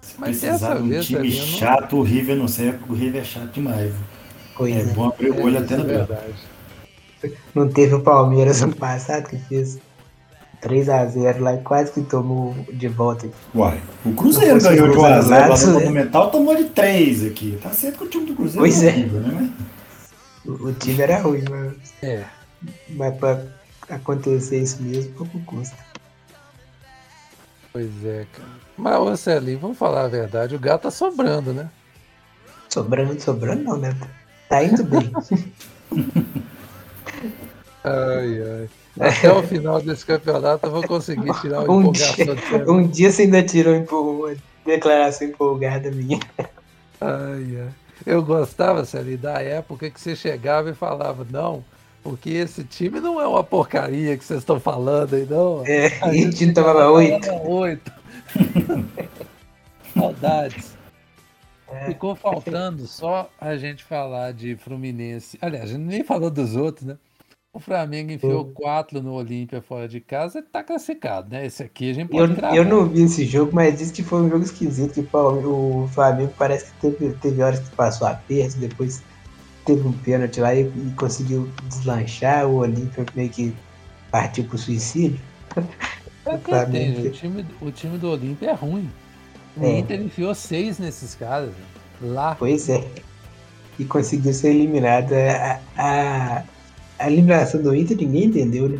Se 0.00 0.14
Mas 0.18 0.38
precisar 0.38 0.74
de 0.76 0.82
um 0.84 0.88
vez, 0.88 1.04
time 1.06 1.28
não- 1.28 1.46
chato, 1.46 1.96
o 1.96 2.02
River 2.02 2.36
não 2.36 2.46
serve, 2.46 2.78
porque 2.78 2.92
o 2.92 2.96
River 2.96 3.22
é 3.22 3.24
chato 3.24 3.50
demais. 3.52 3.92
Pois 4.56 4.74
É 4.76 4.80
é. 4.80 4.84
bom 4.94 5.06
abrir 5.08 5.30
o 5.30 5.42
olho 5.42 5.56
isso 5.56 5.64
até 5.64 5.74
é 5.74 5.76
no 5.78 5.84
branco. 5.84 6.06
verdade. 6.06 6.34
Não 7.54 7.68
teve 7.68 7.94
o 7.94 8.00
Palmeiras 8.02 8.62
ano 8.62 8.76
passado 8.76 9.28
que 9.28 9.36
fez 9.36 9.78
3x0 10.62 11.40
lá 11.40 11.54
e 11.54 11.58
quase 11.62 11.90
que 11.92 12.02
tomou 12.02 12.54
de 12.72 12.86
volta. 12.88 13.28
Uai, 13.54 13.80
o 14.04 14.12
Cruzeiro 14.12 14.60
ganhou 14.62 14.90
de 14.92 14.96
o 14.96 15.00
1x0 15.00 15.26
lá 15.28 15.46
Cruzeiro, 15.46 15.72
no 15.72 15.78
né? 15.80 15.84
Monumental, 15.86 16.30
tomou 16.30 16.54
de 16.54 16.64
3 16.66 17.24
aqui. 17.26 17.58
Tá 17.60 17.70
certo 17.70 17.98
que 17.98 18.04
o 18.04 18.08
time 18.08 18.26
do 18.26 18.34
Cruzeiro 18.36 18.60
Pois 18.60 18.82
é 18.82 18.86
é. 18.86 18.90
horrível, 18.92 19.20
né? 19.20 19.50
O, 20.46 20.50
o 20.68 20.72
time 20.74 21.00
era 21.02 21.18
ruim, 21.18 21.42
mas, 21.50 21.72
É. 22.02 22.24
mas 22.90 23.16
pra 23.16 23.42
acontecer 23.88 24.60
isso 24.60 24.82
mesmo, 24.82 25.12
pouco 25.14 25.38
custa. 25.44 25.76
Pois 27.72 28.04
é, 28.04 28.26
cara. 28.32 28.48
Mas, 28.76 28.96
ô 28.98 29.16
Celinho, 29.16 29.58
vamos 29.58 29.78
falar 29.78 30.04
a 30.04 30.08
verdade, 30.08 30.54
o 30.54 30.58
gato 30.58 30.82
tá 30.82 30.90
sobrando, 30.90 31.52
né? 31.52 31.70
Sobrando, 32.68 33.20
sobrando 33.20 33.64
não, 33.64 33.76
né? 33.78 33.96
Tá 34.48 34.62
indo 34.64 34.84
bem. 34.84 35.12
Ai, 37.84 38.42
ai. 38.42 38.68
Até 38.98 39.32
o 39.32 39.42
final 39.44 39.80
desse 39.80 40.04
campeonato 40.04 40.66
eu 40.66 40.72
vou 40.72 40.82
conseguir 40.82 41.32
tirar 41.40 41.60
uma 41.60 41.70
um, 41.72 41.80
empolgação 41.82 42.24
dia, 42.24 42.34
de 42.34 42.42
Celinho. 42.48 42.72
um 42.72 42.88
dia 42.88 43.12
você 43.12 43.22
ainda 43.22 43.42
tirou 43.44 43.74
uma 43.76 44.34
declaração 44.64 45.28
empolgada 45.28 45.88
minha. 45.92 46.18
Ai, 47.00 47.60
ai. 47.60 47.68
Eu 48.04 48.22
gostava, 48.24 48.84
Celinho, 48.84 49.18
da 49.18 49.40
época 49.40 49.88
que 49.88 50.00
você 50.00 50.16
chegava 50.16 50.70
e 50.70 50.74
falava, 50.74 51.24
não, 51.30 51.64
porque 52.06 52.30
esse 52.30 52.62
time 52.62 53.00
não 53.00 53.20
é 53.20 53.26
uma 53.26 53.42
porcaria 53.42 54.16
que 54.16 54.24
vocês 54.24 54.38
estão 54.38 54.60
falando 54.60 55.14
aí, 55.14 55.26
não. 55.28 55.66
É, 55.66 55.86
A 56.00 56.14
e 56.14 56.30
time 56.30 56.54
chegava 56.54 56.54
tomava 56.54 56.78
lá, 56.84 56.92
oito. 56.92 57.28
oito. 57.48 57.92
Saudades. 59.92 60.76
É. 61.68 61.86
Ficou 61.86 62.14
faltando 62.14 62.86
só 62.86 63.28
a 63.40 63.56
gente 63.56 63.82
falar 63.82 64.32
de 64.32 64.54
Fluminense. 64.56 65.36
Aliás, 65.42 65.64
a 65.70 65.72
gente 65.72 65.82
nem 65.84 66.04
falou 66.04 66.30
dos 66.30 66.54
outros, 66.54 66.86
né? 66.86 66.96
O 67.52 67.58
Flamengo 67.58 68.12
enfiou 68.12 68.44
Hum. 68.44 68.52
quatro 68.54 69.02
no 69.02 69.14
Olímpia 69.14 69.60
fora 69.62 69.88
de 69.88 69.98
casa 70.00 70.38
e 70.38 70.42
tá 70.42 70.62
classificado, 70.62 71.28
né? 71.30 71.44
Esse 71.46 71.62
aqui 71.62 71.90
a 71.90 71.94
gente 71.94 72.12
Eu, 72.14 72.28
pode 72.28 72.34
cravar. 72.36 72.56
eu 72.56 72.64
não 72.64 72.86
vi 72.86 73.02
esse 73.02 73.24
jogo, 73.24 73.50
mas 73.54 73.78
disse 73.78 73.92
que 73.92 74.02
foi 74.02 74.20
um 74.22 74.28
jogo 74.30 74.44
esquisito, 74.44 74.92
que 75.02 75.16
o 75.16 75.88
Flamengo 75.92 76.32
parece 76.38 76.66
que 76.72 76.90
teve, 76.92 77.14
teve 77.14 77.42
horas 77.42 77.58
que 77.58 77.74
passou 77.74 78.06
aperto, 78.06 78.58
depois 78.58 79.02
teve 79.66 79.86
um 79.86 79.92
pênalti 79.92 80.40
lá 80.40 80.54
e, 80.54 80.62
e 80.62 80.94
conseguiu 80.96 81.50
deslanchar, 81.68 82.46
o 82.46 82.56
Olímpia 82.56 83.04
meio 83.14 83.28
que 83.28 83.54
partiu 84.10 84.44
pro 84.44 84.56
suicídio. 84.56 85.20
É 86.24 86.36
que 86.38 86.44
Flamengo. 86.50 87.00
tem, 87.02 87.06
o, 87.06 87.10
time, 87.10 87.46
o 87.60 87.70
time 87.70 87.98
do 87.98 88.10
Olímpia 88.10 88.50
é 88.50 88.54
ruim. 88.54 88.88
O 89.56 89.64
É. 89.64 89.78
Inter 89.78 90.00
enfiou 90.00 90.34
seis 90.34 90.78
nesses 90.78 91.14
caras. 91.14 91.50
Lá. 92.00 92.34
Pois 92.36 92.68
é. 92.68 92.86
E 93.78 93.84
conseguiu 93.84 94.32
ser 94.32 94.50
eliminado. 94.50 95.12
A, 95.12 95.60
a, 95.76 96.42
a 96.98 97.10
eliminação 97.10 97.62
do 97.62 97.74
Inter 97.74 97.96
ninguém 97.96 98.24
entendeu, 98.24 98.68
né? 98.68 98.78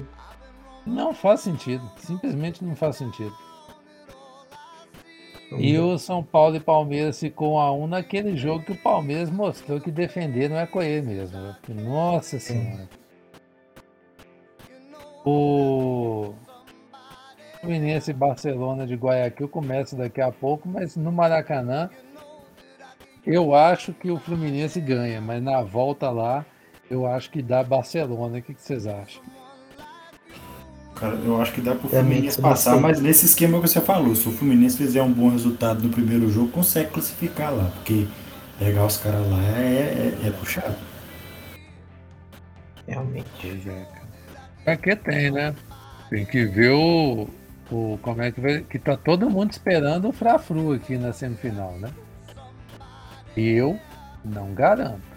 Não 0.87 1.13
faz 1.13 1.41
sentido. 1.41 1.83
Simplesmente 1.99 2.65
não 2.65 2.77
faz 2.77 2.97
sentido. 2.97 3.35
E 5.53 5.79
o 5.79 5.97
São 5.99 6.23
Paulo 6.25 6.57
e 6.57 6.61
Palmeiras 6.61 7.21
ficou 7.21 7.55
1 7.55 7.59
a 7.59 7.73
1 7.73 7.87
naquele 7.87 8.37
jogo 8.37 8.65
que 8.65 8.73
o 8.73 8.77
Palmeiras 8.77 9.31
mostrou 9.31 9.81
que 9.81 9.91
defender 9.91 10.51
não 10.51 10.59
é 10.59 10.67
com 10.67 10.83
ele 10.83 11.07
mesmo. 11.07 11.39
né? 11.41 11.57
Nossa 11.69 12.39
senhora. 12.41 12.89
O 15.25 16.35
Fluminense 17.61 18.11
e 18.11 18.15
Barcelona 18.15 18.87
de 18.87 18.95
Guayaquil 18.95 19.49
começa 19.49 19.97
daqui 19.97 20.21
a 20.21 20.31
pouco, 20.33 20.69
mas 20.69 20.97
no 20.97 21.13
Maracanã 21.13 21.91
eu 23.25 23.55
acho 23.55 23.93
que 23.93 24.11
o 24.11 24.19
Fluminense 24.19 24.81
ganha, 24.81 25.21
mas 25.21 25.43
na 25.43 25.63
volta 25.63 26.11
lá 26.11 26.45
eu 26.91 27.07
acho 27.07 27.31
que 27.31 27.43
dá 27.43 27.63
Barcelona. 27.63 28.39
O 28.39 28.43
que 28.43 28.55
vocês 28.55 28.87
acham? 28.87 29.23
Cara, 30.97 31.15
eu 31.17 31.41
acho 31.41 31.53
que 31.53 31.61
dá 31.61 31.75
pro 31.75 31.91
Também 31.91 32.05
Fluminense 32.05 32.41
passar, 32.41 32.81
mas 32.81 33.01
nesse 33.01 33.27
esquema 33.27 33.61
que 33.61 33.69
você 33.69 33.83
falou, 33.83 34.17
se 34.17 34.27
o 34.27 34.33
Fluminense 34.33 34.79
fizer 34.79 35.03
um 35.03 35.13
bom 35.13 35.29
resultado 35.29 35.83
no 35.83 35.91
primeiro 35.91 36.31
jogo, 36.31 36.49
consegue 36.49 36.91
classificar 36.91 37.55
lá, 37.55 37.71
porque 37.75 38.07
pegar 38.59 38.87
os 38.87 38.97
caras 38.97 39.21
lá 39.29 39.43
é, 39.59 40.17
é, 40.25 40.29
é 40.29 40.31
puxado. 40.31 40.75
Realmente. 42.89 43.27
É, 43.45 43.85
cara. 43.93 44.07
É 44.65 44.77
que 44.77 44.97
tem, 44.97 45.31
né? 45.31 45.55
Tem 46.09 46.25
que 46.25 46.47
ver 46.47 46.71
o, 46.71 47.29
o 47.71 47.99
como 48.01 48.23
é 48.23 48.33
que 48.33 48.41
vai. 48.41 48.63
Que 48.63 48.79
tá 48.79 48.97
todo 48.97 49.29
mundo 49.29 49.51
esperando 49.51 50.09
o 50.09 50.13
Frafru 50.13 50.73
aqui 50.73 50.97
na 50.97 51.13
semifinal, 51.13 51.73
né? 51.73 51.91
E 53.37 53.51
eu 53.51 53.79
não 54.25 54.55
garanto. 54.55 55.16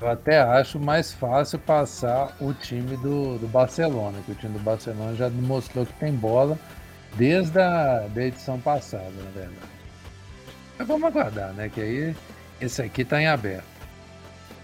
Eu 0.00 0.08
até 0.08 0.40
acho 0.40 0.80
mais 0.80 1.12
fácil 1.12 1.58
passar 1.58 2.34
o 2.40 2.54
time 2.54 2.96
do, 2.96 3.38
do 3.38 3.46
Barcelona, 3.46 4.18
que 4.24 4.32
o 4.32 4.34
time 4.34 4.54
do 4.54 4.64
Barcelona 4.64 5.14
já 5.14 5.28
demonstrou 5.28 5.84
que 5.84 5.92
tem 5.94 6.12
bola 6.12 6.58
desde 7.16 7.60
a 7.60 8.06
da 8.08 8.24
edição 8.24 8.58
passada, 8.58 9.10
na 9.10 9.30
verdade. 9.30 9.70
Mas 10.78 10.88
vamos 10.88 11.04
aguardar, 11.04 11.52
né? 11.52 11.68
Que 11.68 11.80
aí 11.82 12.16
esse 12.60 12.80
aqui 12.80 13.04
tá 13.04 13.20
em 13.20 13.26
aberto. 13.26 13.68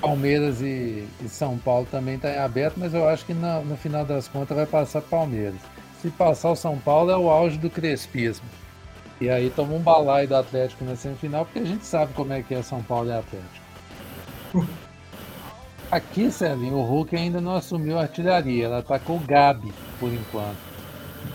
Palmeiras 0.01 0.63
e, 0.63 1.07
e 1.23 1.29
São 1.29 1.59
Paulo 1.59 1.87
também 1.91 2.15
está 2.15 2.31
em 2.31 2.39
aberto, 2.39 2.77
mas 2.79 2.95
eu 2.95 3.07
acho 3.07 3.27
que 3.27 3.35
no, 3.35 3.65
no 3.65 3.77
final 3.77 4.05
das 4.07 4.29
contas 4.29 4.57
vai 4.57 4.67
passar 4.67 5.03
Palmeiras. 5.03 5.61
Se 6.01 6.09
passar 6.11 6.51
o 6.51 6.57
São 6.57 6.79
Paulo 6.79 7.11
é 7.11 7.17
o 7.17 7.29
auge 7.29 7.59
do 7.59 7.69
crespismo. 7.69 8.47
E 9.21 9.29
aí 9.29 9.51
toma 9.51 9.75
um 9.75 9.81
balaio 9.81 10.29
do 10.29 10.37
Atlético 10.37 10.85
na 10.85 10.97
semifinal, 10.97 11.45
porque 11.45 11.59
a 11.59 11.65
gente 11.65 11.85
sabe 11.85 12.13
como 12.15 12.33
é 12.33 12.43
que 12.43 12.55
é 12.55 12.63
São 12.63 12.83
Paulo 12.83 13.11
e 13.11 13.13
Atlético. 13.13 13.67
Aqui, 15.91 16.31
Celinho, 16.31 16.77
o 16.77 16.83
Hulk 16.85 17.17
ainda 17.17 17.41
não 17.41 17.55
assumiu 17.55 17.99
a 17.99 18.03
artilharia, 18.03 18.67
ela 18.67 18.83
tá 18.83 18.99
com 18.99 19.17
o 19.17 19.21
Gabi, 19.21 19.73
por 19.99 20.13
enquanto. 20.13 20.61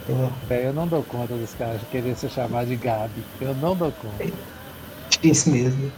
É, 0.07 0.33
É, 0.49 0.67
eu 0.67 0.73
não 0.73 0.87
dou 0.87 1.03
conta 1.03 1.37
dos 1.37 1.53
caras 1.55 1.81
querer 1.89 2.15
se 2.15 2.29
chamar 2.29 2.65
de 2.65 2.75
Gabi. 2.75 3.25
Eu 3.39 3.55
não 3.55 3.75
dou 3.75 3.91
conta. 3.91 4.25
difícil 5.09 5.53
mesmo. 5.53 5.93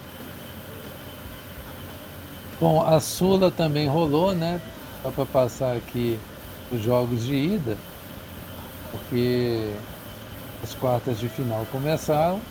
Bom, 2.59 2.81
a 2.85 2.99
Sula 2.99 3.51
também 3.51 3.87
rolou, 3.87 4.33
né? 4.33 4.61
Só 5.01 5.11
para 5.11 5.25
passar 5.25 5.75
aqui 5.75 6.19
os 6.71 6.81
jogos 6.81 7.23
de 7.25 7.35
ida, 7.35 7.77
porque 8.91 9.81
as 10.63 10.73
quartas 10.75 11.19
de 11.19 11.29
final 11.29 11.65
começaram. 11.67 12.47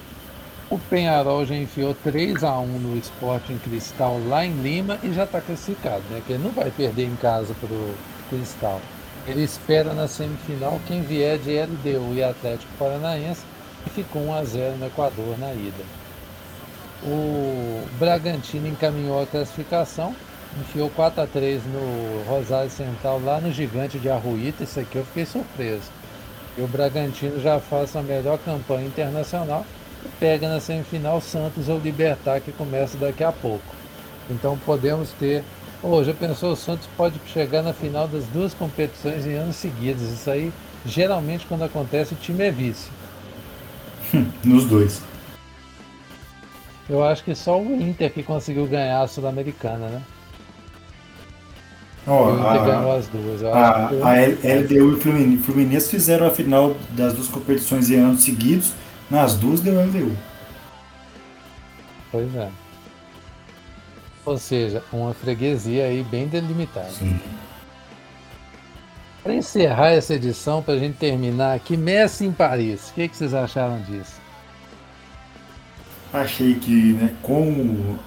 O 0.72 0.78
Penharol 0.78 1.44
já 1.44 1.54
enfiou 1.54 1.94
3 2.02 2.42
a 2.42 2.58
1 2.58 2.66
no 2.66 2.96
Sporting 2.96 3.58
Cristal 3.58 4.18
lá 4.26 4.46
em 4.46 4.54
Lima 4.62 4.98
e 5.02 5.12
já 5.12 5.24
está 5.24 5.38
classificado, 5.38 6.02
né? 6.08 6.22
Que 6.26 6.32
ele 6.32 6.44
não 6.44 6.50
vai 6.50 6.70
perder 6.70 7.04
em 7.04 7.14
casa 7.16 7.52
para 7.60 7.68
o 7.68 7.94
Cristal. 8.30 8.80
Ele 9.26 9.44
espera 9.44 9.92
na 9.92 10.08
semifinal 10.08 10.80
quem 10.88 11.02
vier 11.02 11.36
de 11.36 11.60
LDU 11.60 12.14
e 12.14 12.24
Atlético 12.24 12.72
Paranaense 12.78 13.42
e 13.86 13.90
ficou 13.90 14.22
1 14.22 14.34
a 14.34 14.44
0 14.44 14.76
no 14.78 14.86
Equador 14.86 15.38
na 15.38 15.52
ida. 15.52 15.84
O 17.02 17.86
Bragantino 17.98 18.66
encaminhou 18.66 19.22
a 19.22 19.26
classificação, 19.26 20.16
enfiou 20.58 20.88
4 20.88 21.20
a 21.20 21.26
3 21.26 21.64
no 21.66 22.24
Rosário 22.26 22.70
Central, 22.70 23.20
lá 23.22 23.38
no 23.42 23.52
Gigante 23.52 23.98
de 23.98 24.08
Arruíta. 24.08 24.64
Isso 24.64 24.80
aqui 24.80 24.96
eu 24.96 25.04
fiquei 25.04 25.26
surpreso. 25.26 25.90
E 26.56 26.62
o 26.62 26.66
Bragantino 26.66 27.38
já 27.42 27.60
faz 27.60 27.94
a 27.94 28.00
melhor 28.00 28.38
campanha 28.38 28.86
internacional 28.86 29.66
pega 30.20 30.48
na 30.48 30.60
semifinal 30.60 31.20
Santos 31.20 31.68
ou 31.68 31.78
Libertar, 31.78 32.40
que 32.40 32.52
começa 32.52 32.96
daqui 32.96 33.24
a 33.24 33.32
pouco. 33.32 33.64
Então 34.30 34.58
podemos 34.64 35.10
ter. 35.12 35.42
Ô, 35.82 36.02
já 36.04 36.14
pensou, 36.14 36.52
o 36.52 36.56
Santos 36.56 36.88
pode 36.96 37.20
chegar 37.26 37.62
na 37.62 37.72
final 37.72 38.06
das 38.06 38.24
duas 38.26 38.54
competições 38.54 39.26
em 39.26 39.34
anos 39.34 39.56
seguidos. 39.56 40.02
Isso 40.02 40.30
aí, 40.30 40.52
geralmente, 40.86 41.44
quando 41.46 41.64
acontece, 41.64 42.14
o 42.14 42.16
time 42.16 42.44
é 42.44 42.50
vice. 42.50 42.88
Nos 44.44 44.64
dois. 44.66 45.02
Eu 46.88 47.02
acho 47.02 47.24
que 47.24 47.34
só 47.34 47.60
o 47.60 47.80
Inter 47.80 48.12
que 48.12 48.22
conseguiu 48.22 48.66
ganhar 48.66 49.02
a 49.02 49.08
Sul-Americana, 49.08 49.88
né? 49.88 50.02
Ó, 52.06 52.30
o 52.32 52.38
Inter 52.40 52.64
ganhou 52.64 52.92
a, 52.92 52.96
as 52.96 53.06
duas. 53.08 53.42
Eu 53.42 53.54
a, 53.54 53.90
o 53.92 54.04
a 54.04 54.12
LDU 54.60 54.96
e 54.96 55.00
Flumin- 55.00 55.38
Fluminense 55.38 55.88
fizeram 55.88 56.26
a 56.26 56.30
final 56.30 56.76
das 56.90 57.14
duas 57.14 57.28
competições 57.28 57.90
em 57.90 57.98
anos 58.00 58.22
seguidos. 58.24 58.72
Nas 59.12 59.34
duas 59.34 59.60
deu 59.60 59.78
LDU. 59.78 60.16
Pois 62.10 62.34
é. 62.34 62.48
Ou 64.24 64.38
seja, 64.38 64.82
uma 64.90 65.12
freguesia 65.12 65.84
aí 65.84 66.02
bem 66.02 66.26
delimitada. 66.26 66.88
Sim. 66.88 67.20
Para 69.22 69.34
encerrar 69.34 69.90
essa 69.90 70.14
edição, 70.14 70.62
para 70.62 70.72
a 70.74 70.78
gente 70.78 70.96
terminar 70.96 71.54
aqui, 71.54 71.76
Messi 71.76 72.24
em 72.24 72.32
Paris. 72.32 72.88
O 72.88 72.94
que, 72.94 73.06
que 73.06 73.14
vocês 73.14 73.34
acharam 73.34 73.82
disso? 73.82 74.18
Achei 76.10 76.54
que, 76.54 76.94
né, 76.94 77.14
com 77.20 77.98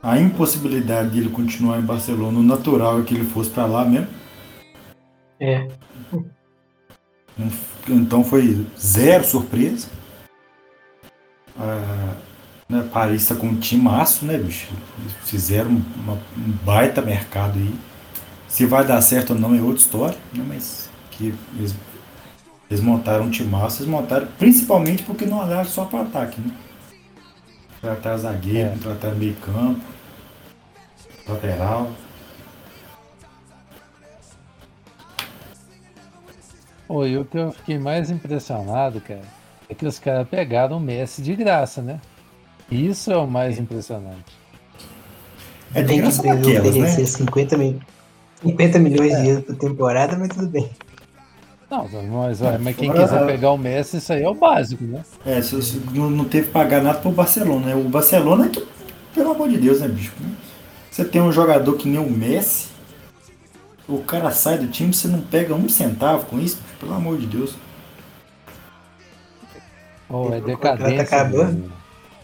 a 0.00 0.16
impossibilidade 0.16 1.10
dele 1.10 1.30
continuar 1.30 1.80
em 1.80 1.84
Barcelona, 1.84 2.38
o 2.38 2.42
natural 2.44 3.00
é 3.00 3.02
que 3.02 3.14
ele 3.16 3.24
fosse 3.24 3.50
para 3.50 3.66
lá 3.66 3.84
mesmo. 3.84 4.06
É. 5.40 5.66
Então 7.88 8.22
foi 8.22 8.64
zero 8.78 9.24
surpresa. 9.24 9.88
Ah, 11.58 12.14
né, 12.68 12.88
Paris 12.92 13.22
está 13.22 13.34
com 13.34 13.48
um 13.48 13.56
timaço, 13.56 14.24
né, 14.24 14.38
bicho? 14.38 14.68
Eles 15.00 15.12
fizeram 15.24 15.70
uma, 15.70 16.12
um 16.14 16.52
baita 16.64 17.02
mercado 17.02 17.58
aí. 17.58 17.74
Se 18.48 18.64
vai 18.64 18.84
dar 18.84 19.00
certo 19.02 19.32
ou 19.32 19.38
não 19.38 19.54
é 19.54 19.60
outra 19.60 19.80
história, 19.80 20.18
né? 20.32 20.44
mas 20.46 20.88
que 21.10 21.34
eles, 21.56 21.74
eles 22.70 22.80
montaram 22.80 23.24
um 23.24 23.30
timaço, 23.30 23.82
eles 23.82 23.90
montaram 23.90 24.28
principalmente 24.38 25.02
porque 25.02 25.26
não 25.26 25.38
olharam 25.38 25.68
só 25.68 25.84
para 25.84 26.02
ataque, 26.02 26.40
né? 26.40 26.54
Tratar 27.80 28.16
zagueiro, 28.18 28.70
é. 28.70 28.76
tratar 28.76 29.14
meio 29.14 29.34
campo, 29.36 29.80
lateral. 31.26 31.90
Oi, 36.88 37.16
o 37.16 37.24
que 37.24 37.38
eu 37.38 37.52
fiquei 37.52 37.78
mais 37.78 38.10
impressionado, 38.10 39.00
cara, 39.00 39.39
é 39.70 39.74
que 39.74 39.86
os 39.86 40.00
caras 40.00 40.26
pegaram 40.28 40.78
o 40.78 40.80
Messi 40.80 41.22
de 41.22 41.36
graça, 41.36 41.80
né? 41.80 42.00
Isso 42.70 43.12
é 43.12 43.16
o 43.16 43.26
mais 43.26 43.56
impressionante. 43.56 44.36
É 45.72 45.82
de 45.82 45.96
graça 45.96 46.22
daquelas, 46.22 46.74
né? 46.74 46.88
50, 46.88 47.56
mil, 47.56 47.80
50 48.42 48.78
milhões 48.80 49.12
é. 49.12 49.22
de 49.22 49.28
euros 49.28 49.44
por 49.44 49.56
temporada, 49.56 50.18
mas 50.18 50.28
tudo 50.30 50.48
bem. 50.48 50.68
Não, 51.70 51.88
mas, 52.10 52.40
mas 52.60 52.76
quem 52.76 52.90
quiser 52.92 53.26
pegar 53.26 53.52
o 53.52 53.56
Messi, 53.56 53.98
isso 53.98 54.12
aí 54.12 54.24
é 54.24 54.28
o 54.28 54.34
básico, 54.34 54.82
né? 54.82 55.04
É, 55.24 55.40
se, 55.40 55.62
se, 55.62 55.80
não, 55.94 56.10
não 56.10 56.24
teve 56.24 56.48
que 56.48 56.52
pagar 56.52 56.82
nada 56.82 56.98
pro 56.98 57.12
Barcelona, 57.12 57.66
né? 57.66 57.74
O 57.76 57.88
Barcelona 57.88 58.46
é 58.46 58.48
que, 58.48 58.66
pelo 59.14 59.30
amor 59.30 59.48
de 59.48 59.56
Deus, 59.56 59.80
né, 59.80 59.86
bicho? 59.86 60.12
Você 60.90 61.04
tem 61.04 61.22
um 61.22 61.30
jogador 61.30 61.74
que 61.74 61.88
nem 61.88 62.00
o 62.00 62.10
Messi, 62.10 62.70
o 63.88 63.98
cara 63.98 64.32
sai 64.32 64.58
do 64.58 64.66
time, 64.66 64.92
você 64.92 65.06
não 65.06 65.20
pega 65.20 65.54
um 65.54 65.68
centavo 65.68 66.26
com 66.26 66.40
isso, 66.40 66.58
pelo 66.80 66.92
amor 66.92 67.16
de 67.18 67.26
Deus. 67.26 67.54
Oh, 70.10 70.32
é 70.32 70.40
decadência. 70.40 71.06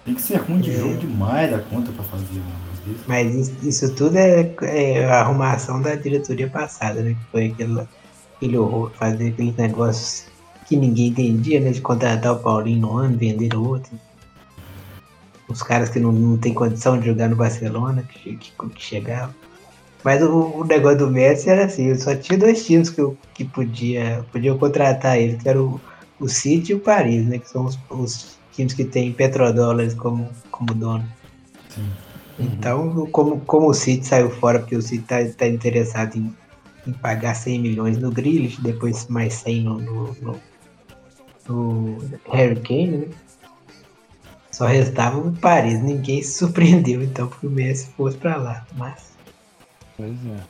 Tem 0.05 0.15
que 0.15 0.23
ser 0.23 0.37
ruim 0.37 0.61
de 0.61 0.71
é. 0.71 0.75
jogo 0.75 0.97
demais 0.99 1.51
da 1.51 1.59
conta 1.59 1.91
pra 1.93 2.05
fazer 2.05 2.39
um 2.39 2.95
Mas 3.07 3.35
isso, 3.35 3.53
isso 3.63 3.95
tudo 3.95 4.17
é, 4.17 4.55
é, 4.63 5.05
a 5.05 5.21
arrumação 5.21 5.81
da 5.81 5.95
diretoria 5.95 6.49
passada, 6.49 7.01
né? 7.03 7.15
Que 7.15 7.31
foi 7.31 7.47
aquele, 7.47 7.87
aquele 8.37 8.59
horror, 8.59 8.91
fazer 8.95 9.29
aqueles 9.29 9.57
negócios 9.57 10.27
que 10.67 10.77
ninguém 10.77 11.09
entendia, 11.09 11.61
né? 11.61 11.71
De 11.71 11.81
contratar 11.81 12.33
o 12.33 12.39
Paulinho 12.39 12.81
no 12.81 12.97
ano, 12.97 13.19
vender 13.19 13.55
o 13.55 13.69
outro. 13.69 13.93
Os 15.49 15.63
caras 15.63 15.91
que 15.91 16.01
não, 16.01 16.13
não 16.13 16.37
tem 16.39 16.55
condição 16.55 16.99
de 16.99 17.07
jogar 17.07 17.29
no 17.29 17.37
Barcelona, 17.37 18.03
que, 18.03 18.37
que, 18.37 18.53
que 18.53 18.83
chegavam. 18.83 19.35
Mas 20.05 20.23
o, 20.23 20.61
o, 20.61 20.65
negócio 20.65 20.99
do 20.99 21.11
Messi 21.11 21.51
era 21.51 21.65
assim, 21.65 21.93
só 21.97 22.15
tinha 22.15 22.39
dois 22.39 22.65
times 22.65 22.91
que, 22.91 23.01
eu, 23.01 23.17
que 23.35 23.45
podia, 23.45 24.25
podiam 24.31 24.57
contratar 24.57 25.19
ele, 25.19 25.37
que 25.37 25.49
era 25.49 25.61
o, 25.61 25.81
o 26.21 26.29
City 26.29 26.73
e 26.73 26.75
o 26.75 26.81
Paris, 26.81 27.25
né? 27.27 27.39
Que 27.39 27.49
são 27.49 27.65
os, 27.65 27.79
os 27.91 28.39
times 28.53 28.75
que 28.75 28.85
têm 28.85 29.13
petrodólares 29.13 29.95
como, 29.95 30.29
como 30.51 30.75
dono. 30.75 31.07
Sim. 31.69 31.91
Então, 32.39 33.07
como, 33.07 33.41
como 33.41 33.69
o 33.69 33.75
City 33.75 34.07
saiu 34.07 34.31
fora, 34.31 34.59
porque 34.59 34.77
o 34.77 34.83
City 34.83 35.03
está 35.03 35.25
tá 35.37 35.47
interessado 35.47 36.17
em, 36.17 36.35
em, 36.87 36.93
pagar 36.93 37.35
100 37.35 37.61
milhões 37.61 37.99
no 37.99 38.11
Grealish, 38.11 38.61
depois 38.61 39.07
mais 39.09 39.35
100 39.35 39.63
no, 39.63 39.81
no, 39.81 40.17
no, 40.21 40.41
no 41.49 41.99
Harry 42.31 42.61
Kane, 42.61 42.99
né? 42.99 43.07
Só 44.51 44.67
restava 44.67 45.19
o 45.19 45.33
Paris. 45.33 45.83
Ninguém 45.83 46.23
se 46.23 46.39
surpreendeu, 46.39 47.03
então, 47.03 47.29
que 47.29 47.47
o 47.47 47.51
Messi 47.51 47.89
fosse 47.97 48.17
para 48.17 48.37
lá. 48.37 48.67
Mas 48.75 49.17
Pois 49.97 50.15
é. 50.27 50.41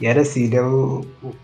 E 0.00 0.06
era 0.06 0.20
assim, 0.20 0.48
né? 0.48 0.60
O, 0.62 1.04
o, 1.22 1.34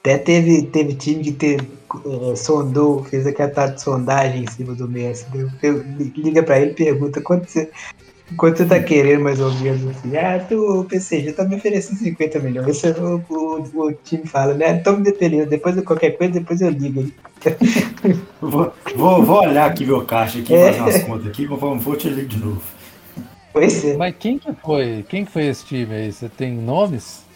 até 0.00 0.16
teve, 0.16 0.62
teve 0.62 0.94
time 0.94 1.22
que 1.22 1.32
teve, 1.32 1.68
uh, 2.06 2.34
sondou, 2.34 3.04
fez 3.04 3.26
aquela 3.26 3.50
tal 3.50 3.70
de 3.70 3.82
sondagem 3.82 4.44
em 4.44 4.50
cima 4.50 4.74
do 4.74 4.88
Messi. 4.88 5.26
Né? 5.34 5.46
Liga 6.16 6.42
pra 6.42 6.58
ele 6.58 6.70
e 6.70 6.74
pergunta 6.74 7.20
quanto 7.20 7.46
você, 7.46 7.70
quanto 8.34 8.56
você 8.56 8.64
tá 8.64 8.80
querendo, 8.82 9.22
mais 9.22 9.40
ou 9.40 9.52
menos 9.56 9.86
assim. 9.86 10.16
Ah, 10.16 10.42
tu, 10.48 10.80
o 10.80 10.84
PCG 10.84 11.34
tá 11.34 11.44
me 11.44 11.56
oferecendo 11.56 11.98
50 11.98 12.38
milhões. 12.38 12.82
O, 12.82 13.22
o, 13.28 13.86
o 13.88 13.92
time 13.92 14.26
fala, 14.26 14.54
né? 14.54 14.78
Tô 14.78 14.92
me 14.92 15.02
dependendo, 15.02 15.50
depois 15.50 15.74
de 15.74 15.82
qualquer 15.82 16.12
coisa, 16.12 16.32
depois 16.32 16.62
eu 16.62 16.70
ligo. 16.70 17.10
vou, 18.40 18.72
vou, 18.96 19.22
vou 19.22 19.40
olhar 19.42 19.66
aqui 19.66 19.84
meu 19.84 20.02
caixa 20.06 20.38
aqui, 20.38 20.54
é. 20.54 20.72
fazer 20.72 20.80
umas 20.80 21.02
contas 21.04 21.26
aqui, 21.26 21.46
vou, 21.46 21.78
vou 21.78 21.96
te 21.96 22.08
ligar 22.08 22.24
de 22.24 22.38
novo. 22.38 22.62
Pois 23.52 23.84
é. 23.84 23.96
Mas 23.98 24.14
quem 24.18 24.38
que 24.38 24.50
foi? 24.64 25.04
Quem 25.06 25.26
que 25.26 25.32
foi 25.32 25.46
esse 25.46 25.66
time 25.66 25.94
aí? 25.94 26.10
Você 26.10 26.28
tem 26.30 26.52
nomes? 26.52 27.28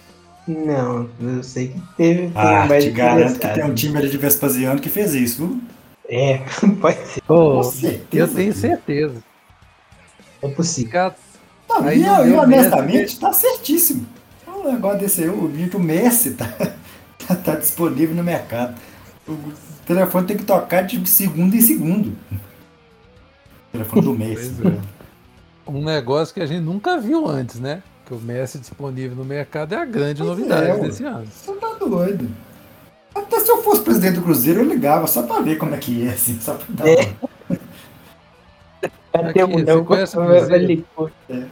Não, 0.46 1.08
eu 1.20 1.42
sei 1.42 1.68
que 1.68 1.80
teve. 1.96 2.32
Ah, 2.34 2.68
te 2.78 2.90
garanto 2.90 3.38
que 3.38 3.48
tem 3.48 3.64
um 3.64 3.74
time 3.74 3.96
ali 3.98 4.10
de 4.10 4.18
Vespasiano 4.18 4.80
que 4.80 4.88
fez 4.88 5.14
isso, 5.14 5.46
viu? 5.46 5.60
É, 6.08 6.38
pode 6.80 6.98
ser. 7.06 7.22
Oh, 7.28 7.62
eu 8.12 8.28
tenho 8.28 8.52
certeza. 8.52 9.22
É 10.42 10.48
possível. 10.48 11.12
Não, 11.68 11.90
e, 11.90 12.04
eu, 12.04 12.38
honestamente, 12.40 13.18
tá 13.18 13.32
certíssimo. 13.32 14.06
Um 14.46 14.72
negócio 14.72 14.98
desse 14.98 15.22
aí, 15.22 15.28
o 15.28 15.48
vídeo 15.48 15.80
Messi 15.80 16.32
tá, 16.32 16.46
tá, 17.26 17.34
tá, 17.34 17.54
disponível 17.56 18.14
no 18.14 18.22
mercado. 18.22 18.78
O 19.26 19.38
telefone 19.86 20.26
tem 20.26 20.36
que 20.36 20.44
tocar 20.44 20.82
de 20.82 21.08
segundo 21.08 21.56
em 21.56 21.60
segundo. 21.60 22.16
O 22.30 23.72
telefone 23.72 24.02
do 24.02 24.12
Messi. 24.16 24.52
Né? 24.62 24.78
um 25.66 25.82
negócio 25.82 26.34
que 26.34 26.40
a 26.40 26.46
gente 26.46 26.62
nunca 26.62 26.98
viu 26.98 27.26
antes, 27.26 27.58
né? 27.58 27.82
Que 28.06 28.14
o 28.14 28.20
Messi 28.20 28.58
disponível 28.58 29.16
no 29.16 29.24
mercado 29.24 29.74
é 29.74 29.78
a 29.78 29.84
grande 29.84 30.22
pois 30.22 30.30
novidade 30.30 30.66
é, 30.68 30.78
desse 30.78 31.04
ano. 31.04 31.26
Você 31.26 31.52
tá 31.52 31.74
doido. 31.74 32.28
Até 33.14 33.40
se 33.40 33.50
eu 33.50 33.62
fosse 33.62 33.82
presidente 33.82 34.16
do 34.16 34.22
Cruzeiro, 34.22 34.60
eu 34.60 34.68
ligava 34.68 35.06
só 35.06 35.22
pra 35.22 35.40
ver 35.40 35.56
como 35.56 35.74
é 35.74 35.78
que 35.78 36.06
é, 36.06 36.10
assim, 36.10 36.38
só 36.40 36.54
pra 36.54 36.66
dar 36.68 36.88
é. 36.88 37.14
Aqui, 39.12 39.40
você 39.44 39.84
conhece 39.84 40.18
o 40.18 41.10
É. 41.30 41.44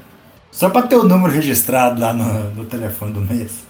Só 0.51 0.69
pra 0.69 0.83
ter 0.83 0.97
o 0.97 1.05
número 1.05 1.33
registrado 1.33 2.01
lá 2.01 2.13
no, 2.13 2.51
no 2.51 2.65
telefone 2.67 3.13
do 3.13 3.21
Messi. 3.21 3.63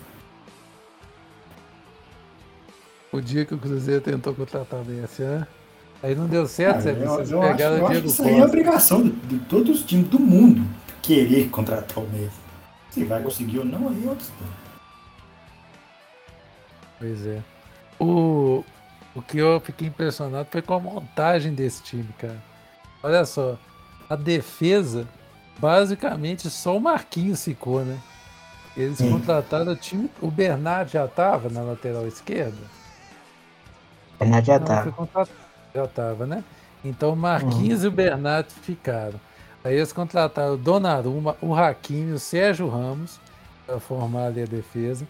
O 3.12 3.20
dia 3.20 3.44
que 3.44 3.54
o 3.54 3.58
Cruzeiro 3.58 4.00
tentou 4.00 4.34
contratar 4.34 4.80
o 4.80 4.84
Messi, 4.84 5.22
né? 5.22 5.46
Aí 6.02 6.16
não 6.16 6.26
deu 6.26 6.46
certo, 6.48 6.88
ah, 6.88 6.90
eu, 6.90 7.08
Vocês 7.08 7.30
eu 7.30 7.40
pegaram 7.40 7.76
acho, 7.76 7.84
o 7.84 7.90
Diego 7.90 8.06
Isso 8.08 8.22
aí 8.24 8.38
é 8.40 8.44
obrigação 8.44 9.02
de, 9.02 9.10
de, 9.10 9.38
todos 9.40 9.80
os 9.80 9.86
times 9.86 10.08
do 10.08 10.18
mundo 10.18 10.66
querer 11.00 11.48
contratar 11.50 12.02
o 12.02 12.08
Messi. 12.08 12.41
Se 12.92 13.04
vai 13.04 13.22
conseguir 13.22 13.60
ou 13.60 13.64
não, 13.64 13.88
aí 13.88 14.06
é. 14.06 14.16
Pois 16.98 17.26
é. 17.26 17.42
O, 17.98 18.62
o 19.14 19.22
que 19.22 19.38
eu 19.38 19.58
fiquei 19.60 19.88
impressionado 19.88 20.46
foi 20.50 20.60
com 20.60 20.74
a 20.74 20.80
montagem 20.80 21.54
desse 21.54 21.82
time, 21.82 22.08
cara. 22.18 22.42
Olha 23.02 23.24
só, 23.24 23.58
a 24.10 24.14
defesa, 24.14 25.08
basicamente 25.58 26.50
só 26.50 26.76
o 26.76 26.80
Marquinhos 26.80 27.42
ficou, 27.42 27.82
né? 27.82 27.98
Eles 28.76 28.98
Sim. 28.98 29.10
contrataram 29.10 29.72
o 29.72 29.76
time. 29.76 30.10
O 30.20 30.30
Bernard 30.30 30.92
já 30.92 31.06
estava 31.06 31.48
na 31.48 31.62
lateral 31.62 32.06
esquerda? 32.06 32.56
Bernard 34.18 34.46
já 34.46 34.56
estava. 34.56 35.28
Já 35.74 35.84
estava, 35.84 36.26
né? 36.26 36.44
Então 36.84 37.14
o 37.14 37.16
Marquinhos 37.16 37.80
uhum. 37.80 37.86
e 37.86 37.88
o 37.88 37.90
Bernardo 37.92 38.50
ficaram. 38.50 39.18
Aí 39.64 39.76
eles 39.76 39.92
contrataram 39.92 40.54
o 40.54 40.56
Donnarumma, 40.56 41.36
o 41.40 41.54
Hakimi, 41.54 42.12
o 42.12 42.18
Sérgio 42.18 42.68
Ramos 42.68 43.20
para 43.66 43.78
formar 43.78 44.26
ali 44.26 44.42
a 44.42 44.46
defesa. 44.46 45.06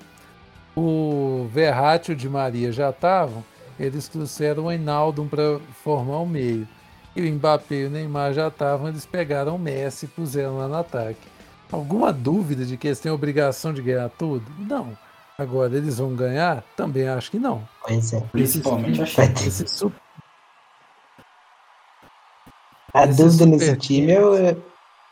O 0.76 1.48
Verratti 1.52 2.10
e 2.10 2.14
o 2.14 2.16
Di 2.16 2.28
Maria 2.28 2.72
já 2.72 2.90
estavam. 2.90 3.44
Eles 3.78 4.08
trouxeram 4.08 4.64
o 4.64 4.72
Enaldo 4.72 5.24
para 5.24 5.58
formar 5.82 6.18
o 6.18 6.26
meio. 6.26 6.68
E 7.14 7.22
o 7.22 7.34
Mbappé 7.34 7.74
e 7.74 7.86
o 7.86 7.90
Neymar 7.90 8.32
já 8.32 8.48
estavam. 8.48 8.88
Eles 8.88 9.04
pegaram 9.04 9.56
o 9.56 9.58
Messi 9.58 10.06
e 10.06 10.08
puseram 10.08 10.58
lá 10.58 10.68
no 10.68 10.76
ataque. 10.76 11.28
Alguma 11.70 12.12
dúvida 12.12 12.64
de 12.64 12.76
que 12.76 12.88
eles 12.88 13.00
têm 13.00 13.10
a 13.10 13.14
obrigação 13.14 13.72
de 13.72 13.82
ganhar 13.82 14.10
tudo? 14.10 14.44
Não. 14.58 14.96
Agora, 15.38 15.74
eles 15.76 15.98
vão 15.98 16.14
ganhar? 16.14 16.62
Também 16.76 17.08
acho 17.08 17.30
que 17.30 17.38
não. 17.38 17.66
Pois 17.86 18.12
é. 18.12 18.20
Principalmente 18.32 19.00
a 19.00 19.06
Champions. 19.06 19.60
Esse, 19.60 19.92
A 22.94 23.04
Esse 23.04 23.22
dúvida 23.22 23.46
nesse 23.46 23.76
time 23.76 24.12
é 24.12 24.56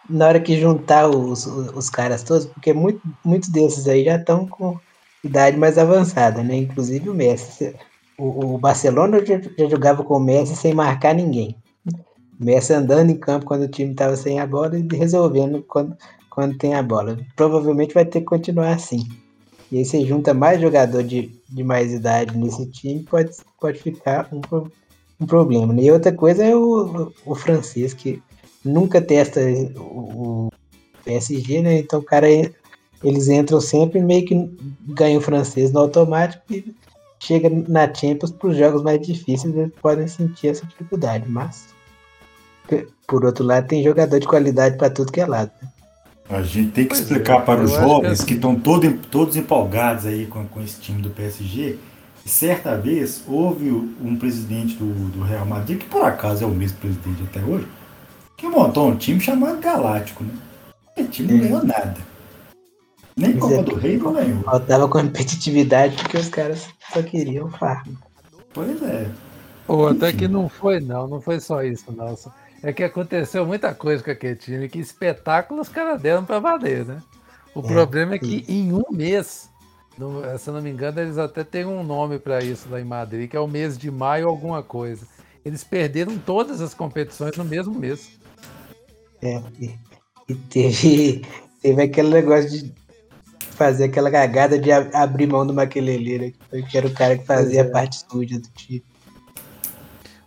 na 0.08 0.26
hora 0.26 0.40
que 0.40 0.60
juntar 0.60 1.08
os, 1.08 1.46
os 1.46 1.88
caras 1.88 2.22
todos, 2.22 2.46
porque 2.46 2.72
muito, 2.72 3.00
muitos 3.24 3.48
desses 3.48 3.86
aí 3.86 4.04
já 4.04 4.16
estão 4.16 4.46
com 4.46 4.78
idade 5.22 5.56
mais 5.56 5.78
avançada, 5.78 6.42
né? 6.42 6.56
Inclusive 6.56 7.08
o 7.08 7.14
Messi. 7.14 7.74
O, 8.18 8.54
o 8.54 8.58
Barcelona 8.58 9.24
já, 9.24 9.40
já, 9.40 9.68
jogava 9.68 10.02
com 10.02 10.16
o 10.16 10.20
Messi 10.20 10.56
sem 10.56 10.74
marcar 10.74 11.14
ninguém. 11.14 11.56
O 11.86 12.44
Messi 12.44 12.72
andando 12.72 13.10
em 13.10 13.16
campo 13.16 13.46
quando 13.46 13.62
o 13.62 13.68
time 13.68 13.92
estava 13.92 14.16
sem 14.16 14.40
a 14.40 14.46
bola 14.46 14.78
e 14.78 14.86
resolvendo 14.96 15.62
quando, 15.62 15.96
quando 16.28 16.58
tem 16.58 16.74
a 16.74 16.82
bola. 16.82 17.18
Provavelmente 17.36 17.94
vai 17.94 18.04
ter 18.04 18.20
que 18.20 18.26
continuar 18.26 18.72
assim. 18.72 19.06
E 19.70 19.78
aí 19.78 19.84
você 19.84 20.04
junta 20.04 20.34
mais 20.34 20.60
jogador 20.60 21.02
de, 21.02 21.30
de 21.48 21.62
mais 21.62 21.92
idade 21.92 22.36
nesse 22.36 22.66
time, 22.66 23.04
pode, 23.04 23.30
pode 23.60 23.78
ficar 23.78 24.28
um, 24.32 24.40
um 25.20 25.26
problema. 25.26 25.72
Né? 25.72 25.82
E 25.84 25.90
outra 25.92 26.12
coisa 26.12 26.44
é 26.44 26.54
o, 26.56 27.12
o 27.26 27.34
francês, 27.34 27.92
que 27.92 28.22
nunca 28.64 29.00
testa 29.00 29.40
o, 29.76 30.50
PSG, 31.04 31.62
né? 31.62 31.78
Então 31.78 32.00
o 32.00 32.04
cara 32.04 32.26
eles 33.02 33.28
entram 33.28 33.60
sempre 33.60 34.00
meio 34.00 34.24
que 34.26 34.50
ganham 34.88 35.20
francês 35.20 35.72
no 35.72 35.80
automático 35.80 36.42
e 36.50 36.74
chega 37.18 37.50
na 37.68 37.92
Champions 37.92 38.30
para 38.30 38.48
os 38.48 38.56
jogos 38.56 38.82
mais 38.82 39.00
difíceis, 39.00 39.54
eles 39.54 39.72
podem 39.80 40.06
sentir 40.06 40.48
essa 40.48 40.66
dificuldade, 40.66 41.24
mas 41.28 41.68
por 43.06 43.24
outro 43.24 43.44
lado 43.44 43.66
tem 43.66 43.82
jogador 43.82 44.18
de 44.18 44.26
qualidade 44.26 44.76
para 44.76 44.90
tudo 44.90 45.12
que 45.12 45.20
é 45.20 45.26
lado. 45.26 45.50
Né? 45.60 45.68
A 46.28 46.42
gente 46.42 46.70
tem 46.70 46.84
que 46.84 46.90
pois 46.90 47.00
explicar 47.00 47.40
é, 47.40 47.40
para 47.40 47.62
os 47.62 47.72
jovens 47.72 48.22
que, 48.22 48.34
estão 48.34 48.54
todo, 48.54 48.92
todos 49.10 49.34
empolgados 49.34 50.06
aí 50.06 50.26
com, 50.26 50.46
com 50.46 50.62
esse 50.62 50.80
time 50.80 51.02
do 51.02 51.10
PSG. 51.10 51.76
Certa 52.30 52.76
vez 52.76 53.24
houve 53.26 53.68
um 53.68 54.14
presidente 54.16 54.76
do, 54.76 54.86
do 55.08 55.20
Real 55.20 55.44
Madrid, 55.44 55.80
que 55.80 55.86
por 55.86 56.04
acaso 56.04 56.44
é 56.44 56.46
o 56.46 56.50
mesmo 56.50 56.78
presidente 56.78 57.24
até 57.24 57.40
hoje, 57.40 57.66
que 58.36 58.46
montou 58.46 58.88
um 58.88 58.96
time 58.96 59.20
chamado 59.20 59.58
Galáctico, 59.58 60.22
né? 60.22 60.32
O 60.96 61.04
time 61.08 61.32
não 61.32 61.36
é. 61.36 61.40
ganhou 61.40 61.64
nada. 61.64 61.96
Nem 63.16 63.36
Copa 63.36 63.54
é, 63.54 63.62
do 63.64 63.74
Rei 63.74 63.96
não 63.96 64.12
ganhou. 64.12 64.42
Faltava 64.44 64.88
competitividade 64.88 65.96
porque 65.96 66.18
os 66.18 66.28
caras 66.28 66.68
só 66.92 67.02
queriam 67.02 67.50
farm. 67.50 67.94
Pois 68.54 68.80
é. 68.80 69.10
Ou 69.66 69.88
até 69.88 70.12
que 70.12 70.28
não 70.28 70.48
foi, 70.48 70.78
não. 70.78 71.08
Não 71.08 71.20
foi 71.20 71.40
só 71.40 71.64
isso, 71.64 71.90
não. 71.90 72.16
É 72.62 72.72
que 72.72 72.84
aconteceu 72.84 73.44
muita 73.44 73.74
coisa 73.74 74.04
com 74.04 74.10
aquele 74.12 74.36
time. 74.36 74.68
Que 74.68 74.78
espetáculo 74.78 75.60
os 75.60 75.68
caras 75.68 76.00
deram 76.00 76.24
pra 76.24 76.38
valer, 76.38 76.86
né? 76.86 77.02
O 77.56 77.58
é, 77.58 77.62
problema 77.66 78.14
é 78.14 78.18
que 78.20 78.36
isso. 78.36 78.52
em 78.52 78.72
um 78.72 78.84
mês, 78.92 79.49
no, 80.00 80.38
se 80.38 80.48
eu 80.48 80.54
não 80.54 80.62
me 80.62 80.70
engano, 80.70 80.98
eles 80.98 81.18
até 81.18 81.44
têm 81.44 81.66
um 81.66 81.84
nome 81.84 82.18
para 82.18 82.42
isso 82.42 82.68
lá 82.70 82.80
em 82.80 82.84
Madrid, 82.84 83.28
que 83.28 83.36
é 83.36 83.40
o 83.40 83.46
mês 83.46 83.76
de 83.76 83.90
maio 83.90 84.28
alguma 84.28 84.62
coisa. 84.62 85.06
Eles 85.44 85.62
perderam 85.62 86.16
todas 86.18 86.62
as 86.62 86.72
competições 86.72 87.36
no 87.36 87.44
mesmo 87.44 87.78
mês. 87.78 88.18
É, 89.22 89.42
e, 89.60 89.78
e 90.26 90.34
teve, 90.34 91.22
teve 91.60 91.82
aquele 91.82 92.08
negócio 92.08 92.48
de 92.48 92.72
fazer 93.50 93.84
aquela 93.84 94.10
cagada 94.10 94.58
de 94.58 94.72
abrir 94.72 95.26
mão 95.26 95.46
do 95.46 95.52
Maquelele, 95.52 96.34
né? 96.50 96.62
que 96.62 96.78
era 96.78 96.86
o 96.86 96.94
cara 96.94 97.18
que 97.18 97.26
fazia 97.26 97.60
é. 97.60 97.66
a 97.66 97.70
parte 97.70 98.02
suja 98.10 98.38
do 98.38 98.48
time. 98.52 98.82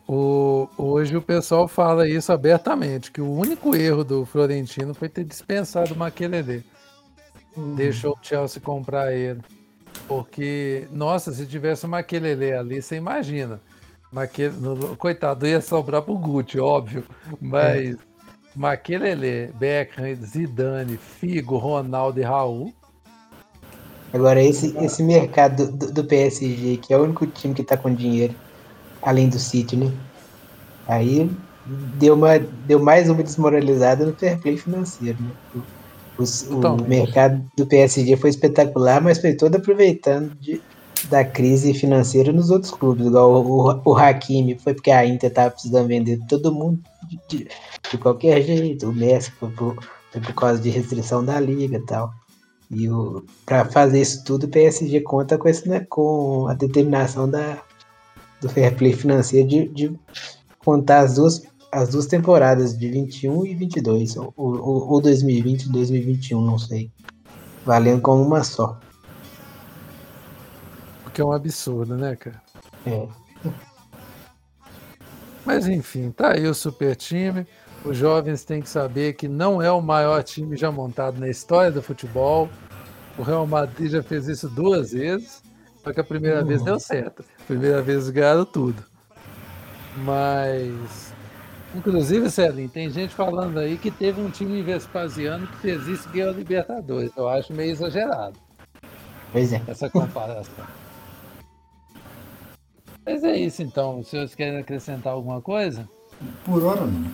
O, 0.08 0.68
hoje 0.78 1.18
o 1.18 1.22
pessoal 1.22 1.68
fala 1.68 2.08
isso 2.08 2.32
abertamente, 2.32 3.12
que 3.12 3.22
o 3.22 3.32
único 3.32 3.76
erro 3.76 4.04
do 4.04 4.26
Florentino 4.26 4.94
foi 4.94 5.10
ter 5.10 5.24
dispensado 5.24 5.96
o 5.96 5.98
Maquelele. 5.98 6.64
Uhum. 7.58 7.74
Deixou 7.74 8.12
o 8.14 8.20
Chelsea 8.22 8.62
comprar 8.62 9.14
ele. 9.14 9.42
Porque, 10.08 10.88
nossa, 10.92 11.32
se 11.32 11.46
tivesse 11.46 11.86
o 11.86 11.90
Maquelele 11.90 12.52
ali, 12.52 12.82
você 12.82 12.96
imagina. 12.96 13.60
Maquele, 14.12 14.54
coitado, 14.98 15.48
ia 15.48 15.62
sobrar 15.62 16.02
pro 16.02 16.18
Gucci, 16.18 16.60
óbvio. 16.60 17.04
Mas 17.42 17.96
é. 17.96 17.98
Maquelele, 18.56 19.52
Beckham, 19.54 20.16
Zidane, 20.16 20.98
Figo, 20.98 21.58
Ronaldo 21.58 22.20
e 22.20 22.24
Raul 22.24 22.74
Agora, 24.14 24.40
esse, 24.44 24.78
esse 24.78 25.02
mercado 25.02 25.72
do, 25.72 25.92
do, 25.92 26.04
PSG, 26.04 26.78
que 26.78 26.94
é 26.94 26.98
o 26.98 27.02
único 27.02 27.26
time 27.26 27.56
que 27.56 27.64
tá 27.64 27.76
com 27.76 27.92
dinheiro, 27.92 28.36
além 29.02 29.28
do 29.28 29.40
City, 29.40 29.76
né? 29.76 29.92
Aí 30.88 31.28
deu, 31.66 32.14
uma, 32.14 32.38
deu 32.38 32.80
mais 32.80 33.10
uma 33.10 33.24
desmoralizada 33.24 34.06
no 34.06 34.14
fair 34.14 34.40
play 34.40 34.56
financeiro, 34.56 35.18
né? 35.20 35.62
Os, 36.18 36.44
então, 36.44 36.76
o 36.76 36.88
mercado 36.88 37.44
do 37.58 37.66
PSG 37.66 38.16
foi 38.18 38.30
espetacular, 38.30 39.02
mas 39.02 39.20
foi 39.20 39.34
todo 39.34 39.56
aproveitando 39.56 40.36
de, 40.36 40.62
da 41.10 41.26
crise 41.26 41.74
financeira 41.74 42.32
nos 42.32 42.50
outros 42.50 42.72
clubes, 42.72 43.08
igual 43.08 43.44
o, 43.44 43.72
o, 43.72 43.82
o 43.84 43.96
Hakimi, 43.96 44.58
foi 44.58 44.74
porque 44.74 44.92
a 44.92 45.06
Inter 45.06 45.34
tava 45.34 45.52
precisando 45.52 45.88
vender 45.88 46.20
todo 46.28 46.54
mundo 46.54 46.80
de, 47.10 47.20
de, 47.28 47.48
de 47.92 47.98
qualquer 47.98 48.42
jeito, 48.42 48.90
o 48.90 48.94
Messi 48.94 49.32
foi 49.32 49.50
por, 49.50 49.76
foi 50.12 50.22
por 50.22 50.34
causa 50.34 50.62
de 50.62 50.70
restrição 50.70 51.26
da 51.26 51.40
liga 51.40 51.78
e 51.78 51.86
tal. 51.86 52.14
E 52.72 52.88
para 53.46 53.66
fazer 53.66 54.02
isso 54.02 54.24
tudo, 54.24 54.46
o 54.46 54.50
PSG 54.50 55.02
conta 55.02 55.38
com, 55.38 55.48
esse, 55.48 55.68
né, 55.68 55.86
com 55.90 56.48
a 56.48 56.54
determinação 56.54 57.30
da, 57.30 57.62
do 58.42 58.50
fair 58.50 58.76
play 58.76 58.94
financeiro 58.94 59.48
de, 59.48 59.68
de 59.70 60.00
contar 60.60 61.00
as 61.00 61.16
duas, 61.16 61.44
as 61.74 61.90
duas 61.90 62.06
temporadas 62.06 62.78
de 62.78 62.88
21 62.88 63.46
e 63.46 63.56
22, 63.56 64.18
ou, 64.18 64.34
ou, 64.38 64.92
ou 64.92 65.02
2020 65.02 65.64
e 65.64 65.72
2021, 65.72 66.42
não 66.42 66.58
sei, 66.60 66.92
valendo 67.66 68.02
como 68.02 68.24
uma 68.24 68.44
só. 68.44 68.80
Porque 71.04 71.22
é 71.22 71.26
um 71.26 71.32
absurdo, 71.32 71.96
né, 71.96 72.16
cara? 72.16 72.42
É. 72.86 73.08
Mas 75.46 75.68
enfim, 75.68 76.12
tá 76.12 76.34
aí 76.34 76.48
o 76.48 76.54
super 76.54 76.96
time. 76.96 77.46
Os 77.84 77.98
jovens 77.98 78.46
têm 78.46 78.62
que 78.62 78.70
saber 78.70 79.14
que 79.14 79.28
não 79.28 79.62
é 79.62 79.70
o 79.72 79.82
maior 79.82 80.24
time 80.24 80.56
já 80.56 80.72
montado 80.72 81.20
na 81.20 81.28
história 81.28 81.70
do 81.70 81.82
futebol. 81.82 82.50
O 83.18 83.24
Real 83.24 83.46
Madrid 83.46 83.92
já 83.92 84.02
fez 84.02 84.28
isso 84.28 84.48
duas 84.48 84.92
vezes, 84.92 85.44
só 85.84 85.92
que 85.92 86.00
a 86.00 86.04
primeira 86.04 86.42
uhum. 86.42 86.48
vez 86.48 86.64
deu 86.64 86.80
certo. 86.80 87.24
A 87.42 87.44
primeira 87.44 87.82
vez 87.82 88.10
ganharam 88.10 88.46
tudo. 88.46 88.84
Mas, 89.98 91.13
inclusive, 91.76 92.30
Celinho, 92.30 92.70
tem 92.70 92.90
gente 92.90 93.14
falando 93.14 93.60
aí 93.60 93.78
que 93.78 93.92
teve 93.92 94.22
um 94.22 94.30
time 94.30 94.62
Vespasiano 94.62 95.48
que 95.48 95.58
fez 95.58 95.88
isso 95.88 96.08
e 96.10 96.14
ganhou 96.14 96.30
a 96.30 96.34
Libertadores. 96.34 97.12
Eu 97.16 97.28
acho 97.28 97.54
meio 97.54 97.72
exagerado. 97.72 98.38
Pois 99.32 99.52
é. 99.52 99.62
Essa 99.68 99.90
comparação. 99.90 100.66
Mas 103.06 103.24
é 103.24 103.36
isso 103.36 103.62
então. 103.62 104.00
Os 104.00 104.08
senhores 104.08 104.36
querem 104.36 104.60
acrescentar 104.60 105.14
alguma 105.14 105.42
coisa? 105.42 105.90
Por 106.46 106.64
hora 106.64 106.86
não. 106.86 107.12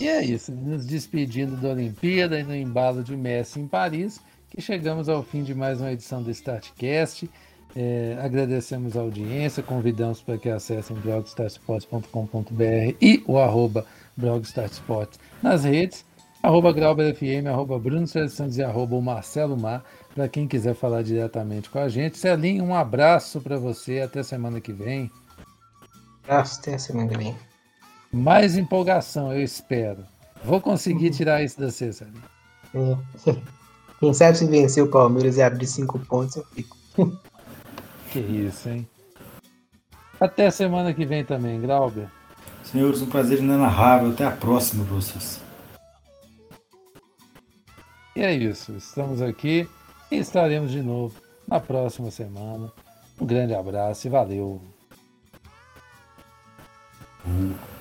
E 0.00 0.06
é 0.06 0.24
isso, 0.24 0.52
nos 0.52 0.86
despedindo 0.86 1.56
da 1.56 1.70
Olimpíada 1.70 2.38
e 2.38 2.44
no 2.44 2.54
embalo 2.54 3.02
de 3.02 3.16
Messi 3.16 3.58
em 3.58 3.66
Paris, 3.66 4.20
que 4.48 4.62
chegamos 4.62 5.08
ao 5.08 5.20
fim 5.24 5.42
de 5.42 5.52
mais 5.52 5.80
uma 5.80 5.90
edição 5.90 6.22
do 6.22 6.30
Startcast. 6.30 7.28
É, 7.76 8.16
agradecemos 8.22 8.96
a 8.96 9.00
audiência, 9.00 9.62
convidamos 9.62 10.22
para 10.22 10.38
que 10.38 10.48
acessem 10.48 10.96
blogstarsports.com.br 10.96 12.96
e 13.00 13.22
o 13.26 13.36
arroba 13.36 13.84
blogstarsport 14.16 15.16
nas 15.42 15.64
redes, 15.64 16.04
arroba 16.40 16.72
GrauberFM, 16.72 17.48
arroba 17.48 17.78
Bruno 17.78 18.06
Santos 18.06 18.56
e 18.56 18.62
arroba 18.62 19.00
Marcelo 19.00 19.56
Mar, 19.56 19.84
para 20.14 20.28
quem 20.28 20.46
quiser 20.46 20.74
falar 20.74 21.02
diretamente 21.02 21.68
com 21.68 21.80
a 21.80 21.88
gente. 21.88 22.16
Celinho, 22.16 22.64
um 22.64 22.74
abraço 22.74 23.40
para 23.40 23.58
você, 23.58 24.00
até 24.00 24.22
semana 24.22 24.60
que 24.60 24.72
vem. 24.72 25.10
Abraço, 26.22 26.60
até 26.60 26.78
semana 26.78 27.08
que 27.08 27.18
vem. 27.18 27.36
Mais 28.12 28.56
empolgação, 28.56 29.32
eu 29.32 29.42
espero. 29.42 30.04
Vou 30.44 30.60
conseguir 30.60 31.10
tirar 31.10 31.42
isso 31.42 31.58
da 31.58 31.72
César. 31.72 32.06
É. 32.72 33.32
Quem 33.98 34.14
sabe 34.14 34.36
se 34.36 34.46
vencer 34.46 34.84
o 34.84 34.90
Palmeiras 34.90 35.38
e 35.38 35.42
abrir 35.42 35.66
cinco 35.66 35.98
pontos, 35.98 36.36
eu 36.36 36.44
fico. 36.44 36.76
Que 38.14 38.20
né? 38.20 38.46
isso, 38.46 38.68
hein? 38.68 38.88
Até 40.20 40.48
semana 40.48 40.94
que 40.94 41.04
vem 41.04 41.24
também, 41.24 41.60
Grauber. 41.60 42.06
Senhores, 42.62 43.02
um 43.02 43.06
prazer 43.06 43.40
inenarrável. 43.40 44.12
Até 44.12 44.24
a 44.24 44.30
próxima 44.30 44.84
vocês. 44.84 45.40
E 48.14 48.22
é 48.22 48.32
isso. 48.32 48.70
Estamos 48.76 49.20
aqui 49.20 49.68
e 50.12 50.16
estaremos 50.16 50.70
de 50.70 50.80
novo 50.80 51.20
na 51.48 51.58
próxima 51.58 52.12
semana. 52.12 52.72
Um 53.20 53.26
grande 53.26 53.52
abraço 53.52 54.06
e 54.06 54.10
valeu! 54.10 54.62
Hum. 57.26 57.73